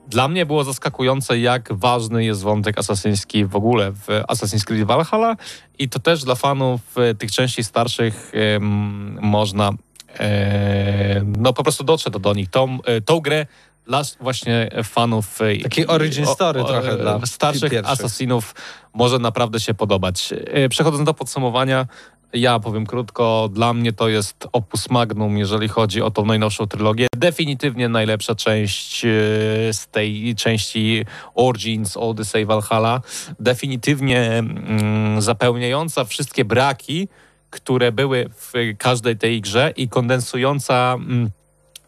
dla 0.09 0.29
mnie 0.29 0.47
było 0.47 0.65
zaskakujące, 0.65 1.39
jak 1.39 1.73
ważny 1.73 2.25
jest 2.25 2.43
wątek 2.43 2.79
asasyński 2.79 3.45
w 3.45 3.57
ogóle 3.57 3.93
w 3.93 4.07
Assassin's 4.29 4.65
Creed 4.65 4.87
Valhalla 4.87 5.37
i 5.79 5.89
to 5.89 5.99
też 5.99 6.25
dla 6.25 6.35
fanów 6.35 6.81
y, 7.11 7.15
tych 7.15 7.33
części 7.33 7.65
starszych 7.65 8.33
ym, 8.57 9.19
można 9.23 9.71
e, 10.21 11.23
no 11.39 11.53
po 11.53 11.63
prostu 11.63 11.85
dotrze 11.85 12.11
to 12.11 12.19
do 12.19 12.35
nich. 12.35 12.51
Tą, 12.51 12.79
y, 12.99 13.01
tą 13.01 13.21
grę 13.21 13.47
dla 13.87 14.03
właśnie 14.21 14.71
fanów 14.85 15.39
Taki 15.63 15.87
origin 15.87 16.25
o- 16.27 16.35
story 16.35 16.61
o- 16.63 16.65
trochę 16.65 16.97
dla 16.97 17.27
starszych 17.27 17.71
pierwszych. 17.71 17.93
asasinów 17.93 18.55
może 18.95 19.19
naprawdę 19.19 19.61
się 19.61 19.75
podobać. 19.75 20.35
E, 20.47 20.69
Przechodząc 20.69 21.07
do 21.07 21.15
podsumowania, 21.15 21.87
ja 22.33 22.59
powiem 22.59 22.87
krótko, 22.87 23.49
dla 23.53 23.75
mnie 23.75 23.93
to 23.93 24.09
jest 24.09 24.49
opus 24.53 24.91
magnum, 24.91 25.39
jeżeli 25.39 25.69
chodzi 25.69 26.03
o 26.03 26.11
tą 26.11 26.25
najnowszą 26.25 26.67
trylogię. 26.67 27.07
Definitywnie 27.17 27.89
najlepsza 27.89 28.35
część 28.35 29.05
e, 29.05 29.09
z 29.73 29.89
tej 29.91 30.35
części 30.35 31.05
Origins, 31.35 31.97
Odyssey, 31.97 32.47
Valhalla. 32.47 33.01
Definitywnie 33.41 34.21
mm, 34.21 35.23
zapełniająca 35.23 36.05
wszystkie 36.05 36.45
braki, 36.45 37.09
które 37.51 37.93
były 37.93 38.31
w 38.37 38.53
każdej 38.79 39.17
tej 39.17 39.41
grze 39.41 39.73
i 39.77 39.89
kondensująca 39.89 40.95
mm, 40.95 41.31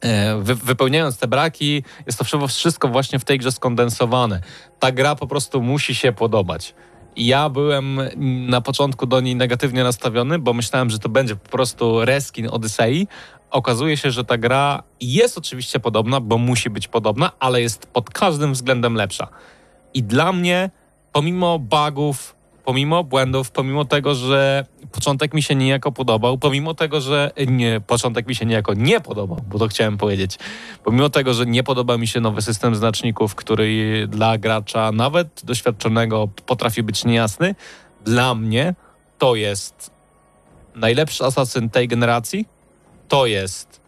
e, 0.00 0.36
wy, 0.38 0.54
wypełniając 0.54 1.18
te 1.18 1.28
braki, 1.28 1.84
jest 2.06 2.18
to 2.18 2.46
wszystko 2.48 2.88
właśnie 2.88 3.18
w 3.18 3.24
tej 3.24 3.38
grze 3.38 3.52
skondensowane. 3.52 4.40
Ta 4.78 4.92
gra 4.92 5.14
po 5.14 5.26
prostu 5.26 5.62
musi 5.62 5.94
się 5.94 6.12
podobać. 6.12 6.74
Ja 7.16 7.48
byłem 7.48 8.00
na 8.48 8.60
początku 8.60 9.06
do 9.06 9.20
niej 9.20 9.36
negatywnie 9.36 9.84
nastawiony, 9.84 10.38
bo 10.38 10.52
myślałem, 10.52 10.90
że 10.90 10.98
to 10.98 11.08
będzie 11.08 11.36
po 11.36 11.48
prostu 11.48 12.04
reskin 12.04 12.48
Odyssey. 12.50 13.06
Okazuje 13.50 13.96
się, 13.96 14.10
że 14.10 14.24
ta 14.24 14.38
gra 14.38 14.82
jest 15.00 15.38
oczywiście 15.38 15.80
podobna, 15.80 16.20
bo 16.20 16.38
musi 16.38 16.70
być 16.70 16.88
podobna, 16.88 17.30
ale 17.38 17.62
jest 17.62 17.86
pod 17.86 18.10
każdym 18.10 18.52
względem 18.52 18.94
lepsza. 18.94 19.28
I 19.94 20.02
dla 20.02 20.32
mnie, 20.32 20.70
pomimo 21.12 21.58
bugów, 21.58 22.36
pomimo 22.64 23.04
błędów, 23.04 23.50
pomimo 23.50 23.84
tego, 23.84 24.14
że 24.14 24.64
początek 24.92 25.34
mi 25.34 25.42
się 25.42 25.54
niejako 25.54 25.92
podobał, 25.92 26.38
pomimo 26.38 26.74
tego, 26.74 27.00
że 27.00 27.30
nie, 27.46 27.80
początek 27.86 28.26
mi 28.26 28.34
się 28.34 28.46
niejako 28.46 28.74
nie 28.74 29.00
podobał, 29.00 29.40
bo 29.48 29.58
to 29.58 29.68
chciałem 29.68 29.98
powiedzieć, 29.98 30.38
pomimo 30.84 31.10
tego, 31.10 31.34
że 31.34 31.46
nie 31.46 31.62
podoba 31.62 31.98
mi 31.98 32.06
się 32.06 32.20
nowy 32.20 32.42
system 32.42 32.74
znaczników, 32.74 33.34
który 33.34 34.06
dla 34.08 34.38
gracza 34.38 34.92
nawet 34.92 35.40
doświadczonego 35.44 36.28
potrafi 36.46 36.82
być 36.82 37.04
niejasny, 37.04 37.54
dla 38.04 38.34
mnie 38.34 38.74
to 39.18 39.34
jest 39.34 39.90
najlepszy 40.74 41.24
asasyn 41.24 41.70
tej 41.70 41.88
generacji, 41.88 42.48
to 43.08 43.26
jest 43.26 43.80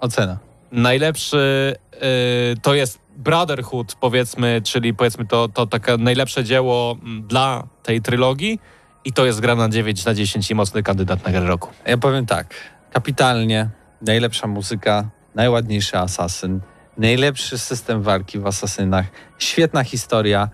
Ocena. 0.00 0.38
najlepszy 0.72 1.74
y, 1.94 2.60
to 2.62 2.74
jest 2.74 3.03
Brotherhood, 3.16 3.94
powiedzmy, 3.94 4.60
czyli 4.64 4.94
powiedzmy 4.94 5.26
to, 5.26 5.48
to 5.48 5.66
takie 5.66 5.96
najlepsze 5.96 6.44
dzieło 6.44 6.96
mm, 7.02 7.22
dla 7.26 7.66
tej 7.82 8.02
trylogii 8.02 8.60
i 9.04 9.12
to 9.12 9.26
jest 9.26 9.40
gra 9.40 9.54
na 9.54 9.68
9 9.68 10.04
na 10.04 10.14
10 10.14 10.50
i 10.50 10.54
mocny 10.54 10.82
kandydat 10.82 11.24
na 11.24 11.32
grę 11.32 11.46
roku. 11.46 11.70
Ja 11.86 11.98
powiem 11.98 12.26
tak, 12.26 12.54
kapitalnie, 12.92 13.70
najlepsza 14.02 14.46
muzyka, 14.46 15.08
najładniejszy 15.34 15.98
asasyn, 15.98 16.60
najlepszy 16.98 17.58
system 17.58 18.02
walki 18.02 18.38
w 18.38 18.46
asasynach, 18.46 19.06
świetna 19.38 19.84
historia, 19.84 20.48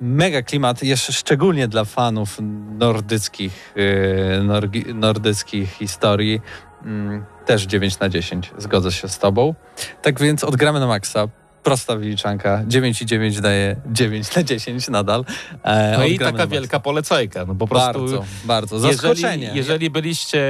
mega 0.00 0.42
klimat, 0.42 0.82
jeszcze 0.82 1.12
szczególnie 1.12 1.68
dla 1.68 1.84
fanów 1.84 2.38
nordyckich, 2.78 3.74
yy, 3.76 4.94
nordyckich 4.94 5.72
historii. 5.72 6.40
Mm, 6.84 7.24
też 7.46 7.62
9 7.66 7.98
na 7.98 8.08
10, 8.08 8.52
zgodzę 8.58 8.92
się 8.92 9.08
z 9.08 9.18
tobą. 9.18 9.54
Tak 10.02 10.20
więc 10.20 10.44
odgramy 10.44 10.80
na 10.80 10.86
maksa. 10.86 11.28
Prosta 11.70 11.96
wyliczanka. 11.96 12.62
9 12.66 13.02
i 13.02 13.06
9 13.06 13.40
daje 13.40 13.76
9 13.86 14.36
na 14.36 14.42
10 14.42 14.88
nadal. 14.88 15.24
E, 15.62 15.98
No 15.98 16.04
i 16.04 16.18
taka 16.18 16.32
na 16.32 16.46
wielka 16.46 16.80
polecajka, 16.80 17.44
no 17.44 17.54
po 17.54 17.66
prostu... 17.66 18.00
Bardzo, 18.00 18.24
bardzo. 18.44 18.78
Zaskoczenie. 18.78 19.42
Jeżeli, 19.42 19.56
jeżeli 19.56 19.90
byliście 19.90 20.40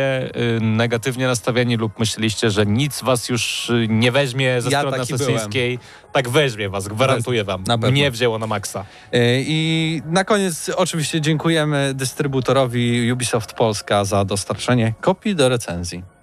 y, 0.56 0.60
negatywnie 0.60 1.26
nastawieni 1.26 1.76
lub 1.76 1.98
myśleliście, 1.98 2.50
że 2.50 2.66
nic 2.66 3.02
was 3.02 3.28
już 3.28 3.70
y, 3.70 3.86
nie 3.88 4.12
weźmie 4.12 4.62
ze 4.62 4.70
Ja 4.70 4.78
strony 4.78 4.98
taki 4.98 5.14
asesyńskiej, 5.14 5.78
tak 6.12 6.28
weźmie 6.28 6.68
was, 6.68 6.88
gwarantuję 6.88 7.44
wam. 7.44 7.64
Na 7.64 7.78
pewno. 7.78 7.90
Mnie 7.90 8.10
wzięło 8.10 8.38
na 8.38 8.46
maksa. 8.46 8.84
E, 9.12 9.40
I 9.40 10.02
na 10.06 10.24
koniec 10.24 10.70
oczywiście 10.76 11.20
dziękujemy 11.20 11.92
dystrybutorowi 11.94 13.12
Ubisoft 13.12 13.52
Polska 13.52 14.04
za 14.04 14.24
dostarczenie 14.24 14.94
kopii 15.00 15.34
do 15.34 15.48
recenzji. 15.48 16.19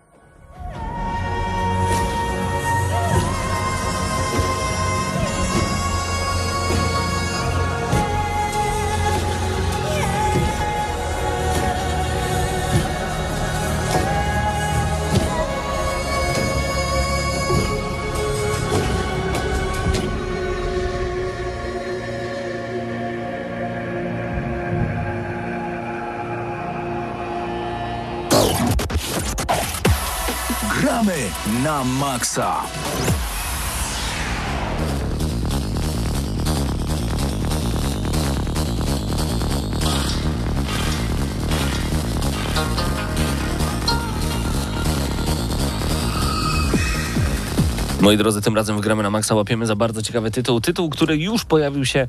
na 31.68 31.84
maksa. 31.84 32.64
Moi 48.02 48.18
drodzy, 48.18 48.42
tym 48.42 48.56
razem 48.56 48.78
w 48.78 48.82
Gramy 48.82 49.04
na 49.04 49.10
Maxa 49.10 49.36
łapiemy 49.36 49.66
za 49.66 49.76
bardzo 49.76 50.02
ciekawy 50.02 50.32
tytuł. 50.32 50.62
Tytuł, 50.62 50.90
który 50.90 51.18
już 51.18 51.46
pojawił 51.46 51.86
się 51.86 52.08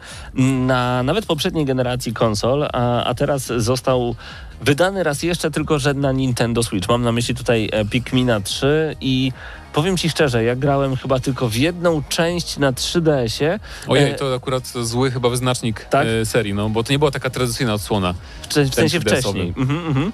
na 0.67 1.03
nawet 1.03 1.27
poprzedniej 1.27 1.65
generacji 1.65 2.13
konsol, 2.13 2.69
a, 2.73 3.05
a 3.05 3.15
teraz 3.15 3.47
został 3.57 4.15
wydany 4.61 5.03
raz 5.03 5.23
jeszcze, 5.23 5.51
tylko 5.51 5.79
że 5.79 5.95
na 5.95 6.13
Nintendo 6.13 6.63
Switch. 6.63 6.89
Mam 6.89 7.03
na 7.03 7.13
myśli 7.13 7.35
tutaj 7.35 7.69
e, 7.73 7.85
Pikmina 7.85 8.41
3 8.41 8.97
i 9.01 9.33
powiem 9.73 9.97
ci 9.97 10.11
szczerze, 10.11 10.45
ja 10.45 10.57
grałem 10.57 10.97
chyba 10.97 11.21
tylko 11.21 11.49
w 11.49 11.55
jedną 11.55 12.03
część 12.09 12.57
na 12.59 12.73
3DS-ie. 12.73 13.61
Ojej, 13.89 14.11
E, 14.11 14.15
to 14.15 14.35
akurat 14.35 14.67
zły 14.67 15.11
chyba 15.11 15.29
wyznacznik 15.29 15.85
Tak? 15.85 16.07
e, 16.07 16.27
serii, 16.27 16.55
no 16.55 16.69
bo 16.69 16.85
to 16.85 16.93
nie 16.93 16.99
była 16.99 17.11
taka 17.11 17.31
tradycyjna 17.31 17.75
odsłona. 17.75 18.13
W, 18.13 18.47
w 18.49 18.75
sensie 18.75 19.01
3DS-owy. 19.01 19.01
wcześniej. 19.21 19.55
Mhm, 19.57 19.87
mhm. 19.87 20.13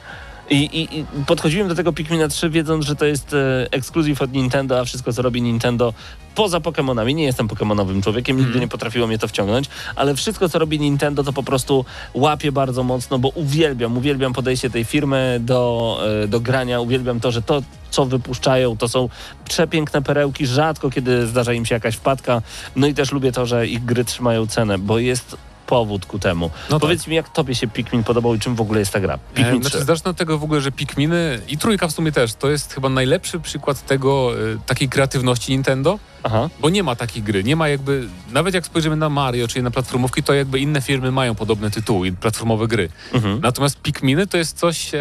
I, 0.50 0.56
i, 0.56 0.98
I 0.98 1.04
podchodziłem 1.26 1.68
do 1.68 1.74
tego 1.74 1.92
Pikmina 1.92 2.28
3 2.28 2.50
wiedząc, 2.50 2.84
że 2.84 2.96
to 2.96 3.04
jest 3.04 3.34
e, 3.34 3.66
ekskluzyw 3.70 4.22
od 4.22 4.32
Nintendo, 4.32 4.80
a 4.80 4.84
wszystko 4.84 5.12
co 5.12 5.22
robi 5.22 5.42
Nintendo 5.42 5.94
poza 6.34 6.60
Pokémonami, 6.60 7.14
nie 7.14 7.24
jestem 7.24 7.48
Pokémonowym 7.48 8.02
człowiekiem, 8.02 8.36
nigdy 8.36 8.60
nie 8.60 8.68
potrafiło 8.68 9.06
mnie 9.06 9.18
to 9.18 9.28
wciągnąć, 9.28 9.68
ale 9.96 10.14
wszystko 10.14 10.48
co 10.48 10.58
robi 10.58 10.80
Nintendo 10.80 11.24
to 11.24 11.32
po 11.32 11.42
prostu 11.42 11.84
łapie 12.14 12.52
bardzo 12.52 12.82
mocno, 12.82 13.18
bo 13.18 13.28
uwielbiam, 13.28 13.96
uwielbiam 13.96 14.32
podejście 14.32 14.70
tej 14.70 14.84
firmy 14.84 15.38
do, 15.40 15.98
e, 16.24 16.28
do 16.28 16.40
grania, 16.40 16.80
uwielbiam 16.80 17.20
to, 17.20 17.30
że 17.30 17.42
to 17.42 17.62
co 17.90 18.06
wypuszczają, 18.06 18.76
to 18.76 18.88
są 18.88 19.08
przepiękne 19.44 20.02
perełki, 20.02 20.46
rzadko 20.46 20.90
kiedy 20.90 21.26
zdarza 21.26 21.52
im 21.52 21.66
się 21.66 21.74
jakaś 21.74 21.96
wpadka, 21.96 22.42
no 22.76 22.86
i 22.86 22.94
też 22.94 23.12
lubię 23.12 23.32
to, 23.32 23.46
że 23.46 23.66
ich 23.66 23.84
gry 23.84 24.04
trzymają 24.04 24.46
cenę, 24.46 24.78
bo 24.78 24.98
jest 24.98 25.36
powód 25.66 26.06
ku 26.06 26.18
temu. 26.18 26.50
No 26.70 26.80
Powiedz 26.80 27.06
mi, 27.06 27.16
jak 27.16 27.28
tobie 27.28 27.54
się 27.54 27.68
Pikmin 27.68 28.04
podobał 28.04 28.34
i 28.34 28.38
czym 28.38 28.54
w 28.54 28.60
ogóle 28.60 28.80
jest 28.80 28.92
ta 28.92 29.00
gra? 29.00 29.18
Pikmin 29.34 29.56
E, 29.56 29.60
znaczy, 29.60 29.76
3. 29.76 29.84
zacznę 29.84 30.10
od 30.10 30.16
tego 30.16 30.38
w 30.38 30.44
ogóle, 30.44 30.60
że 30.60 30.72
Pikminy 30.72 31.40
i 31.48 31.58
trójka 31.58 31.88
w 31.88 31.92
sumie 31.92 32.12
też, 32.12 32.34
to 32.34 32.50
jest 32.50 32.74
chyba 32.74 32.88
najlepszy 32.88 33.40
przykład 33.40 33.86
tego, 33.86 34.32
e, 34.52 34.58
takiej 34.66 34.88
kreatywności 34.88 35.52
Nintendo, 35.52 35.98
Aha. 36.22 36.48
bo 36.60 36.70
nie 36.70 36.82
ma 36.82 36.96
takiej 36.96 37.22
gry, 37.22 37.44
nie 37.44 37.56
ma 37.56 37.68
jakby, 37.68 38.08
nawet 38.32 38.54
jak 38.54 38.66
spojrzymy 38.66 38.96
na 38.96 39.08
Mario, 39.08 39.48
czyli 39.48 39.62
na 39.62 39.70
platformówki, 39.70 40.22
to 40.22 40.34
jakby 40.34 40.58
inne 40.58 40.80
firmy 40.80 41.12
mają 41.12 41.34
podobne 41.34 41.70
tytuły, 41.70 42.12
platformowe 42.12 42.68
gry. 42.68 42.88
Mhm. 43.12 43.40
Natomiast 43.40 43.80
Pikminy 43.80 44.26
to 44.26 44.36
jest 44.36 44.58
coś, 44.58 44.94
e, 44.94 44.98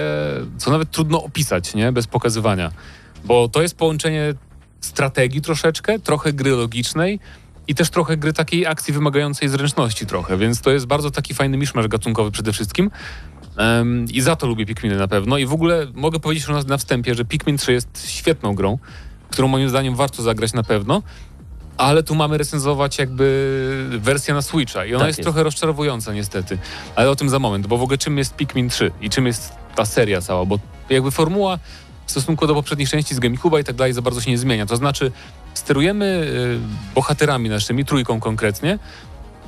co 0.58 0.72
nawet 0.72 0.92
trudno 0.92 1.24
opisać, 1.24 1.74
nie? 1.74 1.92
Bez 1.92 2.08
pokazywania. 2.08 2.72
Bo 3.26 3.48
to 3.48 3.62
jest 3.62 3.76
połączenie 3.78 4.34
strategii 4.82 5.42
troszeczkę, 5.42 6.00
trochę 6.00 6.34
gry 6.34 6.52
logicznej 6.52 7.20
i 7.68 7.76
też 7.76 7.90
trochę 7.90 8.18
gry 8.18 8.34
takiej 8.34 8.66
akcji 8.68 8.94
wymagającej 8.94 9.50
zręczności 9.50 10.06
trochę, 10.06 10.38
więc 10.38 10.62
to 10.62 10.72
jest 10.72 10.86
bardzo 10.86 11.12
taki 11.12 11.34
fajny 11.34 11.58
miszmasz 11.58 11.88
gatunkowy 11.88 12.32
przede 12.32 12.54
wszystkim. 12.54 12.92
Em, 13.58 14.06
I 14.12 14.22
za 14.22 14.36
to 14.36 14.48
lubię 14.48 14.66
Pikminy 14.66 14.98
na 14.98 15.08
pewno. 15.08 15.38
I 15.38 15.46
w 15.46 15.54
ogóle 15.54 15.88
mogę 15.94 16.20
powiedzieć 16.20 16.48
już 16.48 16.56
na, 16.56 16.64
na 16.64 16.78
wstępie, 16.78 17.16
że 17.16 17.26
Pikmin 17.26 17.58
3 17.58 17.74
jest 17.74 18.10
świetną 18.12 18.56
grą, 18.56 18.78
którą 19.30 19.48
moim 19.48 19.70
zdaniem 19.70 19.96
warto 19.96 20.24
zagrać 20.24 20.54
na 20.54 20.64
pewno. 20.64 21.04
Ale 21.78 22.04
tu 22.04 22.16
mamy 22.16 22.38
recenzować 22.38 22.98
jakby 22.98 24.00
wersję 24.02 24.34
na 24.34 24.42
Switcha 24.42 24.86
i 24.86 24.94
ona 24.94 25.00
Tak 25.00 25.08
jest, 25.08 25.20
jest. 25.20 25.26
trochę 25.26 25.44
rozczarowująca 25.44 26.14
niestety. 26.14 26.58
Ale 26.96 27.10
o 27.10 27.16
tym 27.16 27.30
za 27.30 27.40
moment, 27.40 27.68
bo 27.68 27.78
w 27.78 27.82
ogóle 27.84 27.98
czym 27.98 28.18
jest 28.18 28.36
Pikmin 28.36 28.70
3 28.70 28.92
i 29.02 29.10
czym 29.10 29.28
jest 29.28 29.54
ta 29.76 29.86
seria 29.86 30.22
cała, 30.22 30.46
bo 30.46 30.60
jakby 30.90 31.12
formuła 31.12 31.60
w 32.06 32.12
stosunku 32.12 32.48
do 32.48 32.54
poprzednich 32.54 32.90
części 32.90 33.16
z 33.16 33.20
GameCube'a 33.20 33.62
i 33.62 33.64
tak 33.64 33.76
dalej 33.76 33.94
za 33.94 34.02
bardzo 34.02 34.22
się 34.22 34.32
nie 34.32 34.38
zmienia. 34.38 34.66
To 34.66 34.76
znaczy 34.76 35.12
sterujemy 35.54 36.06
y, 36.06 36.94
bohaterami 36.96 37.50
naszymi, 37.50 37.86
trójką 37.86 38.20
konkretnie 38.20 38.80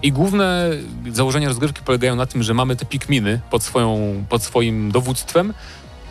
i 0.01 0.11
główne 0.11 0.69
założenia 1.11 1.47
rozgrywki 1.47 1.81
polegają 1.81 2.15
na 2.15 2.25
tym, 2.25 2.43
że 2.43 2.53
mamy 2.53 2.75
te 2.75 2.85
Pikminy 2.85 3.41
pod, 3.49 3.63
swoją, 3.63 4.23
pod 4.29 4.43
swoim 4.43 4.91
dowództwem, 4.91 5.53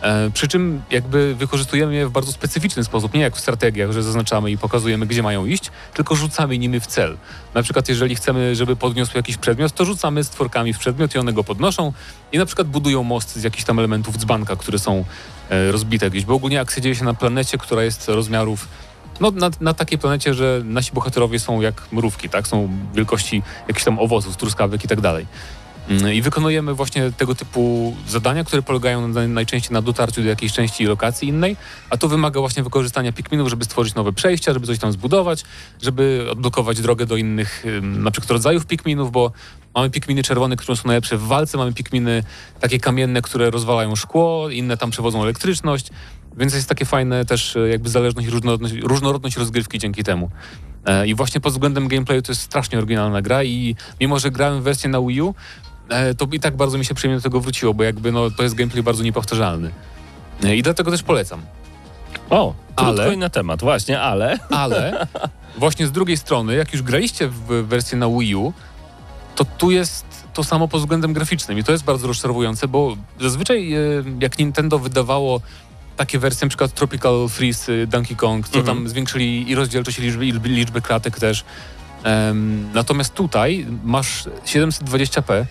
E, 0.05 0.31
przy 0.33 0.47
czym 0.47 0.81
jakby 0.91 1.35
wykorzystujemy 1.35 1.95
je 1.95 2.07
w 2.07 2.11
bardzo 2.11 2.31
specyficzny 2.31 2.83
sposób, 2.83 3.13
nie 3.13 3.21
jak 3.21 3.35
w 3.35 3.39
strategiach, 3.39 3.91
że 3.91 4.03
zaznaczamy 4.03 4.51
i 4.51 4.57
pokazujemy, 4.57 5.05
gdzie 5.05 5.23
mają 5.23 5.45
iść, 5.45 5.71
tylko 5.93 6.15
rzucamy 6.15 6.57
nimi 6.57 6.79
w 6.79 6.87
cel. 6.87 7.17
Na 7.53 7.63
przykład 7.63 7.89
jeżeli 7.89 8.15
chcemy, 8.15 8.55
żeby 8.55 8.75
podniosł 8.75 9.17
jakiś 9.17 9.37
przedmiot, 9.37 9.71
to 9.71 9.85
rzucamy 9.85 10.23
stworkami 10.23 10.73
w 10.73 10.79
przedmiot 10.79 11.15
i 11.15 11.17
one 11.17 11.33
go 11.33 11.43
podnoszą 11.43 11.93
i 12.31 12.37
na 12.37 12.45
przykład 12.45 12.67
budują 12.67 13.03
most 13.03 13.35
z 13.35 13.43
jakichś 13.43 13.63
tam 13.63 13.79
elementów 13.79 14.17
dzbanka, 14.17 14.55
które 14.55 14.79
są 14.79 15.05
e, 15.49 15.71
rozbite 15.71 16.09
gdzieś, 16.09 16.25
bo 16.25 16.33
ogólnie 16.33 16.61
akcja 16.61 16.81
dzieje 16.81 16.95
się 16.95 17.05
na 17.05 17.13
planecie, 17.13 17.57
która 17.57 17.83
jest 17.83 18.09
rozmiarów 18.09 18.67
no, 19.19 19.31
na, 19.31 19.49
na 19.61 19.73
takiej 19.73 19.97
planecie, 19.97 20.33
że 20.33 20.61
nasi 20.65 20.91
bohaterowie 20.93 21.39
są 21.39 21.61
jak 21.61 21.91
mrówki, 21.91 22.29
tak? 22.29 22.47
Są 22.47 22.69
wielkości 22.93 23.43
jakichś 23.67 23.85
tam 23.85 23.99
owoców, 23.99 24.37
truskawek 24.37 24.85
i 24.85 24.87
tak 24.87 25.01
dalej. 25.01 25.27
Mm, 25.89 26.13
I 26.13 26.21
wykonujemy 26.21 26.73
właśnie 26.73 27.11
tego 27.11 27.35
typu 27.35 27.95
zadania, 28.07 28.43
które 28.43 28.61
polegają 28.61 29.07
na, 29.07 29.27
najczęściej 29.27 29.73
na 29.73 29.81
dotarciu 29.81 30.21
do 30.21 30.29
jakiejś 30.29 30.53
części 30.53 30.85
lokacji 30.85 31.27
innej, 31.27 31.57
a 31.89 31.97
to 31.97 32.07
wymaga 32.07 32.39
właśnie 32.39 32.63
wykorzystania 32.63 33.11
pikminów, 33.11 33.49
żeby 33.49 33.65
stworzyć 33.65 33.95
nowe 33.95 34.13
przejścia, 34.13 34.53
żeby 34.53 34.67
coś 34.67 34.79
tam 34.79 34.91
zbudować, 34.91 35.43
żeby 35.81 36.27
odblokować 36.31 36.81
drogę 36.81 37.05
do 37.05 37.17
innych 37.17 37.65
na 37.81 38.11
przykład 38.11 38.31
rodzajów 38.31 38.65
pikminów, 38.65 39.11
bo 39.11 39.31
mamy 39.75 39.89
pikminy 39.89 40.23
czerwone, 40.23 40.55
które 40.55 40.75
są 40.75 40.83
najlepsze 40.85 41.17
w 41.17 41.23
walce, 41.23 41.57
mamy 41.57 41.73
pikminy 41.73 42.23
takie 42.59 42.79
kamienne, 42.79 43.21
które 43.21 43.51
rozwalają 43.51 43.95
szkło, 43.95 44.49
inne 44.49 44.77
tam 44.77 44.91
przewodzą 44.91 45.23
elektryczność, 45.23 45.89
więc 46.37 46.53
jest 46.53 46.69
takie 46.69 46.85
fajne 46.85 47.25
też 47.25 47.55
e, 47.55 47.69
jakby 47.69 47.89
zależność 47.89 48.27
i 48.27 48.31
różnorodność, 48.31 48.73
różnorodność 48.73 49.37
rozgrywki 49.37 49.79
dzięki 49.79 50.03
temu. 50.03 50.29
E, 50.85 51.07
I 51.07 51.15
właśnie 51.15 51.41
pod 51.41 51.53
względem 51.53 51.87
gameplayu 51.87 52.21
to 52.21 52.31
jest 52.31 52.41
strasznie 52.41 52.77
oryginalna 52.77 53.21
gra 53.21 53.43
i 53.43 53.75
mimo, 53.99 54.19
że 54.19 54.31
grałem 54.31 54.61
w 54.61 54.63
wersję 54.63 54.89
na 54.89 55.01
Wii 55.01 55.21
U, 55.21 55.35
e, 55.89 56.15
to 56.15 56.27
i 56.31 56.39
tak 56.39 56.55
bardzo 56.55 56.77
mi 56.77 56.85
się 56.85 56.95
przyjemnie 56.95 57.17
do 57.17 57.23
tego 57.23 57.39
wróciło, 57.41 57.73
bo 57.73 57.83
jakby 57.83 58.11
no, 58.11 58.31
to 58.31 58.43
jest 58.43 58.55
gameplay 58.55 58.83
bardzo 58.83 59.03
niepowtarzalny. 59.03 59.71
I 60.53 60.63
dlatego 60.63 60.91
też 60.91 61.03
polecam. 61.03 61.41
O, 62.29 62.53
Ale- 62.75 63.17
na 63.17 63.29
temat, 63.29 63.61
właśnie, 63.61 64.01
ale... 64.01 64.39
Ale 64.49 65.07
właśnie 65.57 65.87
z 65.87 65.91
drugiej 65.91 66.17
strony, 66.17 66.55
jak 66.55 66.73
już 66.73 66.81
graliście 66.81 67.27
w 67.27 67.45
wersję 67.45 67.97
na 67.97 68.09
Wii 68.09 68.35
U, 68.35 68.53
to 69.35 69.45
tu 69.45 69.71
jest 69.71 70.05
to 70.33 70.43
samo 70.43 70.67
pod 70.67 70.81
względem 70.81 71.13
graficznym 71.13 71.57
i 71.57 71.63
to 71.63 71.71
jest 71.71 71.83
bardzo 71.83 72.07
rozczarowujące, 72.07 72.67
bo 72.67 72.97
zazwyczaj 73.21 73.73
jak 74.19 74.39
Nintendo 74.39 74.79
wydawało 74.79 75.41
takie 75.97 76.19
wersje, 76.19 76.45
na 76.45 76.49
przykład 76.49 76.73
Tropical 76.73 77.27
Freeze, 77.29 77.71
y, 77.73 77.87
Donkey 77.87 78.15
Kong, 78.17 78.49
to 78.49 78.59
Mhm. 78.59 78.77
tam 78.77 78.89
zwiększyli 78.89 79.49
i 79.49 79.55
rozdzielczość, 79.55 79.99
i 79.99 80.01
liczby, 80.01 80.25
i 80.27 80.31
liczby 80.31 80.81
klatek 80.81 81.19
też. 81.19 81.43
Em, 82.03 82.69
natomiast 82.73 83.13
tutaj 83.13 83.65
masz 83.83 84.23
720p, 84.45 85.45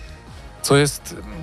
co 0.61 0.77
jest... 0.77 1.15
mm, 1.23 1.35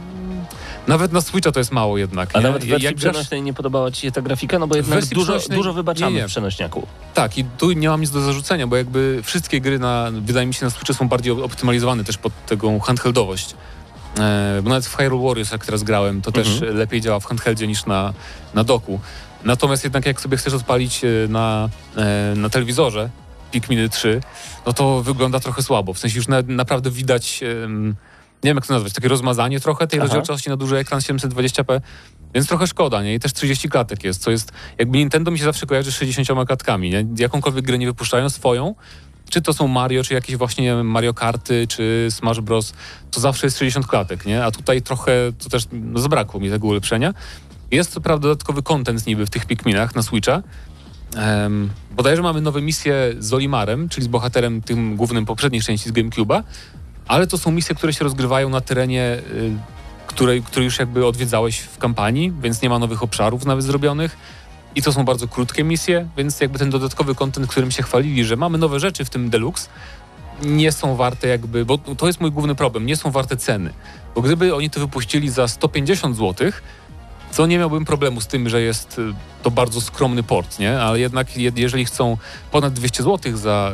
Nawet 0.87 1.13
na 1.13 1.21
Switcha 1.21 1.53
to 1.53 1.61
jest 1.61 1.73
mało 1.73 1.99
jednak. 1.99 2.31
A 2.35 2.39
nie? 2.39 2.45
nawet 2.45 2.65
w 2.65 2.69
wersji 2.69 2.85
Jak 2.85 2.95
grasz- 2.95 3.11
przenośnej 3.13 3.43
nie 3.43 3.55
podobała 3.55 3.91
ci 3.91 4.01
się 4.01 4.13
ta 4.13 4.23
grafika? 4.23 4.59
No 4.59 4.67
bo 4.67 4.77
jednak 4.77 5.05
dużo, 5.05 5.33
przenośnej- 5.33 5.55
dużo 5.55 5.73
wybaczamy 5.73 6.13
nie, 6.13 6.19
nie. 6.23 6.29
w 6.29 6.31
przenośniaku. 6.31 6.87
Tak, 7.15 7.39
i 7.39 7.45
tu 7.45 7.73
nie 7.73 7.89
mam 7.89 8.01
nic 8.01 8.11
do 8.11 8.21
zarzucenia, 8.21 8.67
bo 8.67 8.77
jakby 8.77 9.21
wszystkie 9.25 9.61
gry 9.61 9.79
na, 9.79 10.09
wydaje 10.23 10.47
mi 10.47 10.55
się, 10.55 10.65
na 10.65 10.71
Switchu 10.71 10.95
są 10.95 11.09
bardziej 11.09 11.33
optymalizowane 11.33 12.05
też 12.05 12.19
pod 12.19 12.33
taką 12.47 12.81
handheldowość. 12.81 13.55
E, 14.19 14.61
bo 14.63 14.69
nawet 14.71 14.87
w 14.87 14.97
Hyrule 14.97 15.29
Warriors, 15.29 15.53
jak 15.53 15.67
teraz 15.67 15.83
grałem, 15.83 16.23
to 16.23 16.33
też 16.33 16.49
Mhm. 16.49 16.77
lepiej 16.77 17.01
działa 17.01 17.21
w 17.21 17.25
handheldzie 17.25 17.67
niż 17.67 17.87
na, 17.87 18.13
na 18.55 18.65
doku. 18.65 19.01
Natomiast 19.45 19.85
jednak 19.85 20.07
jak 20.07 20.21
sobie 20.21 20.37
chcesz 20.37 20.55
odpalić 20.55 21.05
e, 21.05 21.09
na, 21.29 21.69
e, 21.97 22.35
na 22.37 22.49
telewizorze 22.51 23.11
Pikminy 23.51 23.89
3, 23.89 24.21
no 24.67 24.73
to 24.73 25.03
wygląda 25.03 25.41
trochę 25.41 25.63
słabo. 25.63 25.93
W 25.95 25.99
sensie 25.99 26.17
już 26.17 26.29
na, 26.29 26.43
naprawdę 26.47 26.91
widać, 26.91 27.41
nie 28.45 28.49
wiem 28.51 28.57
jak 28.57 28.67
to 28.67 28.75
nazwać, 28.75 28.93
takie 28.93 29.09
rozmazanie 29.09 29.61
trochę 29.61 29.87
tej 29.87 29.99
Aha. 30.01 30.05
rozdzielczości 30.05 30.51
na 30.51 30.57
duży 30.57 30.77
ekran 30.77 31.01
720p, 31.01 31.81
więc 32.35 32.49
trochę 32.49 32.67
szkoda, 32.67 33.03
nie? 33.03 33.15
I 33.15 33.21
też 33.21 33.33
30 33.33 33.69
klatek 33.69 34.05
jest, 34.05 34.23
co 34.23 34.31
jest, 34.31 34.53
jakby 34.79 34.99
Nintendo 34.99 35.31
mi 35.31 35.39
się 35.39 35.45
zawsze 35.45 35.67
kojarzy 35.67 35.93
z 35.93 35.95
60 35.95 36.47
klatkami, 36.47 36.91
nie? 36.91 37.07
Jakąkolwiek 37.19 37.65
grę 37.65 37.79
nie 37.79 37.87
wypuszczają 37.87 38.31
swoją, 38.31 38.75
czy 39.33 39.43
to 39.43 39.53
są 39.53 39.69
Mario, 39.69 40.05
czy 40.05 40.15
jakieś 40.15 40.37
właśnie 40.37 40.75
Mario 40.75 41.15
Karty, 41.15 41.67
czy 41.67 42.07
Smash 42.11 42.41
Bros, 42.41 42.73
to 43.11 43.21
zawsze 43.21 43.47
jest 43.47 43.59
60 43.59 43.87
klatek, 43.87 44.27
nie? 44.27 44.45
A 44.45 44.51
tutaj 44.51 44.83
trochę, 44.83 45.13
to 45.45 45.49
też 45.49 45.65
no, 45.73 46.01
zabrakło 46.01 46.41
mi 46.41 46.51
tego 46.51 46.67
ulepszenia. 46.67 47.15
Jest 47.71 47.93
co 47.93 48.01
prawda 48.01 48.23
dodatkowy 48.29 48.63
content 48.63 49.07
niby 49.07 49.27
w 49.27 49.31
tych 49.31 49.47
Pikminach 49.47 49.95
na 49.95 50.03
Switcha, 50.03 50.43
Um, 51.17 51.71
bodajże 51.91 52.23
mamy 52.23 52.41
nowe 52.41 52.63
misje 52.63 52.95
z 53.19 53.33
Olimarem, 53.33 53.89
czyli 53.89 54.05
z 54.05 54.09
bohaterem 54.09 54.63
tym 54.63 54.97
głównym 54.97 55.27
poprzedniej 55.27 55.63
części 55.63 55.89
z 55.89 55.93
GameCube'a, 55.93 56.43
ale 57.07 57.27
to 57.27 57.39
są 57.39 57.51
misje, 57.51 57.75
które 57.75 57.93
się 57.93 58.05
rozgrywają 58.05 58.49
na 58.49 58.61
terenie, 58.61 59.19
y, 59.33 59.53
której, 60.07 60.43
który 60.43 60.65
już 60.65 60.79
jakby 60.79 61.07
odwiedzałeś 61.07 61.59
w 61.59 61.79
kampanii, 61.79 62.33
więc 62.43 62.63
nie 62.63 62.71
ma 62.71 62.79
nowych 62.79 63.03
obszarów 63.03 63.45
nawet 63.45 63.65
zrobionych. 63.65 64.17
I 64.75 64.83
to 64.83 64.93
są 64.93 65.05
bardzo 65.05 65.29
krótkie 65.29 65.65
misje, 65.65 66.09
więc 66.17 66.41
jakby 66.41 66.59
ten 66.59 66.71
dodatkowy 66.71 67.15
content, 67.15 67.47
którym 67.47 67.71
się 67.71 67.83
chwalili, 67.83 68.25
że 68.25 68.37
mamy 68.37 68.59
nowe 68.59 68.81
rzeczy 68.81 69.05
w 69.05 69.11
tym 69.11 69.31
Deluxe, 69.31 69.69
nie 70.43 70.73
są 70.73 70.97
warte 70.97 71.29
jakby, 71.29 71.65
bo 71.65 71.79
to 71.79 72.07
jest 72.07 72.21
mój 72.21 72.33
główny 72.33 72.55
problem, 72.55 72.87
nie 72.87 72.97
są 72.97 73.11
warte 73.11 73.37
ceny. 73.37 73.71
Bo 74.15 74.23
gdyby 74.23 74.55
oni 74.55 74.71
to 74.71 74.81
wypuścili 74.81 75.31
za 75.31 75.49
150 75.49 76.17
zł, 76.17 76.53
to 77.37 77.47
nie 77.47 77.59
miałbym 77.59 77.85
problemu 77.85 78.21
z 78.21 78.27
tym, 78.27 78.49
że 78.49 78.63
jest 78.63 78.99
y, 78.99 79.03
to 79.43 79.51
bardzo 79.51 79.81
skromny 79.81 80.23
port, 80.23 80.59
nie? 80.59 80.81
Ale 80.81 81.01
jednak 81.01 81.37
je, 81.37 81.53
jeżeli 81.57 81.85
chcą 81.85 82.17
ponad 82.51 82.73
200 82.73 83.03
zł 83.03 83.37
za, 83.37 83.73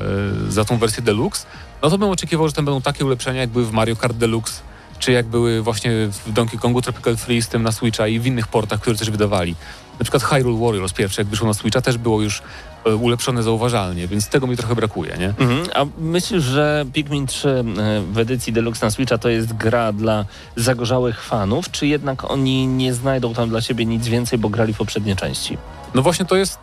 y, 0.49 0.53
za 0.53 0.64
tą 0.64 0.76
wersję 0.76 1.03
Deluxe, 1.03 1.46
no 1.82 1.90
to 1.90 1.99
bym 1.99 2.09
oczekiwał, 2.09 2.49
że 2.49 2.55
tam 2.55 2.64
będą 2.64 2.80
takie 2.80 3.05
ulepszenia, 3.05 3.40
jak 3.40 3.51
były 3.51 3.64
w 3.64 3.72
Mario 3.72 3.96
Kart 3.96 4.16
Deluxe, 4.16 4.62
czy 4.99 5.12
jak 5.12 5.26
były 5.26 5.62
właśnie 5.62 5.90
w 6.26 6.32
Donkey 6.32 6.59
Kongu 6.59 6.82
Tropical 6.82 7.16
Freeze, 7.16 7.51
tym 7.51 7.62
na 7.62 7.72
Switcha 7.72 8.09
i 8.09 8.20
w 8.20 8.26
innych 8.26 8.49
portach, 8.49 8.80
które 8.80 8.96
też 8.96 9.11
wydawali. 9.11 9.55
Na 9.99 10.05
przykład 10.05 10.22
Hyrule 10.22 10.66
Warriors 10.66 10.92
pierwsze, 10.92 11.20
jak 11.22 11.28
wyszło 11.28 11.46
na 11.46 11.55
Switcha, 11.55 11.80
też 11.80 11.99
było 11.99 12.22
już 12.22 12.42
e, 12.86 12.96
ulepszone 12.96 13.42
zauważalnie, 13.42 14.09
więc 14.09 14.28
tego 14.28 14.46
mi 14.46 14.57
trochę 14.57 14.74
brakuje, 14.74 15.16
nie? 15.18 15.28
Mhm. 15.28 15.68
A 15.74 15.86
myślisz, 15.99 16.42
że 16.42 16.86
Pikmin 16.92 17.26
3 17.26 17.49
e, 17.49 17.64
w 18.12 18.18
edycji 18.18 18.53
Deluxe 18.53 18.86
na 18.86 18.90
Switcha 18.90 19.18
to 19.18 19.28
jest 19.28 19.53
gra 19.53 19.92
dla 19.92 20.24
zagorzałych 20.57 21.22
fanów, 21.22 21.70
czy 21.70 21.86
jednak 21.86 22.30
oni 22.30 22.66
nie 22.66 22.94
znajdą 22.94 23.34
tam 23.34 23.49
dla 23.49 23.61
siebie 23.61 23.86
nic 23.86 24.09
więcej, 24.09 24.38
bo 24.38 24.49
grali 24.49 24.74
w 24.74 24.76
poprzednie 24.76 25.16
części? 25.16 25.59
No 25.94 26.03
właśnie 26.03 26.26
to 26.26 26.36
jest 26.36 26.59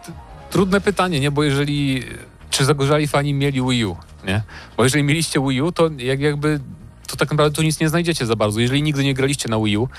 trudne 0.50 0.82
pytanie, 0.82 1.20
nie? 1.20 1.32
Bo 1.32 1.44
jeżeli... 1.44 2.04
Czy 2.50 2.66
zagorzali 2.66 3.08
fani 3.08 3.34
mieli 3.34 3.62
Wii 3.62 3.86
U, 3.86 3.96
nie? 4.28 4.42
Bo 4.78 4.84
jeżeli 4.84 5.04
mieliście 5.04 5.40
Wii 5.48 5.62
U, 5.62 5.72
to 5.72 5.90
jak, 5.98 6.20
jakby... 6.20 6.60
To 7.08 7.16
tak 7.16 7.32
naprawdę 7.32 7.56
tu 7.56 7.62
nic 7.62 7.80
nie 7.80 7.90
znajdziecie 7.90 8.26
za 8.26 8.36
bardzo. 8.36 8.60
Jeżeli 8.60 8.84
nigdy 8.84 9.04
nie 9.04 9.14
graliście 9.14 9.50
na 9.50 9.60
Wii 9.60 9.78
U, 9.78 9.90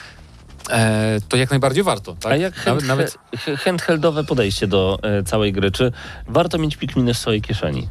e, 0.70 1.20
to 1.28 1.36
jak 1.36 1.50
najbardziej 1.50 1.82
warto, 1.84 2.14
tak? 2.20 2.32
A 2.32 2.36
jak 2.36 2.54
hand, 2.54 2.66
nawet, 2.66 2.86
nawet 2.88 3.18
he- 3.44 3.56
handheldowe 3.56 4.24
podejście 4.24 4.66
do 4.66 4.98
e, 5.02 5.22
całej 5.22 5.52
gry? 5.52 5.70
Czy 5.70 5.92
warto 6.28 6.58
mieć 6.58 6.76
Pikminy 6.76 7.14
w 7.14 7.18
swojej 7.18 7.42
kieszeni? 7.42 7.88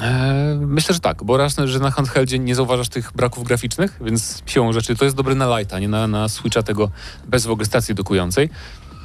E, 0.00 0.58
myślę, 0.60 0.94
że 0.94 1.00
tak, 1.00 1.24
bo 1.24 1.36
raz, 1.36 1.56
że 1.64 1.78
na 1.78 1.90
handheldzie 1.90 2.38
nie 2.38 2.54
zauważasz 2.54 2.88
tych 2.88 3.12
braków 3.12 3.44
graficznych, 3.44 3.98
więc 4.00 4.42
siłą 4.46 4.72
rzeczy 4.72 4.96
to 4.96 5.04
jest 5.04 5.16
dobry 5.16 5.34
na 5.34 5.58
lighta, 5.58 5.78
nie 5.78 5.88
na, 5.88 6.06
na 6.06 6.28
Switcha 6.28 6.62
tego 6.62 6.90
bez 7.26 7.46
w 7.46 7.50
ogóle 7.50 7.66
stacji 7.66 7.94
dokującej. 7.94 8.50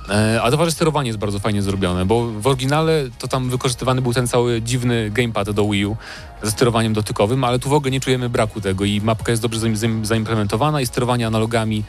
E, 0.10 0.42
a 0.44 0.66
że 0.66 0.72
sterowanie 0.72 1.08
jest 1.08 1.20
bardzo 1.20 1.40
fajnie 1.40 1.62
zrobione, 1.62 2.06
bo 2.06 2.28
w 2.28 2.48
oryginale 2.48 3.04
to 3.20 3.28
tam 3.28 3.50
wykorzystywany 3.50 4.02
był 4.02 4.14
ten 4.14 4.28
cały 4.28 4.62
dziwny 4.62 5.10
gamepad 5.14 5.52
do 5.52 5.70
Wii 5.70 5.86
U 5.86 5.98
ze 6.44 6.52
sterowaniem 6.52 6.94
dotykowym, 6.94 7.44
ale 7.44 7.60
tu 7.60 7.70
w 7.70 7.74
ogóle 7.74 7.92
nie 7.92 8.00
czujemy 8.00 8.30
braku 8.30 8.62
tego 8.62 8.86
i 8.86 9.02
mapka 9.02 9.32
jest 9.32 9.42
dobrze 9.42 9.60
zaim- 9.60 9.76
zaim- 9.76 10.06
zaimplementowana 10.06 10.82
i 10.82 10.86
sterowanie 10.86 11.28
analogami, 11.28 11.84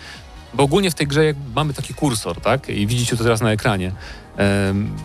bo 0.54 0.62
ogólnie 0.62 0.90
w 0.90 0.94
tej 0.94 1.06
grze 1.06 1.34
mamy 1.54 1.74
taki 1.74 1.94
kursor, 1.94 2.40
tak? 2.40 2.68
I 2.68 2.86
widzicie 2.86 3.16
to 3.16 3.24
teraz 3.24 3.40
na 3.40 3.52
ekranie. 3.52 3.92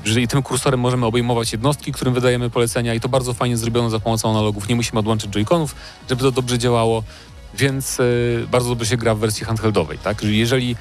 Że 0.06 0.22
i 0.22 0.28
tym 0.28 0.44
kursorem 0.44 0.80
możemy 0.80 1.06
obejmować 1.06 1.52
jednostki, 1.52 1.92
którym 1.92 2.14
wydajemy 2.14 2.50
polecenia 2.50 2.94
i 2.94 3.00
to 3.00 3.10
bardzo 3.10 3.34
fajnie 3.34 3.58
zrobiono 3.58 3.90
za 3.90 4.00
pomocą 4.00 4.30
analogów. 4.30 4.68
Nie 4.70 4.76
musimy 4.76 5.00
odłączyć 5.00 5.32
joyconów, 5.32 5.76
żeby 6.10 6.22
to 6.22 6.32
dobrze 6.32 6.60
działało, 6.60 7.04
więc 7.54 8.00
e, 8.00 8.04
bardzo 8.52 8.70
dobrze 8.70 8.86
się 8.86 8.98
gra 8.98 9.16
w 9.16 9.20
wersji 9.20 9.46
handheldowej, 9.46 9.98
tak? 9.98 10.22
Że 10.22 10.32
Jeżeli, 10.32 10.76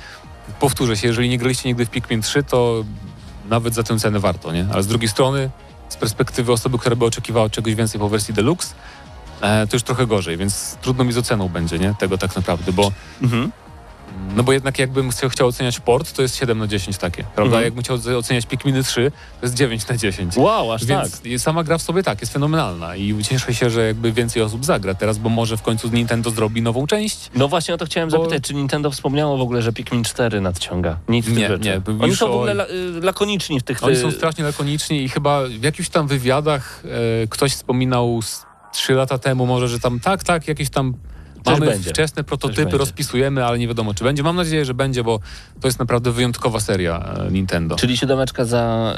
powtórzę 0.60 0.96
się, 0.96 1.08
jeżeli 1.08 1.28
nie 1.28 1.38
graliście 1.38 1.68
nigdy 1.68 1.86
w 1.86 1.90
Pikmin 1.90 2.22
3, 2.22 2.42
to 2.42 2.84
nawet 3.48 3.74
za 3.74 3.82
tę 3.82 3.98
cenę 3.98 4.20
warto, 4.20 4.52
nie? 4.52 4.66
Ale 4.72 4.82
z 4.82 4.86
drugiej 4.86 5.08
strony, 5.08 5.50
z 5.88 5.96
perspektywy 5.96 6.52
osoby, 6.52 6.78
która 6.78 6.96
by 6.96 7.04
oczekiwała 7.04 7.50
czegoś 7.50 7.74
więcej 7.74 8.00
po 8.00 8.08
wersji 8.08 8.34
Deluxe, 8.34 8.74
e, 9.40 9.66
to 9.66 9.76
już 9.76 9.82
trochę 9.82 10.06
gorzej, 10.06 10.36
więc 10.36 10.76
trudno 10.80 11.04
mi 11.04 11.12
z 11.12 11.18
oceną 11.18 11.48
będzie, 11.48 11.78
nie? 11.78 11.94
Tego 11.98 12.18
tak 12.18 12.36
naprawdę, 12.36 12.72
bo 12.72 12.92
Mhm. 13.22 13.52
No 14.36 14.42
bo 14.42 14.52
jednak 14.52 14.78
jakbym 14.78 15.10
chciał, 15.30 15.48
oceniać 15.48 15.80
port, 15.80 16.12
to 16.12 16.22
jest 16.22 16.36
7 16.36 16.58
na 16.58 16.66
10 16.66 16.98
takie, 16.98 17.24
prawda? 17.24 17.42
Mhm. 17.56 17.64
Jakbym 17.64 17.82
chciał 17.82 18.18
oceniać 18.18 18.46
Pikminy 18.46 18.82
3, 18.82 19.12
to 19.40 19.46
jest 19.46 19.54
9 19.54 19.88
na 19.88 19.96
10. 19.96 20.36
Wow, 20.36 20.72
aż 20.72 20.80
tak. 20.80 20.88
Więc 20.88 21.24
i 21.24 21.38
sama 21.38 21.64
gra 21.64 21.78
w 21.78 21.82
sobie 21.82 22.02
tak, 22.02 22.20
jest 22.20 22.32
fenomenalna 22.32 22.96
i 22.96 23.24
cieszę 23.24 23.54
się, 23.54 23.70
że 23.70 23.86
jakby 23.86 24.12
więcej 24.12 24.42
osób 24.42 24.64
zagra 24.64 24.94
teraz, 24.94 25.18
bo 25.18 25.28
może 25.28 25.56
w 25.56 25.62
końcu 25.62 25.88
Nintendo 25.88 26.30
zrobi 26.30 26.62
nową 26.62 26.86
część. 26.86 27.30
No 27.34 27.48
właśnie 27.48 27.74
o 27.74 27.78
to 27.78 27.86
chciałem 27.86 28.10
Bo- 28.10 28.16
zapytać, 28.18 28.42
czy 28.42 28.54
Nintendo 28.54 28.90
wspomniało 28.90 29.36
w 29.38 29.40
ogóle, 29.40 29.62
że 29.62 29.72
Pikmin 29.72 30.04
4 30.04 30.40
nadciąga? 30.40 30.98
Nic 31.08 31.26
w 31.26 31.36
Nie, 31.36 31.48
rzeczy. 31.48 31.64
nie, 31.64 31.80
Oni 32.00 32.08
już 32.08 32.18
są 32.18 32.26
w 32.26 32.30
o- 32.30 32.34
ogóle 32.34 32.52
la, 32.52 32.64
y, 32.66 33.00
lakoniczni 33.02 33.60
w 33.60 33.62
tych... 33.62 33.84
Oni 33.84 33.94
y, 33.96 34.00
są 34.00 34.10
strasznie 34.10 34.44
lakoniczni 34.44 35.02
i 35.02 35.08
chyba 35.08 35.42
w 35.44 35.62
jakichś 35.62 35.88
tam 35.88 36.06
wywiadach 36.06 36.82
e, 37.24 37.26
ktoś 37.26 37.52
wspominał 37.52 38.20
3 38.72 38.94
lata 38.94 39.18
temu 39.18 39.46
może, 39.46 39.68
że 39.68 39.80
tam 39.80 40.00
tak, 40.00 40.24
tak, 40.24 40.48
jakieś 40.48 40.70
tam 40.70 40.94
mamy 41.46 41.66
będzie. 41.66 41.90
wczesne 41.90 42.24
prototypy, 42.24 42.78
rozpisujemy, 42.78 43.44
ale 43.44 43.58
nie 43.58 43.68
wiadomo 43.68 43.94
czy 43.94 44.04
będzie. 44.04 44.22
Mam 44.22 44.36
nadzieję, 44.36 44.64
że 44.64 44.74
będzie, 44.74 45.04
bo 45.04 45.20
to 45.60 45.68
jest 45.68 45.78
naprawdę 45.78 46.12
wyjątkowa 46.12 46.60
seria 46.60 47.14
e, 47.26 47.30
Nintendo. 47.30 47.76
Czyli 47.76 47.96
siódemeczka 47.96 48.44
za 48.44 48.94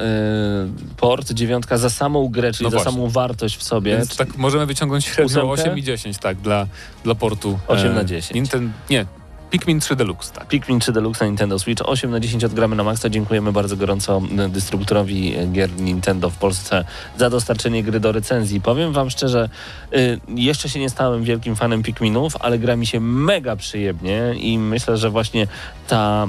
y, 0.90 0.96
port, 0.96 1.32
dziewiątka 1.32 1.78
za 1.78 1.90
samą 1.90 2.28
grę, 2.28 2.52
czyli 2.52 2.64
No 2.64 2.70
za 2.70 2.76
właśnie. 2.76 2.92
samą 2.92 3.08
wartość 3.08 3.56
w 3.56 3.62
sobie. 3.62 3.96
Więc 3.96 4.16
tak 4.16 4.36
możemy 4.36 4.66
wyciągnąć 4.66 5.04
średnio 5.04 5.44
Ósemkę? 5.44 5.62
8 5.62 5.78
i 5.78 5.82
10, 5.82 6.18
tak, 6.18 6.36
dla, 6.36 6.66
dla 7.04 7.14
portu. 7.14 7.58
8 7.68 7.94
na 7.94 8.00
e, 8.00 8.06
10. 8.06 8.34
Ninten, 8.34 8.72
nie, 8.90 9.06
Pikmin 9.52 9.80
3 9.80 9.96
Deluxe, 9.96 10.32
tak. 10.32 10.48
Pikmin 10.48 10.80
3 10.80 10.92
Deluxe 10.92 11.24
na 11.24 11.26
Nintendo 11.26 11.58
Switch 11.58 11.82
8 11.84 12.10
na 12.10 12.20
10 12.20 12.44
odgramy 12.44 12.76
na 12.76 12.84
maksa. 12.84 13.08
Dziękujemy 13.10 13.52
bardzo 13.52 13.76
gorąco 13.76 14.22
dystrybutorowi 14.48 15.38
y, 15.38 15.46
gier 15.46 15.70
Nintendo 15.80 16.30
w 16.30 16.36
Polsce 16.36 16.84
za 17.18 17.30
dostarczenie 17.30 17.82
gry 17.82 18.00
do 18.00 18.12
recenzji. 18.12 18.60
Powiem 18.60 18.92
wam 18.92 19.10
szczerze, 19.10 19.48
y, 19.96 20.20
jeszcze 20.28 20.68
się 20.68 20.80
nie 20.80 20.90
stałem 20.90 21.24
wielkim 21.24 21.56
fanem 21.56 21.82
Pikminów, 21.82 22.36
ale 22.40 22.58
gra 22.58 22.76
mi 22.76 22.86
się 22.86 23.00
mega 23.00 23.56
przyjemnie 23.56 24.34
i 24.34 24.58
myślę, 24.58 24.96
że 24.96 25.10
właśnie 25.10 25.46
ta 25.88 26.26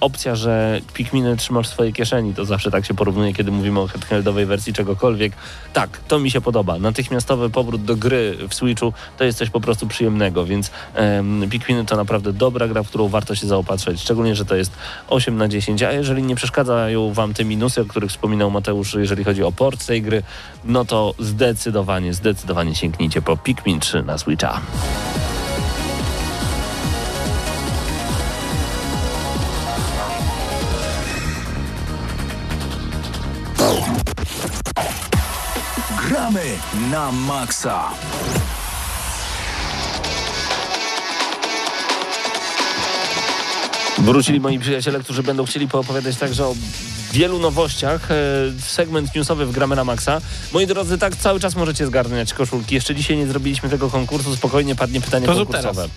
opcja, 0.00 0.36
że 0.36 0.80
Pikminy 0.94 1.36
trzymasz 1.36 1.68
w 1.68 1.70
swojej 1.72 1.92
kieszeni, 1.92 2.34
to 2.34 2.44
zawsze 2.44 2.70
tak 2.70 2.86
się 2.86 2.94
porównuje, 2.94 3.34
kiedy 3.34 3.50
mówimy 3.50 3.80
o 3.80 3.86
handheldowej 3.86 4.46
wersji 4.46 4.72
czegokolwiek. 4.72 5.32
Tak, 5.72 6.00
to 6.08 6.18
mi 6.18 6.30
się 6.30 6.40
podoba. 6.40 6.78
Natychmiastowy 6.78 7.50
powrót 7.50 7.84
do 7.84 7.96
gry 7.96 8.36
w 8.48 8.54
Switchu 8.54 8.92
to 9.18 9.24
jest 9.24 9.38
coś 9.38 9.50
po 9.50 9.60
prostu 9.60 9.86
przyjemnego, 9.86 10.46
więc 10.46 10.70
em, 10.94 11.50
Pikminy 11.50 11.84
to 11.84 11.96
naprawdę 11.96 12.32
dobra 12.60 12.74
gra, 12.74 12.82
w 12.82 12.88
którą 12.88 13.08
warto 13.08 13.34
się 13.34 13.46
zaopatrzyć, 13.46 14.00
szczególnie, 14.00 14.34
że 14.34 14.44
to 14.44 14.56
jest 14.56 14.72
8 15.08 15.36
na 15.36 15.48
10, 15.48 15.82
a 15.82 15.92
jeżeli 15.92 16.22
nie 16.22 16.34
przeszkadzają 16.34 17.12
wam 17.12 17.34
te 17.34 17.44
minusy, 17.44 17.80
o 17.80 17.84
których 17.84 18.10
wspominał 18.10 18.50
Mateusz, 18.50 18.94
jeżeli 18.94 19.24
chodzi 19.24 19.42
o 19.42 19.52
port 19.52 19.86
tej 19.86 20.02
gry, 20.02 20.22
no 20.64 20.84
to 20.84 21.14
zdecydowanie, 21.18 22.14
zdecydowanie 22.14 22.74
sięgnijcie 22.74 23.22
po 23.22 23.36
Pikmin 23.36 23.80
3 23.80 24.02
na 24.02 24.18
Switcha. 24.18 24.60
Gramy 36.08 36.44
na 36.90 37.12
maksa. 37.12 37.90
Wrócili 44.00 44.40
moi 44.40 44.58
przyjaciele, 44.58 45.00
którzy 45.00 45.22
będą 45.22 45.44
chcieli 45.44 45.68
poopowiadać 45.68 46.16
także 46.16 46.44
o 46.46 46.54
wielu 47.12 47.38
nowościach. 47.38 48.10
E, 48.10 48.14
Segment 48.66 49.14
newsowy 49.14 49.46
w 49.46 49.52
Gramy 49.52 49.76
na 49.76 49.84
Maxa. 49.84 50.20
Moi 50.52 50.66
drodzy, 50.66 50.98
tak 50.98 51.16
cały 51.16 51.40
czas 51.40 51.56
możecie 51.56 51.86
zgarniać 51.86 52.34
koszulki. 52.34 52.74
Jeszcze 52.74 52.94
dzisiaj 52.94 53.16
nie 53.16 53.26
zrobiliśmy 53.26 53.68
tego 53.68 53.90
konkursu. 53.90 54.36
Spokojnie 54.36 54.74
padnie 54.74 55.00
pytanie 55.00 55.26
To 55.26 55.34
konkursowe. 55.34 55.74
teraz. 55.74 55.90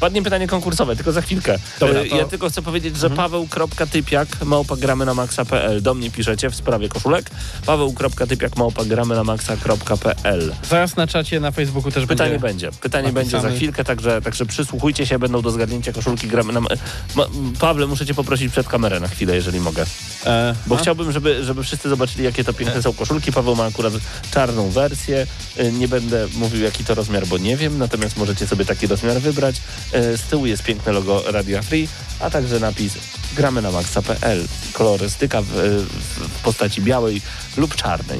Padnie 0.00 0.22
pytanie 0.22 0.48
konkursowe, 0.48 0.96
tylko 0.96 1.12
za 1.12 1.22
chwilkę. 1.22 1.58
Dobra, 1.80 1.94
E, 1.94 1.98
to- 1.98 2.04
Mhm. 2.04 2.20
Ja 2.20 2.28
tylko 2.28 2.48
chcę 2.50 2.62
powiedzieć, 2.62 2.96
że 2.96 3.10
paweł.typiak 3.10 4.28
małpa 4.44 4.76
gramy 4.76 5.04
na 5.06 5.14
maxa.pl 5.14 5.82
do 5.82 5.94
mnie 5.94 6.10
piszecie 6.10 6.50
w 6.50 6.54
sprawie 6.56 6.88
koszulek. 6.88 7.30
paweł.typiak 7.66 8.56
małpa 8.56 8.84
gramy 8.84 9.14
na 9.14 9.24
maxa.pl 9.24 10.54
Zaraz 10.68 10.96
na 10.96 11.06
czacie 11.06 11.40
na 11.40 11.50
Facebooku 11.50 11.90
też 11.92 12.06
Pytanie 12.06 12.38
będzie. 12.38 12.66
będzie. 12.66 12.80
Pytanie 12.80 13.12
będzie 13.12 13.32
napisane. 13.32 13.52
za 13.52 13.56
chwilkę, 13.56 13.84
także, 13.84 14.22
także 14.22 14.46
przysłuchujcie 14.46 15.06
się, 15.06 15.18
będą 15.18 15.42
do 15.42 15.50
zgarnięcia 15.50 15.92
koszulki 15.92 16.26
gramy 16.28 16.52
na... 16.52 16.60
Ma, 16.60 17.26
Pawle, 17.60 17.86
muszę 17.86 18.06
cię 18.06 18.14
poprosić 18.14 18.52
przed 18.52 18.68
kamerę 18.68 19.00
na 19.00 19.08
chwilę, 19.08 19.34
jeżeli 19.34 19.60
mogę. 19.60 19.84
E, 20.26 20.54
Bo 20.66 20.74
a? 20.74 20.78
chciałbym, 20.78 21.12
żeby, 21.12 21.44
żeby 21.44 21.62
wszyscy 21.62 21.88
zobaczyli, 21.88 22.24
jakie 22.24 22.44
to 22.44 22.52
piękne 22.52 22.82
są 22.82 22.92
koszulki. 22.92 23.32
Paweł 23.32 23.56
ma 23.56 23.64
akurat 23.64 23.92
czarną 24.30 24.70
wersję. 24.70 25.26
Y, 25.60 25.72
Nie 25.72 25.88
będę 25.88 26.26
mówił, 26.34 26.62
jaki 26.62 26.84
to 26.84 26.94
rozmiar, 26.94 27.26
bo 27.26 27.38
nie 27.38 27.56
wiem, 27.56 27.78
natomiast 27.78 28.16
możecie 28.16 28.46
sobie 28.46 28.64
taki 28.64 28.86
rozmiar 28.86 29.20
wybrać. 29.20 29.56
Y, 29.94 30.16
Z 30.16 30.22
tyłu 30.22 30.46
jest 30.46 30.62
piękne 30.62 30.92
logo 30.92 31.22
Radia 31.32 31.62
Free, 31.62 31.88
a 32.20 32.30
także 32.30 32.60
napis 32.60 32.92
gramy 33.36 33.62
na 33.62 33.70
maxa.pl. 33.70 34.44
Kolorystyka 34.72 35.42
w, 35.42 35.46
w 35.48 36.42
postaci 36.42 36.82
białej 36.82 37.22
lub 37.56 37.74
czarnej. 37.74 38.18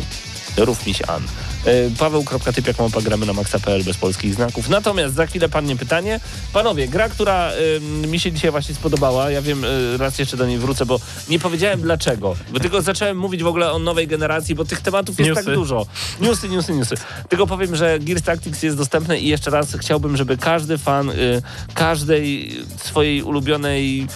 Rów 0.57 0.87
mi 0.87 0.95
się 0.95 1.07
An. 1.07 1.23
Y, 1.67 1.91
Paweł.typiak 1.99 2.79
małpa 2.79 3.01
gramy 3.01 3.27
na 3.27 3.33
maxa.pl 3.33 3.85
bez 3.85 3.97
polskich 3.97 4.35
znaków. 4.35 4.69
Natomiast 4.69 5.15
za 5.15 5.27
chwilę 5.27 5.49
padnie 5.49 5.77
pytanie. 5.77 6.21
Panowie, 6.53 6.89
gra, 6.89 7.09
która 7.09 7.53
y, 7.53 7.81
mi 8.07 8.21
się 8.21 8.33
dzisiaj 8.33 8.51
właśnie 8.51 8.75
spodobała, 8.75 9.31
ja 9.31 9.43
wiem, 9.43 9.65
y, 9.65 9.97
raz 9.97 10.19
jeszcze 10.19 10.37
do 10.37 10.47
niej 10.47 10.59
wrócę, 10.59 10.87
bo 10.87 11.01
nie 11.29 11.39
powiedziałem 11.39 11.81
dlaczego. 11.81 12.37
Bo 12.53 12.61
tylko 12.61 12.83
zacząłem 12.83 13.19
mówić 13.19 13.43
w 13.43 13.47
ogóle 13.47 13.73
o 13.73 13.79
nowej 13.79 14.07
generacji, 14.07 14.55
bo 14.55 14.65
tych 14.65 14.81
tematów 14.81 15.19
jest 15.19 15.29
Newsy. 15.29 15.45
tak 15.45 15.55
dużo. 15.55 15.87
Newsy, 16.21 16.49
newsy, 16.49 16.75
newsy. 16.75 16.95
Tylko 17.29 17.47
powiem, 17.47 17.77
że 17.77 17.99
Gears 17.99 18.23
Tactics 18.23 18.63
jest 18.63 18.77
dostępne 18.77 19.19
i 19.19 19.29
jeszcze 19.29 19.51
raz 19.51 19.77
chciałbym, 19.81 20.17
żeby 20.17 20.37
każdy 20.37 20.79
fan 20.79 21.11
y, 21.11 21.43
każdej 21.75 22.57
swojej 22.85 23.23
ulubionej 23.23 24.07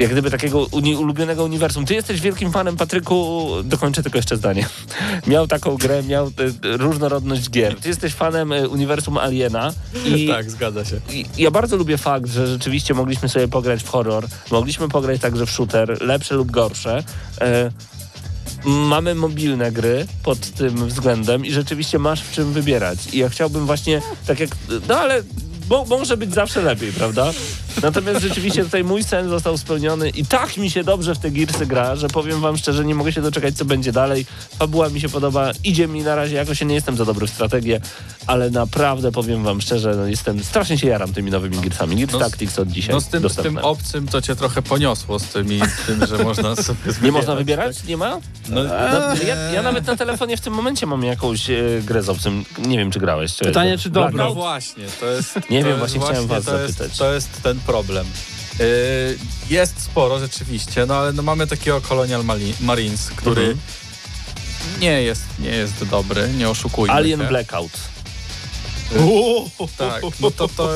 jak 0.00 0.10
gdyby 0.10 0.30
takiego 0.30 0.66
uni 0.70 0.96
ulubionego 0.96 1.44
uniwersum. 1.44 1.86
Ty 1.86 1.94
jesteś 1.94 2.20
wielkim 2.20 2.52
fanem 2.52 2.76
Patryku, 2.76 3.48
dokończę 3.64 4.02
tylko 4.02 4.18
jeszcze 4.18 4.36
zdanie. 4.36 4.66
Miał 5.26 5.46
taką 5.46 5.76
grę, 5.76 6.02
miał 6.02 6.26
y, 6.26 6.32
różnorodność 6.62 7.50
gier. 7.50 7.76
Ty 7.80 7.88
jesteś 7.88 8.14
fanem 8.14 8.52
y, 8.52 8.68
uniwersum 8.68 9.18
Aliena 9.18 9.72
i 10.06 10.26
Tak, 10.32 10.50
zgadza 10.50 10.84
się. 10.84 11.00
i 11.10 11.24
ja 11.38 11.50
bardzo 11.50 11.76
lubię 11.76 11.98
fakt, 11.98 12.30
że 12.30 12.46
rzeczywiście 12.46 12.94
mogliśmy 12.94 13.28
sobie 13.28 13.48
pograć 13.48 13.82
w 13.82 13.88
horror, 13.88 14.26
mogliśmy 14.50 14.88
pograć 14.88 15.20
także 15.20 15.46
w 15.46 15.50
shooter, 15.50 16.02
lepsze 16.02 16.34
lub 16.34 16.50
gorsze. 16.50 17.02
E, 17.40 17.70
mamy 18.64 19.14
mobilne 19.14 19.72
gry 19.72 20.06
pod 20.22 20.40
tym 20.40 20.88
względem 20.88 21.46
i 21.46 21.52
rzeczywiście 21.52 21.98
masz 21.98 22.22
w 22.22 22.32
czym 22.32 22.52
wybierać. 22.52 22.98
I 23.14 23.18
ja 23.18 23.28
chciałbym 23.28 23.66
właśnie, 23.66 24.02
tak 24.26 24.40
jak, 24.40 24.50
no 24.88 24.98
ale 24.98 25.22
mo, 25.70 25.84
może 25.84 26.16
być 26.16 26.34
zawsze 26.34 26.62
lepiej, 26.62 26.92
prawda? 26.92 27.32
Natomiast 27.82 28.20
rzeczywiście 28.20 28.64
tutaj 28.64 28.84
mój 28.84 29.04
sen 29.04 29.28
został 29.28 29.58
spełniony 29.58 30.10
i 30.10 30.26
tak 30.26 30.56
mi 30.56 30.70
się 30.70 30.84
dobrze 30.84 31.14
w 31.14 31.18
te 31.18 31.30
Gearsy 31.30 31.66
gra, 31.66 31.96
że 31.96 32.08
powiem 32.08 32.40
wam 32.40 32.56
szczerze, 32.56 32.84
nie 32.84 32.94
mogę 32.94 33.12
się 33.12 33.22
doczekać, 33.22 33.56
co 33.56 33.64
będzie 33.64 33.92
dalej. 33.92 34.26
Fabuła 34.58 34.88
mi 34.88 35.00
się 35.00 35.08
podoba, 35.08 35.52
idzie 35.64 35.88
mi 35.88 36.02
na 36.02 36.14
razie, 36.14 36.36
jakoś 36.36 36.60
nie 36.60 36.74
jestem 36.74 36.96
za 36.96 37.04
dobry 37.04 37.26
w 37.26 37.30
strategię, 37.30 37.80
ale 38.30 38.50
naprawdę 38.50 39.12
powiem 39.12 39.44
wam 39.44 39.60
szczerze, 39.60 39.94
no 39.96 40.06
jestem, 40.06 40.44
strasznie 40.44 40.78
się 40.78 40.86
jaram 40.86 41.12
tymi 41.12 41.30
nowymi 41.30 41.58
Gearsami. 41.58 41.96
Gears 41.96 42.12
No 42.12 42.18
Tactics 42.18 42.58
od 42.58 42.68
dzisiaj 42.68 42.94
No 42.94 43.00
z 43.00 43.08
tym, 43.08 43.28
z 43.30 43.36
tym 43.36 43.58
obcym 43.58 44.08
to 44.08 44.22
cię 44.22 44.36
trochę 44.36 44.62
poniosło, 44.62 45.18
z, 45.18 45.24
tymi, 45.24 45.60
z 45.60 45.86
tym, 45.86 46.06
że 46.06 46.24
można 46.24 46.56
sobie 46.62 46.78
Nie 47.02 47.12
można 47.12 47.34
wybierać? 47.34 47.84
Nie 47.84 47.96
ma? 47.96 48.20
No, 48.48 48.62
No, 48.64 49.14
ja, 49.26 49.36
ja 49.36 49.62
nawet 49.62 49.86
na 49.86 49.96
telefonie 49.96 50.36
w 50.36 50.40
tym 50.40 50.52
momencie 50.52 50.86
mam 50.86 51.04
jakąś 51.04 51.50
e, 51.50 51.62
grę 51.84 52.02
z 52.02 52.08
obcym. 52.08 52.44
Nie 52.58 52.78
wiem, 52.78 52.90
czy 52.90 53.00
grałeś. 53.00 53.34
Czy 53.34 53.44
Pytanie, 53.44 53.78
czy 53.78 53.90
dobrą? 53.90 54.24
No 54.24 54.34
właśnie, 54.34 54.84
to 55.00 55.06
jest. 55.06 55.36
Nie 55.36 55.42
to 55.42 55.48
wiem, 55.50 55.66
jest 55.66 55.78
właśnie 55.78 56.00
chciałem 56.00 56.26
was 56.26 56.44
to 56.44 56.60
jest, 56.60 56.74
zapytać. 56.74 56.98
To 56.98 57.14
jest 57.14 57.42
ten 57.42 57.60
problem. 57.60 58.06
Yy, 58.58 58.66
jest 59.50 59.80
sporo 59.80 60.18
rzeczywiście, 60.18 60.86
no 60.86 60.94
ale 60.94 61.12
no 61.12 61.22
mamy 61.22 61.46
takiego 61.46 61.80
Colonial 61.80 62.24
Marines, 62.60 63.10
który 63.10 63.40
Mhm. 63.40 63.58
nie, 64.80 65.02
jest, 65.02 65.22
nie 65.38 65.50
jest 65.50 65.84
dobry, 65.84 66.28
nie 66.38 66.48
oszukujmy 66.48 66.94
Alien 66.94 67.20
się. 67.20 67.26
Blackout. 67.26 67.70
Tak, 69.78 70.02
no 70.20 70.30
to 70.30 70.48
to... 70.48 70.70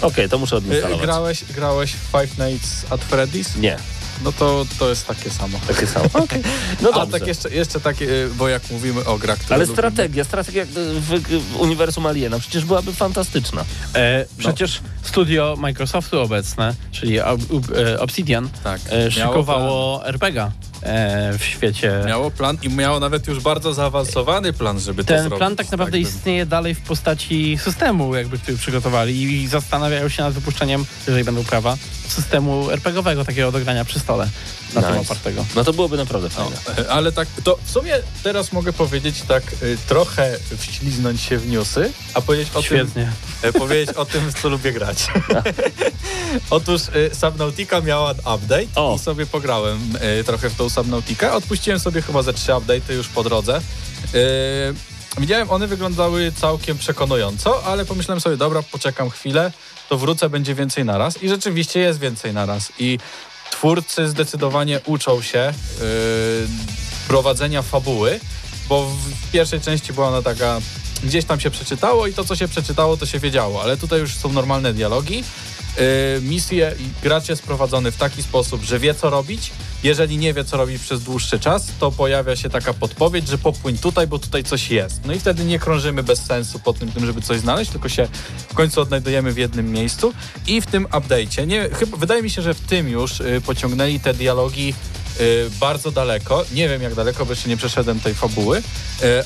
Okej, 0.00 0.28
to 0.28 0.38
muszę 0.38 0.56
odinstalować. 0.56 1.00
grałeś, 1.06 1.44
grałeś 1.44 1.92
w 1.92 1.96
Five 2.10 2.38
Nights 2.38 2.84
at 2.90 3.00
Freddy's? 3.10 3.58
Nie, 3.58 3.76
No 4.24 4.32
to, 4.32 4.66
to 4.78 4.88
jest 4.88 5.06
takie 5.06 5.30
samo. 5.30 5.58
takie 5.68 5.86
samo. 5.86 6.04
Okej. 6.24 6.42
No 6.82 6.88
A 6.90 6.92
dobrze. 6.92 7.18
tak 7.18 7.28
jeszcze, 7.28 7.50
jeszcze 7.50 7.80
takie, 7.80 8.04
yy, 8.04 8.30
bo 8.36 8.48
jak 8.48 8.70
mówimy 8.70 9.04
o 9.04 9.18
grach, 9.18 9.38
które 9.38 9.54
Ale 9.54 9.64
lubimy- 9.64 9.74
strategia, 9.74 10.24
strategia 10.24 10.64
w, 10.66 11.20
w 11.52 11.56
uniwersum 11.60 12.06
Aliena 12.06 12.38
przecież 12.38 12.64
byłaby 12.64 12.92
fantastyczna. 12.92 13.64
E, 13.94 14.26
przecież 14.38 14.80
studio 15.02 15.54
Microsoftu 15.58 16.20
obecne, 16.20 16.74
czyli 16.92 17.20
Ob- 17.20 17.40
Ob- 17.52 17.76
e, 17.76 18.00
Obsidian, 18.00 18.48
Tak, 18.64 18.80
e, 18.90 19.10
szykowało 19.10 20.06
RPG 20.06 20.42
e, 20.42 20.50
w 21.38 21.44
świecie. 21.44 21.92
Miało 22.06 22.30
plan 22.30 22.58
i 22.62 22.68
miało 22.68 23.00
nawet 23.00 23.26
już 23.26 23.40
bardzo 23.40 23.74
zaawansowany 23.74 24.52
plan, 24.52 24.80
żeby 24.80 25.04
to 25.04 25.08
Ten 25.08 25.20
zrobić. 25.22 25.38
plan 25.38 25.56
tak 25.56 25.70
naprawdę 25.70 25.98
bym- 25.98 26.08
istnieje 26.08 26.46
dalej 26.46 26.74
w 26.74 26.80
postaci 26.80 27.58
systemu, 27.58 28.14
jakby 28.14 28.38
który 28.38 28.56
przygotowali 28.56 29.22
i 29.22 29.46
zastanawiają 29.48 30.08
się 30.08 30.22
nad 30.22 30.32
wypuszczeniem, 30.32 30.84
jeżeli 31.06 31.24
będą 31.24 31.44
prawa, 31.44 31.76
systemu 32.08 32.70
RPGowego 32.70 33.24
takiego 33.24 33.52
do 33.52 33.60
grania 33.60 33.84
przy 33.84 34.00
stole 34.00 34.28
na 34.74 34.82
tym 34.82 34.90
Nice. 34.98 35.02
opartego. 35.12 35.44
No 35.56 35.64
to 35.64 35.72
byłoby 35.72 35.96
naprawdę 35.96 36.28
No, 36.38 36.50
fajne. 36.50 36.90
ale 36.90 37.12
tak, 37.12 37.28
to 37.44 37.58
w 37.64 37.70
sumie 37.70 37.94
teraz 38.22 38.52
mogę 38.52 38.72
powiedzieć 38.72 39.22
tak, 39.28 39.42
y, 39.62 39.78
trochę 39.88 40.36
wśliznąć 40.58 41.20
się 41.20 41.38
w 41.38 41.48
newsy, 41.50 41.92
a 42.14 42.20
powiedzieć 42.20 42.48
o 42.56 42.62
Świetnie. 42.62 43.12
tym, 43.42 43.50
e, 43.50 43.52
powiedzieć 43.52 43.96
o 43.96 44.04
tym, 44.04 44.30
w 44.32 44.42
co 44.42 44.48
lubię 44.48 44.72
grać. 44.72 45.06
Otóż 46.50 46.80
Subnautica 47.20 47.80
miała 47.80 48.10
update 48.10 48.66
O. 48.74 48.94
i 48.96 48.98
sobie 48.98 49.26
pograłem 49.26 49.78
trochę 50.26 50.50
w 50.50 50.54
tą 50.56 50.70
Subnautikę. 50.70 51.32
Odpuściłem 51.32 51.80
sobie 51.80 52.02
chyba 52.02 52.22
ze 52.22 52.34
trzy 52.34 52.52
update'y 52.52 52.92
już 52.92 53.08
po 53.08 53.24
drodze. 53.24 53.60
Widziałem, 55.18 55.50
one 55.50 55.66
wyglądały 55.66 56.32
całkiem 56.32 56.78
przekonująco, 56.78 57.64
ale 57.64 57.84
pomyślałem 57.84 58.20
sobie, 58.20 58.36
dobra, 58.36 58.62
poczekam 58.62 59.10
chwilę, 59.10 59.52
to 59.88 59.98
wrócę, 59.98 60.28
będzie 60.30 60.54
więcej 60.54 60.84
naraz. 60.84 61.22
I 61.22 61.28
rzeczywiście 61.28 61.80
jest 61.80 61.98
więcej 61.98 62.32
naraz. 62.32 62.72
I 62.78 62.98
twórcy 63.54 64.08
zdecydowanie 64.08 64.80
uczą 64.86 65.22
się 65.22 65.52
yy, 65.80 65.86
prowadzenia 67.08 67.62
fabuły, 67.62 68.20
bo 68.68 68.86
w 68.86 69.30
pierwszej 69.32 69.60
części 69.60 69.92
była 69.92 70.08
ona 70.08 70.22
taka, 70.22 70.60
gdzieś 71.04 71.24
tam 71.24 71.40
się 71.40 71.50
przeczytało 71.50 72.06
i 72.06 72.14
to, 72.14 72.24
co 72.24 72.36
się 72.36 72.48
przeczytało, 72.48 72.96
to 72.96 73.06
się 73.06 73.18
wiedziało, 73.18 73.62
ale 73.62 73.76
tutaj 73.76 74.00
już 74.00 74.14
są 74.14 74.32
normalne 74.32 74.72
dialogi. 74.72 75.16
Yy, 75.16 76.20
misje 76.22 76.74
gracz 77.02 77.28
jest 77.28 77.42
prowadzony 77.42 77.90
w 77.90 77.96
taki 77.96 78.22
sposób, 78.22 78.62
że 78.62 78.78
wie, 78.78 78.94
co 78.94 79.10
robić. 79.10 79.50
Jeżeli 79.84 80.18
nie 80.18 80.34
wie, 80.34 80.44
co 80.44 80.56
robić 80.56 80.82
przez 80.82 81.02
dłuższy 81.02 81.38
czas, 81.38 81.66
to 81.80 81.92
pojawia 81.92 82.36
się 82.36 82.50
taka 82.50 82.74
podpowiedź, 82.74 83.28
że 83.28 83.38
popłyń 83.38 83.78
tutaj, 83.78 84.06
bo 84.06 84.18
tutaj 84.18 84.44
coś 84.44 84.70
jest. 84.70 85.00
No 85.04 85.12
i 85.12 85.20
wtedy 85.20 85.44
nie 85.44 85.58
krążymy 85.58 86.02
bez 86.02 86.24
sensu 86.24 86.58
po 86.58 86.72
tym, 86.72 86.90
żeby 87.00 87.22
coś 87.22 87.40
znaleźć, 87.40 87.70
tylko 87.70 87.88
się 87.88 88.08
w 88.48 88.54
końcu 88.54 88.80
odnajdujemy 88.80 89.32
w 89.32 89.36
jednym 89.36 89.72
miejscu. 89.72 90.12
I 90.46 90.60
w 90.60 90.66
tym 90.66 90.86
update'cie, 90.86 91.46
nie, 91.46 91.68
chyba, 91.72 91.96
wydaje 91.96 92.22
mi 92.22 92.30
się, 92.30 92.42
że 92.42 92.54
w 92.54 92.60
tym 92.60 92.88
już 92.88 93.20
y, 93.20 93.40
pociągnęli 93.46 94.00
te 94.00 94.14
dialogi 94.14 94.74
y, 95.20 95.50
bardzo 95.60 95.90
daleko. 95.90 96.44
Nie 96.52 96.68
wiem 96.68 96.82
jak 96.82 96.94
daleko, 96.94 97.26
bo 97.26 97.32
jeszcze 97.32 97.48
nie 97.48 97.56
przeszedłem 97.56 98.00
tej 98.00 98.14
fabuły, 98.14 98.58
y, 98.58 98.62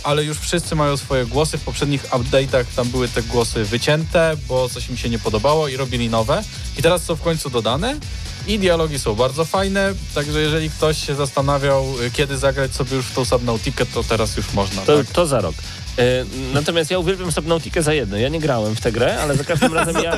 ale 0.03 0.25
już 0.25 0.39
wszyscy 0.39 0.75
mają 0.75 0.97
swoje 0.97 1.27
głosy. 1.27 1.59
W 1.59 1.63
poprzednich 1.63 2.03
update'ach 2.03 2.65
tam 2.77 2.89
były 2.89 3.09
te 3.09 3.23
głosy 3.23 3.65
wycięte, 3.65 4.37
bo 4.49 4.69
coś 4.69 4.91
im 4.91 4.97
się 4.97 5.09
nie 5.09 5.19
podobało 5.19 5.69
i 5.69 5.77
robili 5.77 6.11
nowe. 6.11 6.43
I 6.79 6.83
teraz 6.83 7.05
są 7.05 7.17
w 7.17 7.23
końcu 7.23 7.51
dodane. 7.51 7.97
I 8.47 8.59
dialogi 8.59 8.99
są 8.99 9.15
bardzo 9.15 9.45
fajne, 9.45 9.95
także 10.15 10.41
jeżeli 10.41 10.71
ktoś 10.71 11.07
się 11.07 11.15
zastanawiał, 11.15 11.85
y, 12.03 12.11
kiedy 12.11 12.39
zagrać 12.39 12.75
sobie 12.75 12.97
już 12.97 13.07
w 13.07 13.15
tą 13.15 13.25
Subnautikę, 13.25 13.87
to 13.87 14.05
teraz 14.05 14.37
już 14.37 14.53
można. 14.53 14.83
To, 14.83 14.99
tak? 14.99 15.07
to 15.07 15.27
za 15.27 15.41
rok. 15.41 15.55
E, 15.99 16.25
natomiast 16.55 16.91
ja 16.91 16.99
uwielbiam 16.99 17.33
Subnautikę 17.33 17.83
za 17.83 17.95
jedno. 17.95 18.17
Ja 18.17 18.29
nie 18.29 18.41
grałem 18.41 18.77
w 18.77 18.81
tę 18.81 18.93
grę, 18.93 19.21
ale 19.23 19.37
za 19.37 19.45
każdym 19.45 19.75
razem 19.75 19.97
ja, 20.05 20.17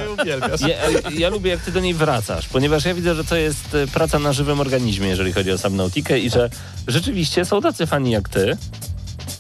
ja, 0.68 1.10
ja 1.10 1.28
lubię, 1.28 1.50
jak 1.50 1.60
ty 1.60 1.72
do 1.72 1.80
niej 1.80 1.94
wracasz, 1.94 2.48
ponieważ 2.48 2.84
ja 2.84 2.94
widzę, 2.94 3.14
że 3.14 3.24
to 3.24 3.36
jest 3.36 3.74
e, 3.74 3.86
praca 3.86 4.18
na 4.18 4.32
żywym 4.32 4.60
organizmie, 4.60 5.08
jeżeli 5.08 5.32
chodzi 5.32 5.52
o 5.52 5.58
Subnautikę 5.58 6.18
i 6.18 6.30
że 6.30 6.50
rzeczywiście 6.88 7.44
są 7.44 7.60
tacy 7.60 7.86
fani 7.86 8.10
jak 8.10 8.28
ty 8.28 8.56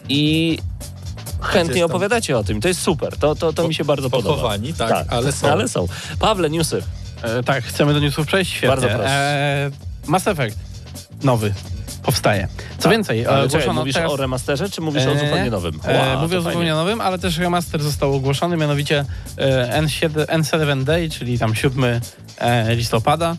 i 0.08 0.58
chętnie 1.40 1.84
opowiadacie 1.84 2.38
o 2.38 2.44
tym. 2.44 2.60
To 2.60 2.68
jest 2.68 2.80
super. 2.82 3.16
To, 3.16 3.34
to, 3.34 3.52
to 3.52 3.68
mi 3.68 3.74
się 3.74 3.84
bardzo 3.84 4.10
podoba. 4.10 4.34
Pochowani, 4.34 4.74
tak, 4.74 5.06
ale 5.08 5.32
są. 5.32 5.48
Ale 5.48 5.68
są. 5.68 5.88
Pawle, 6.18 6.50
newsy. 6.50 6.82
E, 7.22 7.42
tak, 7.42 7.64
chcemy 7.64 7.94
do 7.94 8.00
newsów 8.00 8.26
przejść? 8.26 8.50
Świetnie. 8.50 8.68
Bardzo 8.68 8.88
proszę. 8.88 9.04
E, 9.10 9.70
Mass 10.06 10.26
Effect 10.28 10.58
nowy 11.22 11.54
powstaje. 12.02 12.48
Co 12.78 12.82
Tak. 12.82 12.92
więcej, 12.92 13.26
Ale 13.26 13.40
e, 13.40 13.44
ogłoszono 13.44 13.80
mówisz 13.80 13.94
teraz... 13.94 14.12
o 14.12 14.16
remasterze, 14.16 14.70
czy 14.70 14.80
mówisz 14.80 15.06
o 15.06 15.10
E, 15.12 15.18
zupełnie 15.18 15.50
nowym? 15.50 15.80
E, 15.84 16.16
mówię 16.16 16.38
o 16.38 16.42
fajnie. 16.42 16.42
zupełnie 16.42 16.70
nowym, 16.72 17.00
ale 17.00 17.18
też 17.18 17.38
remaster 17.38 17.82
został 17.82 18.14
ogłoszony, 18.14 18.56
mianowicie 18.56 19.04
e, 19.36 19.82
N7, 19.82 20.08
N7 20.26 20.84
Day, 20.84 21.10
czyli 21.10 21.38
tam 21.38 21.54
7 21.54 21.84
e, 22.38 22.74
listopada. 22.76 23.36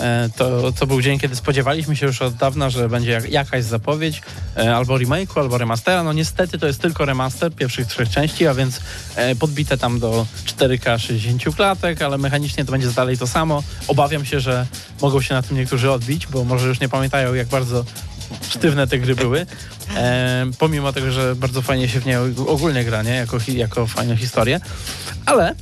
E, 0.00 0.28
to, 0.36 0.72
to 0.72 0.86
był 0.86 1.02
dzień, 1.02 1.18
kiedy 1.18 1.36
spodziewaliśmy 1.36 1.96
się 1.96 2.06
już 2.06 2.22
od 2.22 2.34
dawna, 2.34 2.70
że 2.70 2.88
będzie 2.88 3.10
jak, 3.10 3.30
jakaś 3.30 3.64
zapowiedź 3.64 4.22
e, 4.56 4.76
albo 4.76 4.94
remake'u, 4.94 5.40
albo 5.40 5.58
remastera. 5.58 6.02
No 6.02 6.12
niestety 6.12 6.58
to 6.58 6.66
jest 6.66 6.82
tylko 6.82 7.04
remaster 7.04 7.54
pierwszych 7.54 7.86
trzech 7.86 8.08
części, 8.08 8.46
a 8.46 8.54
więc 8.54 8.80
e, 9.16 9.34
podbite 9.34 9.78
tam 9.78 10.00
do 10.00 10.26
4K 10.46 10.98
60 10.98 11.56
klatek, 11.56 12.02
ale 12.02 12.18
mechanicznie 12.18 12.64
to 12.64 12.72
będzie 12.72 12.88
dalej 12.88 13.18
to 13.18 13.26
samo. 13.26 13.62
Obawiam 13.88 14.24
się, 14.24 14.40
że 14.40 14.66
mogą 15.02 15.20
się 15.20 15.34
na 15.34 15.42
tym 15.42 15.56
niektórzy 15.56 15.90
odbić, 15.90 16.26
bo 16.26 16.44
może 16.44 16.68
już 16.68 16.80
nie 16.80 16.88
pamiętają, 16.88 17.34
jak 17.34 17.48
bardzo 17.48 17.84
sztywne 18.50 18.86
te 18.86 18.98
gry 18.98 19.14
były. 19.14 19.46
E, 19.96 20.46
pomimo 20.58 20.92
tego, 20.92 21.12
że 21.12 21.36
bardzo 21.36 21.62
fajnie 21.62 21.88
się 21.88 22.00
w 22.00 22.06
nie 22.06 22.20
ogólnie 22.46 22.84
gra, 22.84 23.02
nie? 23.02 23.14
Jako, 23.14 23.38
jako 23.48 23.86
fajną 23.86 24.16
historię. 24.16 24.60
Ale 25.26 25.54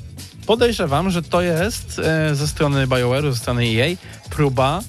podejrzewam, 0.49 1.11
że 1.11 1.23
to 1.23 1.43
jest 1.43 1.99
e, 1.99 2.35
ze 2.35 2.49
strony 2.49 2.87
BioWare'u, 2.87 3.33
ze 3.33 3.39
strony 3.39 3.65
EA 3.65 3.97
próba 4.31 4.81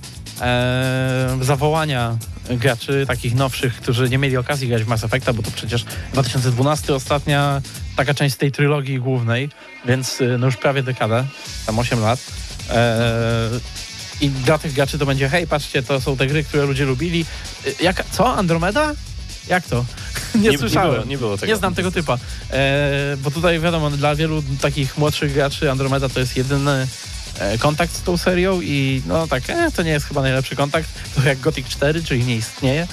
e, 0.41 1.37
zawołania 1.41 2.17
graczy 2.49 3.05
takich 3.07 3.35
nowszych, 3.35 3.75
którzy 3.75 4.09
nie 4.09 4.17
mieli 4.17 4.37
okazji 4.37 4.67
grać 4.67 4.83
w 4.83 4.87
Mass 4.87 5.03
Effecta, 5.03 5.33
bo 5.33 5.43
to 5.43 5.51
przecież 5.51 5.85
2012 6.13 6.95
ostatnia 6.95 7.61
taka 7.95 8.13
część 8.13 8.35
tej 8.35 8.51
trylogii 8.51 8.99
głównej, 8.99 9.49
więc 9.85 10.21
e, 10.21 10.37
no 10.37 10.45
już 10.45 10.57
prawie 10.57 10.83
dekada, 10.83 11.25
tam 11.65 11.79
8 11.79 11.99
lat. 11.99 12.19
E, 12.69 13.49
i 14.21 14.29
dla 14.29 14.57
tych 14.57 14.73
graczy 14.73 14.99
to 14.99 15.05
będzie, 15.05 15.29
hej, 15.29 15.47
patrzcie, 15.47 15.83
to 15.83 16.01
są 16.01 16.17
te 16.17 16.27
gry, 16.27 16.43
które 16.43 16.65
ludzie 16.65 16.85
lubili. 16.85 17.25
Y, 17.67 17.83
Jak, 17.83 18.05
co? 18.11 18.35
Andromeda? 18.35 18.93
Jak 19.49 19.67
to? 19.67 19.85
nie, 20.35 20.49
Nie, 20.49 20.57
słyszałem. 20.57 20.89
nie 20.89 20.95
było, 20.95 21.05
nie 21.09 21.17
było 21.17 21.37
tego. 21.37 21.51
Nie 21.51 21.57
znam 21.57 21.75
tego 21.75 21.91
typa. 21.91 22.17
E, 22.51 23.17
bo 23.17 23.31
tutaj 23.31 23.59
wiadomo, 23.59 23.89
dla 23.89 24.15
wielu 24.15 24.43
takich 24.61 24.97
młodszych 24.97 25.33
graczy 25.33 25.71
Andromeda 25.71 26.09
to 26.09 26.19
jest 26.19 26.37
jedyny 26.37 26.87
e, 27.39 27.57
kontakt 27.57 27.95
z 27.95 28.01
tą 28.03 28.17
serią 28.17 28.61
i 28.61 29.01
no 29.07 29.27
tak, 29.27 29.49
e, 29.49 29.71
to 29.71 29.83
nie 29.83 29.91
jest 29.91 30.05
chyba 30.05 30.21
najlepszy 30.21 30.55
kontakt. 30.55 30.89
To 31.15 31.23
jak 31.29 31.39
Gothic 31.39 31.67
4, 31.67 32.03
czyli 32.03 32.23
nie 32.25 32.35
istnieje. 32.35 32.87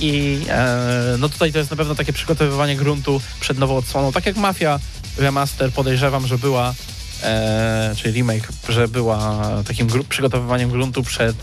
I 0.00 0.40
e, 0.48 1.16
no 1.18 1.28
tutaj 1.28 1.52
to 1.52 1.58
jest 1.58 1.70
na 1.70 1.76
pewno 1.76 1.94
takie 1.94 2.12
przygotowywanie 2.12 2.76
gruntu 2.76 3.20
przed 3.40 3.58
nową 3.58 3.76
odsłoną. 3.76 4.12
Tak 4.12 4.26
jak 4.26 4.36
Mafia 4.36 4.80
Remaster 5.18 5.72
podejrzewam, 5.72 6.26
że 6.26 6.38
była, 6.38 6.74
e, 7.22 7.94
czyli 7.96 8.12
remake, 8.14 8.48
że 8.68 8.88
była 8.88 9.40
takim 9.66 9.88
gru- 9.88 10.04
przygotowywaniem 10.08 10.70
gruntu 10.70 11.02
przed 11.02 11.36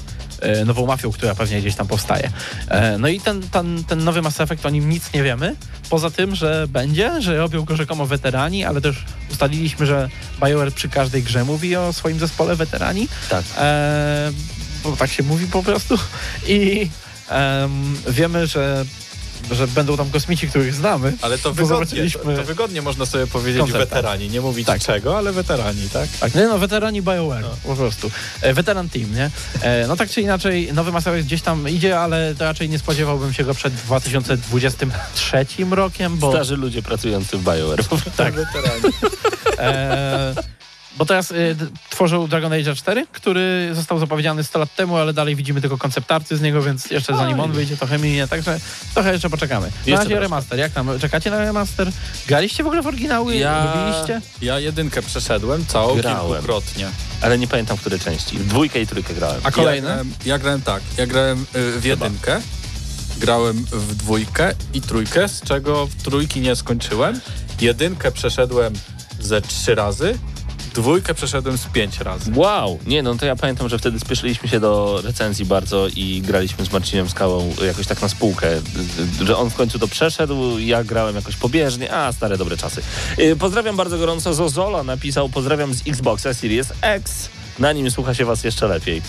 nową 0.65 0.85
mafią, 0.85 1.11
która 1.11 1.35
pewnie 1.35 1.61
gdzieś 1.61 1.75
tam 1.75 1.87
powstaje. 1.87 2.31
E, 2.67 2.97
no 2.97 3.07
i 3.07 3.19
ten, 3.19 3.41
ten, 3.41 3.83
ten 3.83 4.03
nowy 4.03 4.21
Mass 4.21 4.41
Effect, 4.41 4.65
o 4.65 4.69
nim 4.69 4.89
nic 4.89 5.13
nie 5.13 5.23
wiemy, 5.23 5.55
poza 5.89 6.09
tym, 6.09 6.35
że 6.35 6.67
będzie, 6.69 7.21
że 7.21 7.37
robią 7.37 7.65
go 7.65 7.75
rzekomo 7.75 8.05
weterani, 8.05 8.65
ale 8.65 8.81
też 8.81 9.05
ustaliliśmy, 9.31 9.85
że 9.85 10.09
BioWare 10.45 10.71
przy 10.73 10.89
każdej 10.89 11.23
grze 11.23 11.43
mówi 11.43 11.75
o 11.75 11.93
swoim 11.93 12.19
zespole 12.19 12.55
weterani. 12.55 13.07
Tak. 13.29 13.43
E, 13.57 14.31
bo 14.83 14.95
tak 14.95 15.11
się 15.11 15.23
mówi 15.23 15.47
po 15.47 15.63
prostu. 15.63 15.97
I 16.47 16.89
em, 17.29 17.97
wiemy, 18.07 18.47
że 18.47 18.85
że 19.51 19.67
będą 19.67 19.97
tam 19.97 20.09
kosmici, 20.09 20.47
których 20.47 20.73
znamy. 20.73 21.13
Ale 21.21 21.37
to 21.37 21.53
wygodnie, 21.53 21.77
to, 21.77 21.85
zobaczyliśmy 21.85 22.35
to 22.35 22.43
wygodnie 22.43 22.81
można 22.81 23.05
sobie 23.05 23.27
powiedzieć 23.27 23.71
weterani. 23.71 24.29
Nie 24.29 24.41
mówić 24.41 24.67
Tak. 24.67 24.81
czego, 24.81 25.17
ale 25.17 25.31
weterani, 25.31 25.89
tak? 25.93 26.09
Tak, 26.19 26.35
nie 26.35 26.47
no, 26.47 26.57
weterani 26.57 27.01
BioWare, 27.01 27.45
po 27.63 27.75
prostu. 27.75 28.11
E, 28.41 28.53
weteran 28.53 28.89
team, 28.89 29.15
nie? 29.15 29.29
E, 29.61 29.87
no 29.87 29.95
tak 29.95 30.09
czy 30.09 30.21
inaczej, 30.21 30.73
nowy 30.73 30.91
Mass 30.91 31.07
Effect 31.07 31.27
gdzieś 31.27 31.41
tam 31.41 31.69
idzie, 31.69 31.99
ale 31.99 32.35
to 32.35 32.43
raczej 32.43 32.69
nie 32.69 32.79
spodziewałbym 32.79 33.33
się 33.33 33.43
go 33.43 33.53
przed 33.53 33.73
2023 33.73 35.45
rokiem, 35.71 36.17
bo... 36.17 36.31
Starzy 36.31 36.55
ludzie 36.55 36.81
pracujący 36.81 37.37
w 37.37 37.43
BioWare. 37.43 37.83
Tak. 38.17 38.33
E, 39.59 40.35
bo 40.97 41.05
teraz 41.05 41.31
y, 41.31 41.55
tworzą 41.89 42.27
Dragon 42.27 42.53
Age 42.53 42.75
4, 42.75 43.07
który 43.11 43.69
został 43.73 43.99
zapowiedziany 43.99 44.43
100 44.43 44.59
lat 44.59 44.75
temu, 44.75 44.97
ale 44.97 45.13
dalej 45.13 45.35
widzimy 45.35 45.61
tylko 45.61 45.77
koncept 45.77 46.11
arty 46.11 46.37
z 46.37 46.41
niego, 46.41 46.61
więc 46.61 46.91
jeszcze 46.91 47.15
zanim 47.17 47.39
on 47.39 47.51
wyjdzie, 47.51 47.77
trochę 47.77 47.97
minie, 47.99 48.27
także 48.27 48.59
trochę 48.93 49.13
jeszcze 49.13 49.29
poczekamy. 49.29 49.67
Na 49.67 49.73
Jeszcze 49.91 50.03
razie 50.03 50.19
remaster, 50.19 50.59
jak 50.59 50.71
tam? 50.71 50.89
Czekacie 50.99 51.31
na 51.31 51.37
remaster? 51.37 51.91
Graliście 52.27 52.63
w 52.63 52.67
ogóle 52.67 52.81
w 52.81 52.87
oryginały? 52.87 53.35
Ja- 53.35 53.73
Lubiliście? 53.75 54.21
Ja 54.41 54.59
jedynkę 54.59 55.01
przeszedłem 55.01 55.65
całą 55.65 55.95
Grałem. 55.95 56.27
kilkukrotnie. 56.31 56.87
Ale 57.21 57.37
nie 57.37 57.47
pamiętam, 57.47 57.77
w 57.77 57.79
której 57.79 57.99
części. 57.99 58.37
W 58.37 58.47
dwójkę 58.47 58.81
i 58.81 58.87
trójkę 58.87 59.13
grałem. 59.13 59.41
A 59.43 59.51
kolejne? 59.51 59.87
Ja 59.89 59.93
grałem, 59.95 60.13
ja 60.25 60.37
grałem 60.39 60.61
tak, 60.61 60.81
ja 60.97 61.07
grałem 61.07 61.45
y, 61.55 61.79
w 61.79 61.85
jedynkę, 61.85 62.41
grałem 63.17 63.65
w 63.71 63.95
dwójkę 63.95 64.53
i 64.73 64.81
trójkę, 64.81 65.27
z 65.29 65.41
czego 65.41 65.87
w 65.87 65.95
trójki 66.03 66.41
nie 66.41 66.55
skończyłem. 66.55 67.19
Jedynkę 67.61 68.11
przeszedłem 68.11 68.73
ze 69.19 69.41
trzy 69.41 69.75
razy, 69.75 70.17
dwójkę 70.77 71.13
przeszedłem 71.13 71.57
z 71.57 71.65
pięć 71.65 71.99
razy. 71.99 72.31
Wow, 72.35 72.79
nie 72.87 73.03
no 73.03 73.15
to 73.15 73.25
ja 73.25 73.35
pamiętam, 73.35 73.69
że 73.69 73.79
wtedy 73.79 73.99
spieszyliśmy 73.99 74.49
się 74.49 74.59
do 74.59 75.01
recenzji 75.03 75.45
bardzo 75.45 75.87
i 75.95 76.21
graliśmy 76.21 76.65
z 76.65 76.71
Marcinem 76.71 77.09
Skałą 77.09 77.53
jakoś 77.65 77.87
tak 77.87 78.01
na 78.01 78.09
spółkę, 78.09 78.47
że 79.21 79.37
on 79.37 79.49
w 79.49 79.55
końcu 79.55 79.79
to 79.79 79.87
przeszedł, 79.87 80.59
ja 80.59 80.83
grałem 80.83 81.15
jakoś 81.15 81.35
pobieżnie, 81.35 81.93
a 81.93 82.13
stare 82.13 82.37
dobre 82.37 82.57
czasy. 82.57 82.81
Yy, 83.17 83.35
Pozdrawiam 83.35 83.77
bardzo 83.77 83.97
gorąco, 83.97 84.33
Zozola 84.33 84.83
napisał, 84.83 85.29
pozdrawiam 85.29 85.73
z 85.73 85.87
Xboxa 85.87 86.33
Series 86.33 86.67
X, 86.81 87.29
na 87.59 87.73
nim 87.73 87.91
słucha 87.91 88.13
się 88.13 88.25
was 88.25 88.43
jeszcze 88.43 88.67
lepiej. 88.67 89.01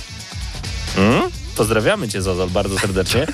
Hmm? 0.97 1.31
Pozdrawiamy 1.59 2.09
cię 2.09 2.23
Zozol 2.23 2.51
bardzo 2.51 2.79
serdecznie. 2.79 3.27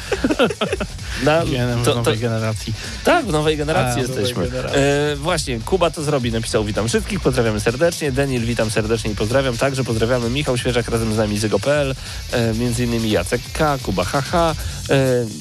Na, 1.24 1.40
to, 1.40 1.46
z 1.46 1.84
to, 1.84 1.94
nowej 1.94 2.18
generacji. 2.18 2.72
tak, 3.04 3.26
w 3.26 3.32
nowej 3.32 3.56
generacji 3.56 4.02
A, 4.02 4.04
w 4.04 4.08
nowej 4.08 4.22
jesteśmy. 4.22 4.48
generacji. 4.50 4.78
E, 5.12 5.16
właśnie, 5.16 5.60
Kuba 5.60 5.90
to 5.90 6.02
zrobi, 6.02 6.32
napisał 6.32 6.64
witam 6.64 6.88
wszystkich, 6.88 7.20
pozdrawiamy 7.20 7.60
serdecznie, 7.60 8.12
Daniel 8.12 8.42
witam 8.42 8.70
serdecznie 8.70 9.10
i 9.10 9.14
pozdrawiam, 9.14 9.56
także 9.56 9.84
pozdrawiamy 9.84 10.30
Michał 10.30 10.58
Świeżak 10.58 10.88
razem 10.88 11.14
z 11.14 11.16
nami 11.16 11.38
Zygo.pl, 11.38 11.94
e, 12.32 12.54
między 12.54 12.84
innymi 12.84 13.10
Jacek 13.10 13.40
K, 13.52 13.78
Kuba 13.82 14.04
HH 14.04 14.34
e, 14.34 14.54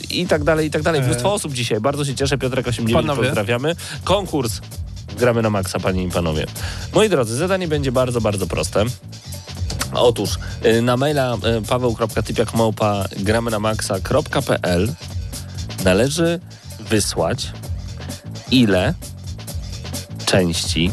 i 0.10 0.28
tak 0.28 0.44
dalej, 0.44 0.68
i 0.68 0.72
tak 0.72 0.82
dalej. 0.82 1.02
Mnóstwo 1.02 1.34
osób 1.34 1.54
dzisiaj, 1.54 1.80
bardzo 1.80 2.06
się 2.06 2.16
cieszę, 2.16 2.38
Piotrek 2.38 2.68
89 2.68 3.08
Panowie. 3.08 3.28
pozdrawiamy. 3.28 3.76
Konkurs 4.04 4.62
gramy 5.18 5.42
na 5.42 5.50
maksa, 5.50 5.80
panie 5.80 6.04
i 6.04 6.10
panowie. 6.10 6.46
Moi 6.94 7.10
drodzy, 7.10 7.36
zadanie 7.36 7.68
będzie 7.68 7.92
bardzo, 7.92 8.22
bardzo 8.22 8.48
proste. 8.48 8.86
Otóż 9.96 10.30
y, 10.66 10.82
na 10.82 10.98
maila 10.98 11.38
y, 11.58 11.62
paweł.typiakmałpa 11.68 13.06
gramy 13.20 13.52
na 13.52 13.60
maxa.pl 13.60 14.94
należy 15.84 16.39
wysłać 16.80 17.52
ile 18.52 18.94
części 20.26 20.91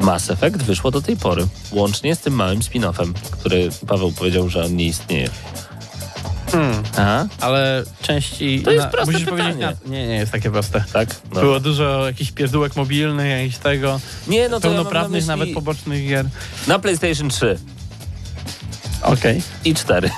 Mass 0.00 0.30
Effect 0.30 0.62
wyszło 0.62 0.90
do 0.90 1.02
tej 1.02 1.16
pory, 1.16 1.46
łącznie 1.72 2.16
z 2.16 2.18
tym 2.18 2.34
małym 2.34 2.60
spin-offem, 2.60 3.12
który 3.30 3.68
Paweł 3.86 4.12
powiedział, 4.12 4.48
że 4.48 4.64
on 4.64 4.76
nie 4.76 4.84
istnieje. 4.84 5.30
Hmm. 6.52 6.82
A? 6.96 7.26
Ale 7.40 7.84
części... 8.02 8.62
To 8.62 8.70
jest 8.70 8.86
proste 8.86 9.12
musisz 9.12 9.28
pytanie. 9.28 9.66
na... 9.66 9.90
Nie, 9.90 10.08
nie 10.08 10.14
jest 10.14 10.32
takie 10.32 10.50
proste. 10.50 10.84
Tak? 10.92 11.08
No. 11.34 11.40
Było 11.40 11.60
dużo 11.60 12.06
jakichś 12.06 12.32
pierdółek 12.32 12.76
mobilnych, 12.76 13.30
jakichś 13.30 13.56
tego, 13.56 14.00
Nie, 14.28 14.48
no 14.48 14.60
to 14.60 14.68
ja 14.68 14.74
pełnoprawnych, 14.74 15.12
myśli 15.12 15.28
nawet 15.28 15.54
pobocznych 15.54 16.08
gier. 16.08 16.26
na 16.66 16.78
PlayStation 16.78 17.28
3 17.28 17.58
Okej. 19.02 19.42
i 19.64 19.74
4. 19.74 20.10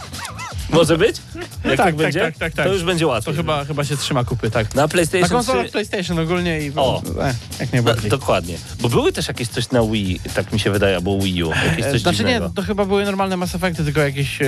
Może 0.71 0.99
być? 0.99 1.17
Jak 1.35 1.47
tak, 1.65 1.77
tak, 1.77 1.97
będzie? 1.97 2.21
tak, 2.21 2.37
tak, 2.39 2.53
tak. 2.53 2.67
To 2.67 2.73
już 2.73 2.83
będzie 2.85 3.05
To 3.05 3.09
łatwiej. 3.09 3.35
chyba, 3.35 3.65
chyba 3.65 3.85
się 3.85 3.97
trzyma 3.97 4.25
kupy, 4.25 4.51
tak. 4.51 4.75
Na 4.75 4.83
Na 4.83 4.89
PlayStation 4.89 5.29
konsolach 5.29 5.65
3... 5.67 5.73
PlayStation 5.73 6.19
ogólnie 6.19 6.61
i... 6.61 6.73
O. 6.77 7.03
E, 7.21 7.27
jak 7.27 7.35
No, 7.61 7.67
najbardziej. 7.73 8.11
dokładnie. 8.11 8.55
Bo 8.81 8.89
były 8.89 9.13
też 9.13 9.29
jakieś 9.29 9.49
coś 9.49 9.71
na 9.71 9.83
Wii, 9.83 10.21
tak 10.35 10.53
mi 10.53 10.61
się 10.61 10.71
wydaje, 10.71 10.97
albo 10.97 11.19
Wii 11.19 11.43
U. 11.45 11.51
Jakieś 11.51 11.85
E, 11.87 11.93
coś 11.93 12.01
Znaczy 12.01 12.25
nie, 12.25 12.33
dziwnego. 12.33 12.53
to 12.55 12.63
chyba 12.63 12.85
były 12.85 13.05
normalne 13.05 13.37
Mass 13.37 13.55
Effecty, 13.55 13.85
tylko 13.85 14.01
jakieś 14.01 14.43
e, 14.43 14.47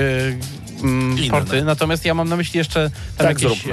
mm, 0.83 1.19
Inne. 1.19 1.31
porty. 1.31 1.65
Natomiast 1.65 2.05
ja 2.05 2.15
mam 2.15 2.29
na 2.29 2.37
myśli 2.37 2.59
jeszcze 2.59 2.91
tam 3.17 3.27
Tak 3.27 3.43
jakieś... 3.43 3.67
e, 3.67 3.71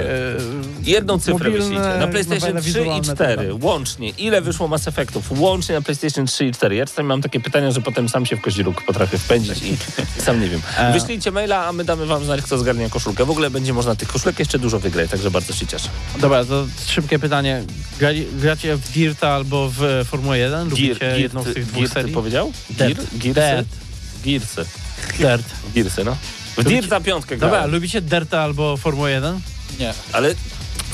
Jedną 0.82 1.18
cyfrę 1.18 1.50
wyślijcie. 1.50 1.82
Na 2.00 2.06
PlayStation 2.08 2.48
nowele 2.54 2.60
3 2.62 2.70
i 2.70 2.72
wizualne, 2.74 3.14
4 3.14 3.36
tak. 3.52 3.64
łącznie. 3.64 4.08
Ile 4.08 4.40
wyszło 4.42 4.68
Mass 4.68 4.88
Effectów? 4.88 5.40
Łącznie 5.40 5.74
na 5.74 5.82
PlayStation 5.82 6.26
3 6.26 6.46
i 6.46 6.52
4. 6.52 6.76
Ja 6.76 6.86
czasami 6.86 7.08
mam 7.08 7.22
takie 7.22 7.40
pytania, 7.40 7.70
że 7.70 7.80
potem 7.80 8.08
sam 8.08 8.26
się 8.26 8.36
w 8.36 8.40
koziróg 8.40 8.82
potrafię 8.82 9.18
wpędzić 9.18 9.62
i, 9.62 9.72
i 10.18 10.20
sam 10.26 10.40
nie 10.40 10.48
wiem. 10.48 10.60
E. 10.78 10.92
Wyślijcie 10.92 11.30
maila, 11.30 11.66
a 11.66 11.72
my 11.72 11.84
damy 11.84 12.06
wam 12.06 12.24
znać, 12.24 12.37
kto 12.42 12.58
zgarnia 12.58 12.88
koszulkę. 12.88 13.24
W 13.24 13.30
ogóle 13.30 13.50
będzie 13.50 13.72
można 13.72 13.94
tych 13.94 14.08
koszulek 14.08 14.38
jeszcze 14.38 14.58
dużo 14.58 14.78
wygrać, 14.78 15.10
także 15.10 15.30
bardzo 15.30 15.52
się 15.52 15.66
cieszę. 15.66 15.88
Dobra, 16.20 16.44
to 16.44 16.66
szybkie 16.88 17.18
pytanie. 17.18 17.62
Grali, 17.98 18.26
gracie 18.32 18.76
w 18.76 18.92
Dirta 18.92 19.28
albo 19.28 19.68
w 19.70 19.82
e, 19.82 20.04
Formułę 20.04 20.38
1? 20.38 20.68
Lubicie 20.68 21.18
jedną 21.20 21.42
z 21.42 21.54
tych 21.54 21.66
dwóch 21.66 21.74
Gear, 21.74 21.88
ty 21.88 21.94
serii? 21.94 22.14
powiedział? 22.14 22.52
Dirt. 22.70 23.00
Gear, 23.14 23.34
Gearsy? 23.34 23.68
Gearsy. 24.24 24.64
Dirt. 25.18 25.44
Gearsy, 25.74 26.04
no. 26.04 26.16
W 26.56 26.64
Dirta 26.64 27.00
piątkę 27.00 27.36
Dobra, 27.36 27.66
lubicie 27.66 28.00
Dirta 28.00 28.40
albo 28.42 28.76
Formułę 28.76 29.10
1? 29.10 29.40
Nie. 29.80 29.94
Ale 30.12 30.34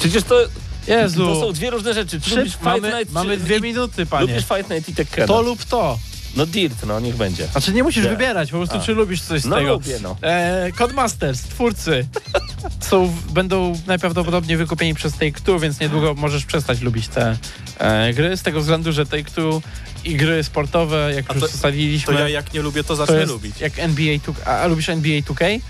przecież 0.01 0.23
to, 0.23 0.41
Jezu, 0.87 1.27
to 1.27 1.41
są 1.41 1.53
dwie 1.53 1.71
różne 1.71 1.95
rzeczy. 1.95 2.21
Czy 2.21 2.31
Szyb- 2.31 2.37
lubisz 2.37 2.53
Fight 2.53 2.65
mamy, 2.65 2.99
Night, 2.99 3.13
mamy 3.13 3.37
czy, 3.37 3.45
dwie 3.45 3.61
minuty, 3.61 4.07
panie. 4.07 4.27
Lubisz 4.27 4.45
Fight 4.49 4.71
Night 4.71 4.89
i 4.89 4.95
Tekkena. 4.95 5.27
To 5.27 5.43
lub 5.43 5.65
to. 5.65 5.99
No 6.37 6.47
Dirt, 6.47 6.87
no 6.87 7.01
niech 7.01 7.17
będzie. 7.17 7.47
Znaczy 7.47 7.73
nie 7.73 7.83
musisz 7.83 8.05
Nie. 8.05 8.11
wybierać, 8.11 8.51
po 8.51 8.57
prostu 8.57 8.77
A. 8.77 8.81
czy 8.81 8.93
lubisz 8.95 9.21
coś 9.23 9.41
z 9.41 9.45
No 9.45 9.57
tego. 9.57 9.73
lubię, 9.73 9.99
no. 10.03 10.17
E, 10.23 10.73
Codemasters, 10.73 11.41
twórcy, 11.43 12.07
są, 12.91 13.17
będą 13.31 13.81
najprawdopodobniej 13.87 14.57
wykupieni 14.57 14.95
przez 14.95 15.13
Take-Two, 15.13 15.61
więc 15.61 15.81
niedługo 15.81 16.15
możesz 16.15 16.45
przestać 16.45 16.81
lubić 16.81 17.09
te 17.09 17.37
e, 17.79 18.13
gry, 18.15 18.37
z 18.37 18.43
tego 18.43 18.61
względu, 18.61 18.93
że 18.93 19.07
Take-Two 19.07 19.61
i 20.05 20.17
gry 20.17 20.45
sportowe, 20.45 21.13
jak 21.15 21.31
A 21.31 21.35
już 21.35 21.43
to- 21.43 21.49
ustaliliśmy, 21.49 22.15
To 22.15 22.21
ja 22.21 22.29
jak 22.29 22.53
nie 22.55 22.63
lubię, 22.63 22.83
to 22.83 22.89
to 22.89 22.97
zacznę 22.97 23.17
jest 23.17 23.33
lubić. 23.33 23.61
jak 23.61 23.79
NBA 23.79 24.15
2K. 24.19 24.35
A, 24.47 24.59
a 24.61 24.67
lubisz 24.67 24.89
NBA 24.89 25.21
2K? 25.21 25.61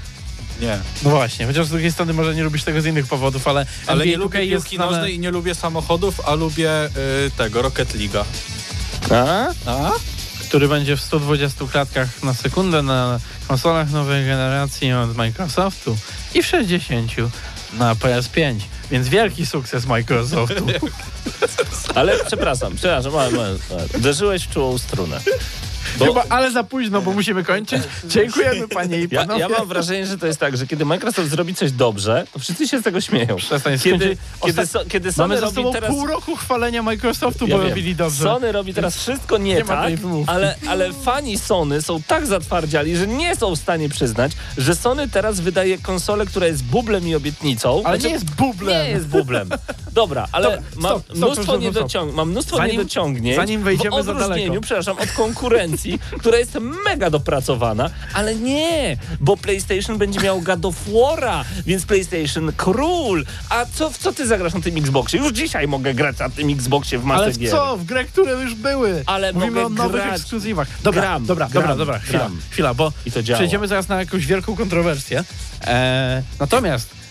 Nie. 0.60 0.78
No 1.02 1.10
właśnie, 1.10 1.46
chociaż 1.46 1.66
z 1.66 1.70
drugiej 1.70 1.92
strony 1.92 2.12
może 2.12 2.34
nie 2.34 2.42
lubisz 2.44 2.64
tego 2.64 2.80
z 2.82 2.86
innych 2.86 3.06
powodów, 3.06 3.48
ale, 3.48 3.66
Ale 3.86 3.92
NBA 4.02 4.06
nie 4.06 4.16
lubię 4.16 4.38
2K 4.38 4.42
jest 4.42 4.64
piłki 4.68 4.78
nożnej 4.78 5.14
i 5.14 5.18
nie 5.18 5.30
lubię 5.30 5.54
samochodów, 5.54 6.20
a 6.26 6.34
lubię 6.34 6.70
y, 6.86 6.90
tego, 7.36 7.62
Rocket 7.62 7.94
League'a. 7.94 8.24
A? 9.10 9.46
A? 9.70 9.90
Który 10.54 10.68
będzie 10.68 10.96
w 10.96 11.00
120 11.00 11.64
klatkach 11.72 12.22
na 12.22 12.34
sekundę 12.34 12.82
na 12.82 13.20
konsolach 13.48 13.90
nowej 13.90 14.26
generacji 14.26 14.92
od 14.92 15.16
Microsoftu 15.16 15.96
i 16.34 16.42
w 16.42 16.46
60 16.46 17.12
na 17.72 17.94
PS5. 17.94 18.54
Więc 18.90 19.08
wielki 19.08 19.46
sukces 19.46 19.86
Microsoftu. 19.86 20.66
Ale 21.94 22.24
przepraszam, 22.26 22.74
przepraszam, 22.76 23.16
ale, 23.16 23.56
w 24.44 24.48
czułą 24.48 24.78
strunę. 24.78 25.20
Bo 25.98 26.04
Chyba, 26.04 26.24
ale 26.28 26.50
za 26.50 26.64
późno, 26.64 27.02
bo 27.02 27.12
musimy 27.12 27.44
kończyć. 27.44 27.82
Dziękujemy 28.04 28.68
panie 28.68 28.98
i 29.00 29.08
ja, 29.10 29.20
panowie. 29.20 29.40
ja 29.40 29.48
mam 29.48 29.68
wrażenie, 29.68 30.06
że 30.06 30.18
to 30.18 30.26
jest 30.26 30.40
tak, 30.40 30.56
że 30.56 30.66
kiedy 30.66 30.84
Microsoft 30.84 31.30
zrobi 31.30 31.54
coś 31.54 31.72
dobrze, 31.72 32.26
to 32.32 32.38
wszyscy 32.38 32.68
się 32.68 32.78
z 32.80 32.82
tego 32.82 33.00
śmieją. 33.00 33.36
Przestań 33.36 33.78
Kiedy, 33.78 34.16
kiedy, 34.44 34.66
so, 34.66 34.84
kiedy 34.88 35.12
Sony 35.12 35.40
robi 35.40 35.62
teraz... 35.72 35.90
pół 35.90 36.06
roku 36.06 36.36
chwalenia 36.36 36.82
Microsoftu, 36.82 37.46
Ja 37.46 37.56
bo 37.56 37.62
wiem. 37.62 37.68
robili 37.70 37.94
dobrze. 37.94 38.24
Sony 38.24 38.52
robi 38.52 38.74
teraz 38.74 38.96
wszystko 38.96 39.38
nie, 39.38 39.54
Nie 39.54 39.64
tak, 39.64 39.92
ale, 40.26 40.56
ale 40.68 40.92
fani 40.92 41.38
Sony 41.38 41.82
są 41.82 42.02
tak 42.02 42.26
zatwardziali, 42.26 42.96
że 42.96 43.06
nie 43.06 43.36
są 43.36 43.56
w 43.56 43.58
stanie 43.58 43.88
przyznać, 43.88 44.32
że 44.58 44.76
Sony 44.76 45.08
teraz 45.08 45.40
wydaje 45.40 45.78
konsolę, 45.78 46.26
która 46.26 46.46
jest 46.46 46.64
bublem 46.64 47.08
i 47.08 47.14
obietnicą. 47.14 47.82
Ale 47.84 47.96
Znaczy, 47.96 48.06
nie 48.08 48.12
jest 48.12 48.34
bublem. 48.34 48.84
Nie 48.84 48.90
jest 48.90 49.06
bublem. 49.06 49.48
Dobra, 49.92 50.28
ale 50.32 50.44
Dobra, 50.44 50.62
mam 50.76 50.90
stop, 50.90 51.02
stop, 51.04 51.16
mnóstwo, 51.16 51.42
stop, 51.44 51.60
niedociąg- 51.60 52.12
mam 52.12 52.30
mnóstwo 52.30 52.56
Zanim- 52.56 52.72
niedociągnięć 52.72 53.36
zanim 53.36 53.62
wejdziemy 53.62 54.02
w 54.02 54.06
za 54.06 54.14
daleko. 54.14 54.60
przepraszam, 54.60 54.98
od 54.98 55.10
konkurencji, 55.10 55.73
która 56.18 56.38
jest 56.38 56.58
mega 56.84 57.10
dopracowana, 57.10 57.90
ale 58.14 58.34
nie, 58.34 58.96
bo 59.20 59.36
PlayStation 59.36 59.98
będzie 59.98 60.20
miał 60.20 60.40
God 60.42 60.64
of 60.64 60.74
War'a, 60.88 61.44
więc 61.66 61.86
PlayStation 61.86 62.52
król. 62.56 63.24
A 63.50 63.66
co, 63.74 63.90
w 63.90 63.98
co 63.98 64.12
ty 64.12 64.26
zagrasz 64.26 64.54
na 64.54 64.60
tym 64.60 64.76
Xboxie? 64.76 65.18
Już 65.20 65.32
dzisiaj 65.32 65.68
mogę 65.68 65.94
grać 65.94 66.18
na 66.18 66.30
tym 66.30 66.50
Xboxie 66.50 66.98
w 66.98 67.04
masę 67.04 67.22
Ale 67.22 67.32
w 67.32 67.38
gier. 67.38 67.50
co? 67.50 67.76
W 67.76 67.84
grę, 67.84 68.04
które 68.04 68.32
już 68.32 68.54
były. 68.54 69.02
Ale 69.06 69.32
Mówimy 69.32 69.50
mogę 69.62 69.66
o 69.66 69.68
nowych 69.68 70.02
grać. 70.02 70.20
ekskluzywach. 70.20 70.68
Dobra, 70.82 71.02
Gram, 71.02 71.26
dobra, 71.26 71.48
gram, 71.48 71.62
dobra, 71.62 71.76
dobra, 71.76 71.98
chwila, 71.98 72.18
gram. 72.18 72.38
chwila, 72.50 72.74
bo 72.74 72.92
I 73.06 73.12
to 73.12 73.22
działa. 73.22 73.38
przejdziemy 73.38 73.68
zaraz 73.68 73.88
na 73.88 73.98
jakąś 73.98 74.26
wielką 74.26 74.56
kontrowersję. 74.56 75.24
E, 75.66 76.22
natomiast 76.40 77.03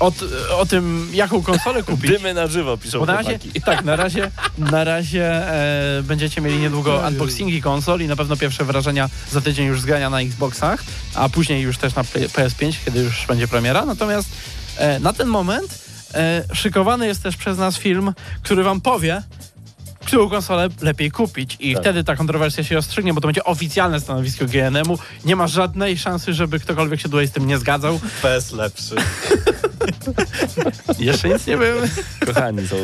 o, 0.00 0.10
t- 0.10 0.24
o 0.58 0.66
tym, 0.66 1.08
jaką 1.12 1.42
konsolę 1.42 1.82
kupić, 1.82 2.10
Dymy 2.10 2.34
na 2.34 2.46
żywo, 2.46 2.76
piszą 2.76 3.06
na 3.06 3.12
razie, 3.16 3.38
tak, 3.64 3.84
na 3.84 3.96
razie, 3.96 4.30
na 4.58 4.84
razie 4.84 5.24
e, 5.98 6.02
będziecie 6.02 6.40
mieli 6.40 6.58
niedługo 6.58 7.02
unboxingi 7.08 7.62
konsol 7.62 8.00
i 8.00 8.06
na 8.06 8.16
pewno 8.16 8.36
pierwsze 8.36 8.64
wrażenia 8.64 9.10
za 9.32 9.40
tydzień 9.40 9.66
już 9.66 9.80
zgrania 9.80 10.10
na 10.10 10.20
Xboxach, 10.20 10.84
a 11.14 11.28
później 11.28 11.62
już 11.62 11.78
też 11.78 11.94
na 11.94 12.04
P- 12.04 12.20
PS5, 12.28 12.72
kiedy 12.84 13.00
już 13.00 13.26
będzie 13.26 13.48
premiera. 13.48 13.84
Natomiast 13.86 14.28
e, 14.76 15.00
na 15.00 15.12
ten 15.12 15.28
moment 15.28 15.78
e, 16.14 16.42
szykowany 16.54 17.06
jest 17.06 17.22
też 17.22 17.36
przez 17.36 17.58
nas 17.58 17.76
film, 17.78 18.12
który 18.42 18.62
wam 18.62 18.80
powie, 18.80 19.22
którą 20.08 20.28
konsolę 20.28 20.68
lepiej 20.80 21.10
kupić. 21.10 21.56
I 21.60 21.72
Tak. 21.72 21.82
wtedy 21.82 22.04
ta 22.04 22.16
kontrowersja 22.16 22.64
się 22.64 22.74
rozstrzygnie, 22.74 23.14
bo 23.14 23.20
to 23.20 23.28
będzie 23.28 23.44
oficjalne 23.44 24.00
stanowisko 24.00 24.44
GNM-u. 24.44 24.98
Nie 25.24 25.36
ma 25.36 25.46
żadnej 25.46 25.98
szansy, 25.98 26.34
żeby 26.34 26.60
ktokolwiek 26.60 27.00
się 27.00 27.08
tutaj 27.08 27.28
z 27.28 27.30
tym 27.32 27.46
nie 27.46 27.58
zgadzał. 27.58 28.00
PS 28.22 28.52
lepszy. 28.52 28.94
Jeszcze 30.98 31.28
nic 31.28 31.46
nie 31.46 31.56
wiem. 31.58 31.76
Kochani 32.26 32.68
są. 32.68 32.76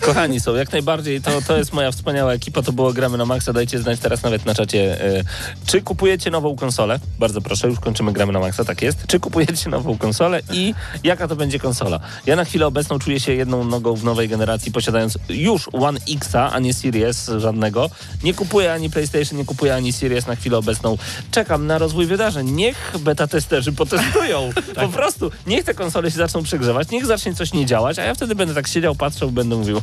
Kochani 0.00 0.40
są, 0.40 0.54
jak 0.54 0.72
najbardziej. 0.72 1.20
To, 1.20 1.30
to 1.46 1.56
jest 1.56 1.72
moja 1.72 1.92
wspaniała 1.92 2.32
ekipa, 2.32 2.62
to 2.62 2.72
było 2.72 2.92
Gramy 2.92 3.18
na 3.18 3.26
Maxa. 3.26 3.52
Dajcie 3.52 3.78
znać 3.78 4.00
teraz 4.00 4.22
nawet 4.22 4.46
na 4.46 4.54
czacie, 4.54 5.04
e, 5.18 5.24
czy 5.66 5.82
kupujecie 5.82 6.30
nową 6.30 6.56
konsolę? 6.56 7.00
Bardzo 7.18 7.40
proszę, 7.40 7.68
już 7.68 7.80
kończymy 7.80 8.12
Gramy 8.12 8.32
na 8.32 8.40
Maxa, 8.40 8.64
tak 8.64 8.82
jest. 8.82 9.06
Czy 9.06 9.20
kupujecie 9.20 9.70
nową 9.70 9.98
konsolę 9.98 10.40
i 10.52 10.74
jaka 11.04 11.28
to 11.28 11.36
będzie 11.36 11.58
konsola? 11.58 12.00
Ja 12.26 12.36
na 12.36 12.44
chwilę 12.44 12.66
obecną 12.66 12.98
czuję 12.98 13.20
się 13.20 13.34
jedną 13.34 13.64
nogą 13.64 13.94
w 13.94 14.04
nowej 14.04 14.28
generacji, 14.28 14.72
posiadając 14.72 15.18
już 15.28 15.68
One 15.72 16.00
Xa, 16.08 16.52
a 16.52 16.58
nie 16.60 16.74
Series 16.74 17.30
żadnego. 17.38 17.90
Nie 18.22 18.34
kupuję 18.34 18.72
ani 18.72 18.90
PlayStation, 18.90 19.38
nie 19.38 19.44
kupuję 19.44 19.74
ani 19.74 19.92
Series 19.92 20.26
na 20.26 20.36
chwilę 20.36 20.58
obecną. 20.58 20.98
Czekam 21.30 21.66
na 21.66 21.78
rozwój 21.78 22.06
wydarzeń. 22.06 22.50
Niech 22.50 22.92
beta 23.00 23.26
testerzy 23.26 23.72
potestują. 23.72 24.50
Po 24.74 24.88
prostu 24.88 25.30
niech 25.46 25.64
te 25.64 25.74
konsole 25.74 26.10
się 26.10 26.16
zaczną 26.16 26.42
przegrzewać, 26.42 26.90
niech 26.90 27.06
zacznie 27.06 27.34
coś 27.34 27.52
nie 27.52 27.66
działać, 27.66 27.98
a 27.98 28.04
ja 28.04 28.14
wtedy 28.14 28.34
będę 28.34 28.54
tak 28.54 28.68
siedział, 28.68 28.94
patrzył, 28.94 29.30
będę 29.30 29.56
mówił 29.56 29.82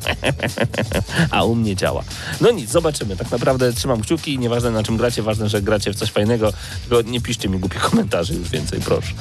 a 1.31 1.43
u 1.43 1.55
mnie 1.55 1.75
działa. 1.75 2.03
No 2.41 2.51
nic, 2.51 2.71
zobaczymy. 2.71 3.15
Tak 3.15 3.31
naprawdę 3.31 3.73
trzymam 3.73 4.01
kciuki, 4.01 4.39
nieważne 4.39 4.71
na 4.71 4.83
czym 4.83 4.97
gracie, 4.97 5.21
ważne, 5.21 5.49
że 5.49 5.61
gracie 5.61 5.93
w 5.93 5.95
coś 5.95 6.11
fajnego, 6.11 6.53
tylko 6.89 7.09
nie 7.09 7.21
piszcie 7.21 7.49
mi 7.49 7.59
głupich 7.59 7.81
komentarzy 7.81 8.33
już 8.33 8.49
więcej, 8.49 8.79
proszę. 8.85 9.11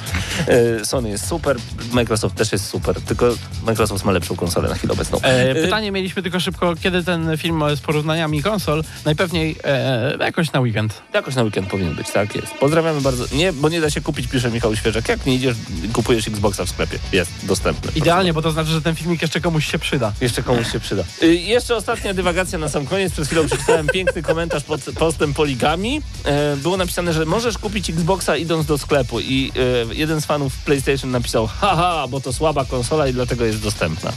E, 0.47 0.85
Sony 0.85 1.09
jest 1.09 1.27
super, 1.27 1.57
Microsoft 1.91 2.35
też 2.35 2.51
jest 2.51 2.65
super, 2.69 3.01
tylko 3.01 3.29
Microsoft 3.63 4.05
ma 4.05 4.11
lepszą 4.11 4.35
konsolę 4.35 4.69
na 4.69 4.75
chwilę 4.75 4.93
obecną. 4.93 5.21
E, 5.21 5.55
pytanie 5.55 5.91
mieliśmy 5.91 6.21
tylko 6.21 6.39
szybko, 6.39 6.75
kiedy 6.75 7.03
ten 7.03 7.37
film 7.37 7.46
z 7.75 7.81
porównaniami 7.81 8.43
konsol? 8.43 8.83
Najpewniej 9.05 9.55
e, 9.63 10.17
jakoś 10.19 10.51
na 10.51 10.59
weekend. 10.59 11.01
Jakoś 11.13 11.35
na 11.35 11.43
weekend 11.43 11.69
powinien 11.69 11.95
być, 11.95 12.09
tak 12.09 12.35
jest. 12.35 12.53
Pozdrawiamy 12.53 13.01
bardzo. 13.01 13.25
Nie, 13.31 13.53
bo 13.53 13.69
nie 13.69 13.81
da 13.81 13.89
się 13.89 14.01
kupić, 14.01 14.27
pisze 14.27 14.51
Michał 14.51 14.75
Świeżak. 14.75 15.09
Jak 15.09 15.25
nie 15.25 15.35
idziesz, 15.35 15.55
kupujesz 15.93 16.27
Xboxa 16.27 16.65
w 16.65 16.69
sklepie. 16.69 16.99
Jest 17.11 17.31
dostępny. 17.43 17.91
Idealnie, 17.95 18.33
bo 18.33 18.41
to 18.41 18.51
znaczy, 18.51 18.69
że 18.69 18.81
ten 18.81 18.95
filmik 18.95 19.21
jeszcze 19.21 19.41
komuś 19.41 19.71
się 19.71 19.79
przyda. 19.79 20.13
Jeszcze 20.21 20.43
komuś 20.43 20.71
się 20.71 20.79
przyda. 20.79 21.03
Y, 21.23 21.35
jeszcze 21.35 21.75
ostatnia 21.75 22.13
dywagacja 22.13 22.59
na 22.59 22.69
sam 22.69 22.85
koniec. 22.85 23.13
Przed 23.13 23.27
chwilą 23.27 23.47
przeczytałem 23.47 23.87
piękny 23.97 24.21
komentarz 24.21 24.63
pod 24.63 24.81
postem 24.99 25.33
Poligami. 25.33 26.01
E, 26.23 26.57
było 26.57 26.77
napisane, 26.77 27.13
że 27.13 27.25
możesz 27.25 27.57
kupić 27.57 27.89
Xboxa 27.89 28.37
idąc 28.37 28.65
do 28.65 28.77
sklepu 28.77 29.19
i 29.19 29.51
e, 29.91 29.95
jeden 29.95 30.21
z 30.21 30.25
fanów 30.25 30.57
PlayStation 30.57 31.11
napisał 31.11 31.47
haha, 31.47 32.07
bo 32.09 32.21
to 32.21 32.33
słaba 32.33 32.65
konsola 32.65 33.07
i 33.07 33.13
dlatego 33.13 33.45
jest 33.45 33.61
dostępna. 33.61 34.13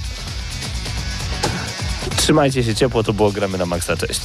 Trzymajcie 2.21 2.65
się 2.65 2.75
ciepło, 2.75 3.03
to 3.03 3.13
było 3.13 3.33
Gramy 3.33 3.59
na 3.59 3.67
Maxa. 3.67 3.97
Cześć. 3.97 4.21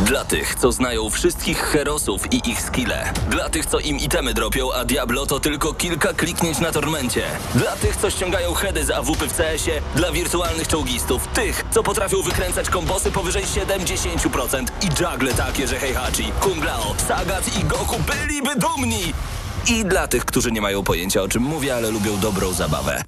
Dla 0.00 0.24
tych, 0.24 0.54
co 0.54 0.72
znają 0.72 1.10
wszystkich 1.10 1.58
herosów 1.58 2.32
i 2.32 2.50
ich 2.50 2.62
skille. 2.62 3.12
Dla 3.30 3.48
tych, 3.48 3.66
co 3.66 3.78
im 3.78 3.98
itemy 3.98 4.34
dropią, 4.34 4.72
a 4.72 4.84
Diablo 4.84 5.26
to 5.26 5.40
tylko 5.40 5.74
kilka 5.74 6.12
kliknięć 6.14 6.58
na 6.58 6.72
tormencie. 6.72 7.22
Dla 7.54 7.76
tych, 7.76 7.96
co 7.96 8.10
ściągają 8.10 8.54
heady 8.54 8.84
z 8.84 8.90
AWP 8.90 9.28
w 9.28 9.36
CS-ie. 9.36 9.82
Dla 9.96 10.12
wirtualnych 10.12 10.68
czołgistów. 10.68 11.26
Tych, 11.26 11.64
co 11.70 11.82
potrafią 11.82 12.22
wykręcać 12.22 12.70
kombosy 12.70 13.12
powyżej 13.12 13.44
70% 13.44 14.64
i 14.82 14.86
juggle 14.86 15.34
takie, 15.34 15.68
że 15.68 15.78
Heihachi, 15.78 16.32
Kung 16.40 16.64
Lao, 16.64 16.94
Sagat 17.08 17.58
i 17.60 17.64
Goku 17.64 17.96
byliby 18.06 18.56
dumni. 18.56 19.12
I 19.68 19.84
dla 19.84 20.08
tych, 20.08 20.24
którzy 20.24 20.52
nie 20.52 20.60
mają 20.60 20.82
pojęcia 20.82 21.22
o 21.22 21.28
czym 21.28 21.42
mówię, 21.42 21.74
ale 21.74 21.90
lubią 21.90 22.18
dobrą 22.18 22.52
zabawę. 22.52 23.02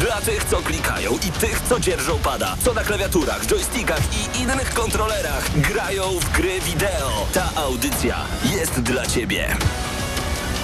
Dla 0.00 0.20
tych, 0.20 0.44
co 0.44 0.56
klikają 0.56 1.12
i 1.12 1.32
tych, 1.40 1.60
co 1.68 1.80
dzierżą 1.80 2.18
pada, 2.18 2.56
co 2.64 2.74
na 2.74 2.84
klawiaturach, 2.84 3.46
joystickach 3.46 4.00
i 4.14 4.42
innych 4.42 4.74
kontrolerach 4.74 5.60
grają 5.60 6.02
w 6.20 6.32
gry 6.32 6.60
wideo. 6.60 7.26
Ta 7.32 7.50
audycja 7.54 8.16
jest 8.56 8.80
dla 8.80 9.06
Ciebie. 9.06 9.56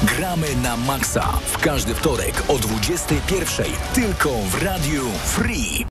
Gramy 0.03 0.57
na 0.63 0.77
Maxa 0.77 1.39
w 1.53 1.59
każdy 1.59 1.95
wtorek 1.95 2.43
o 2.49 2.55
21.00 2.55 3.65
tylko 3.95 4.31
w 4.31 4.63
Radiu 4.63 5.05
Free. 5.25 5.87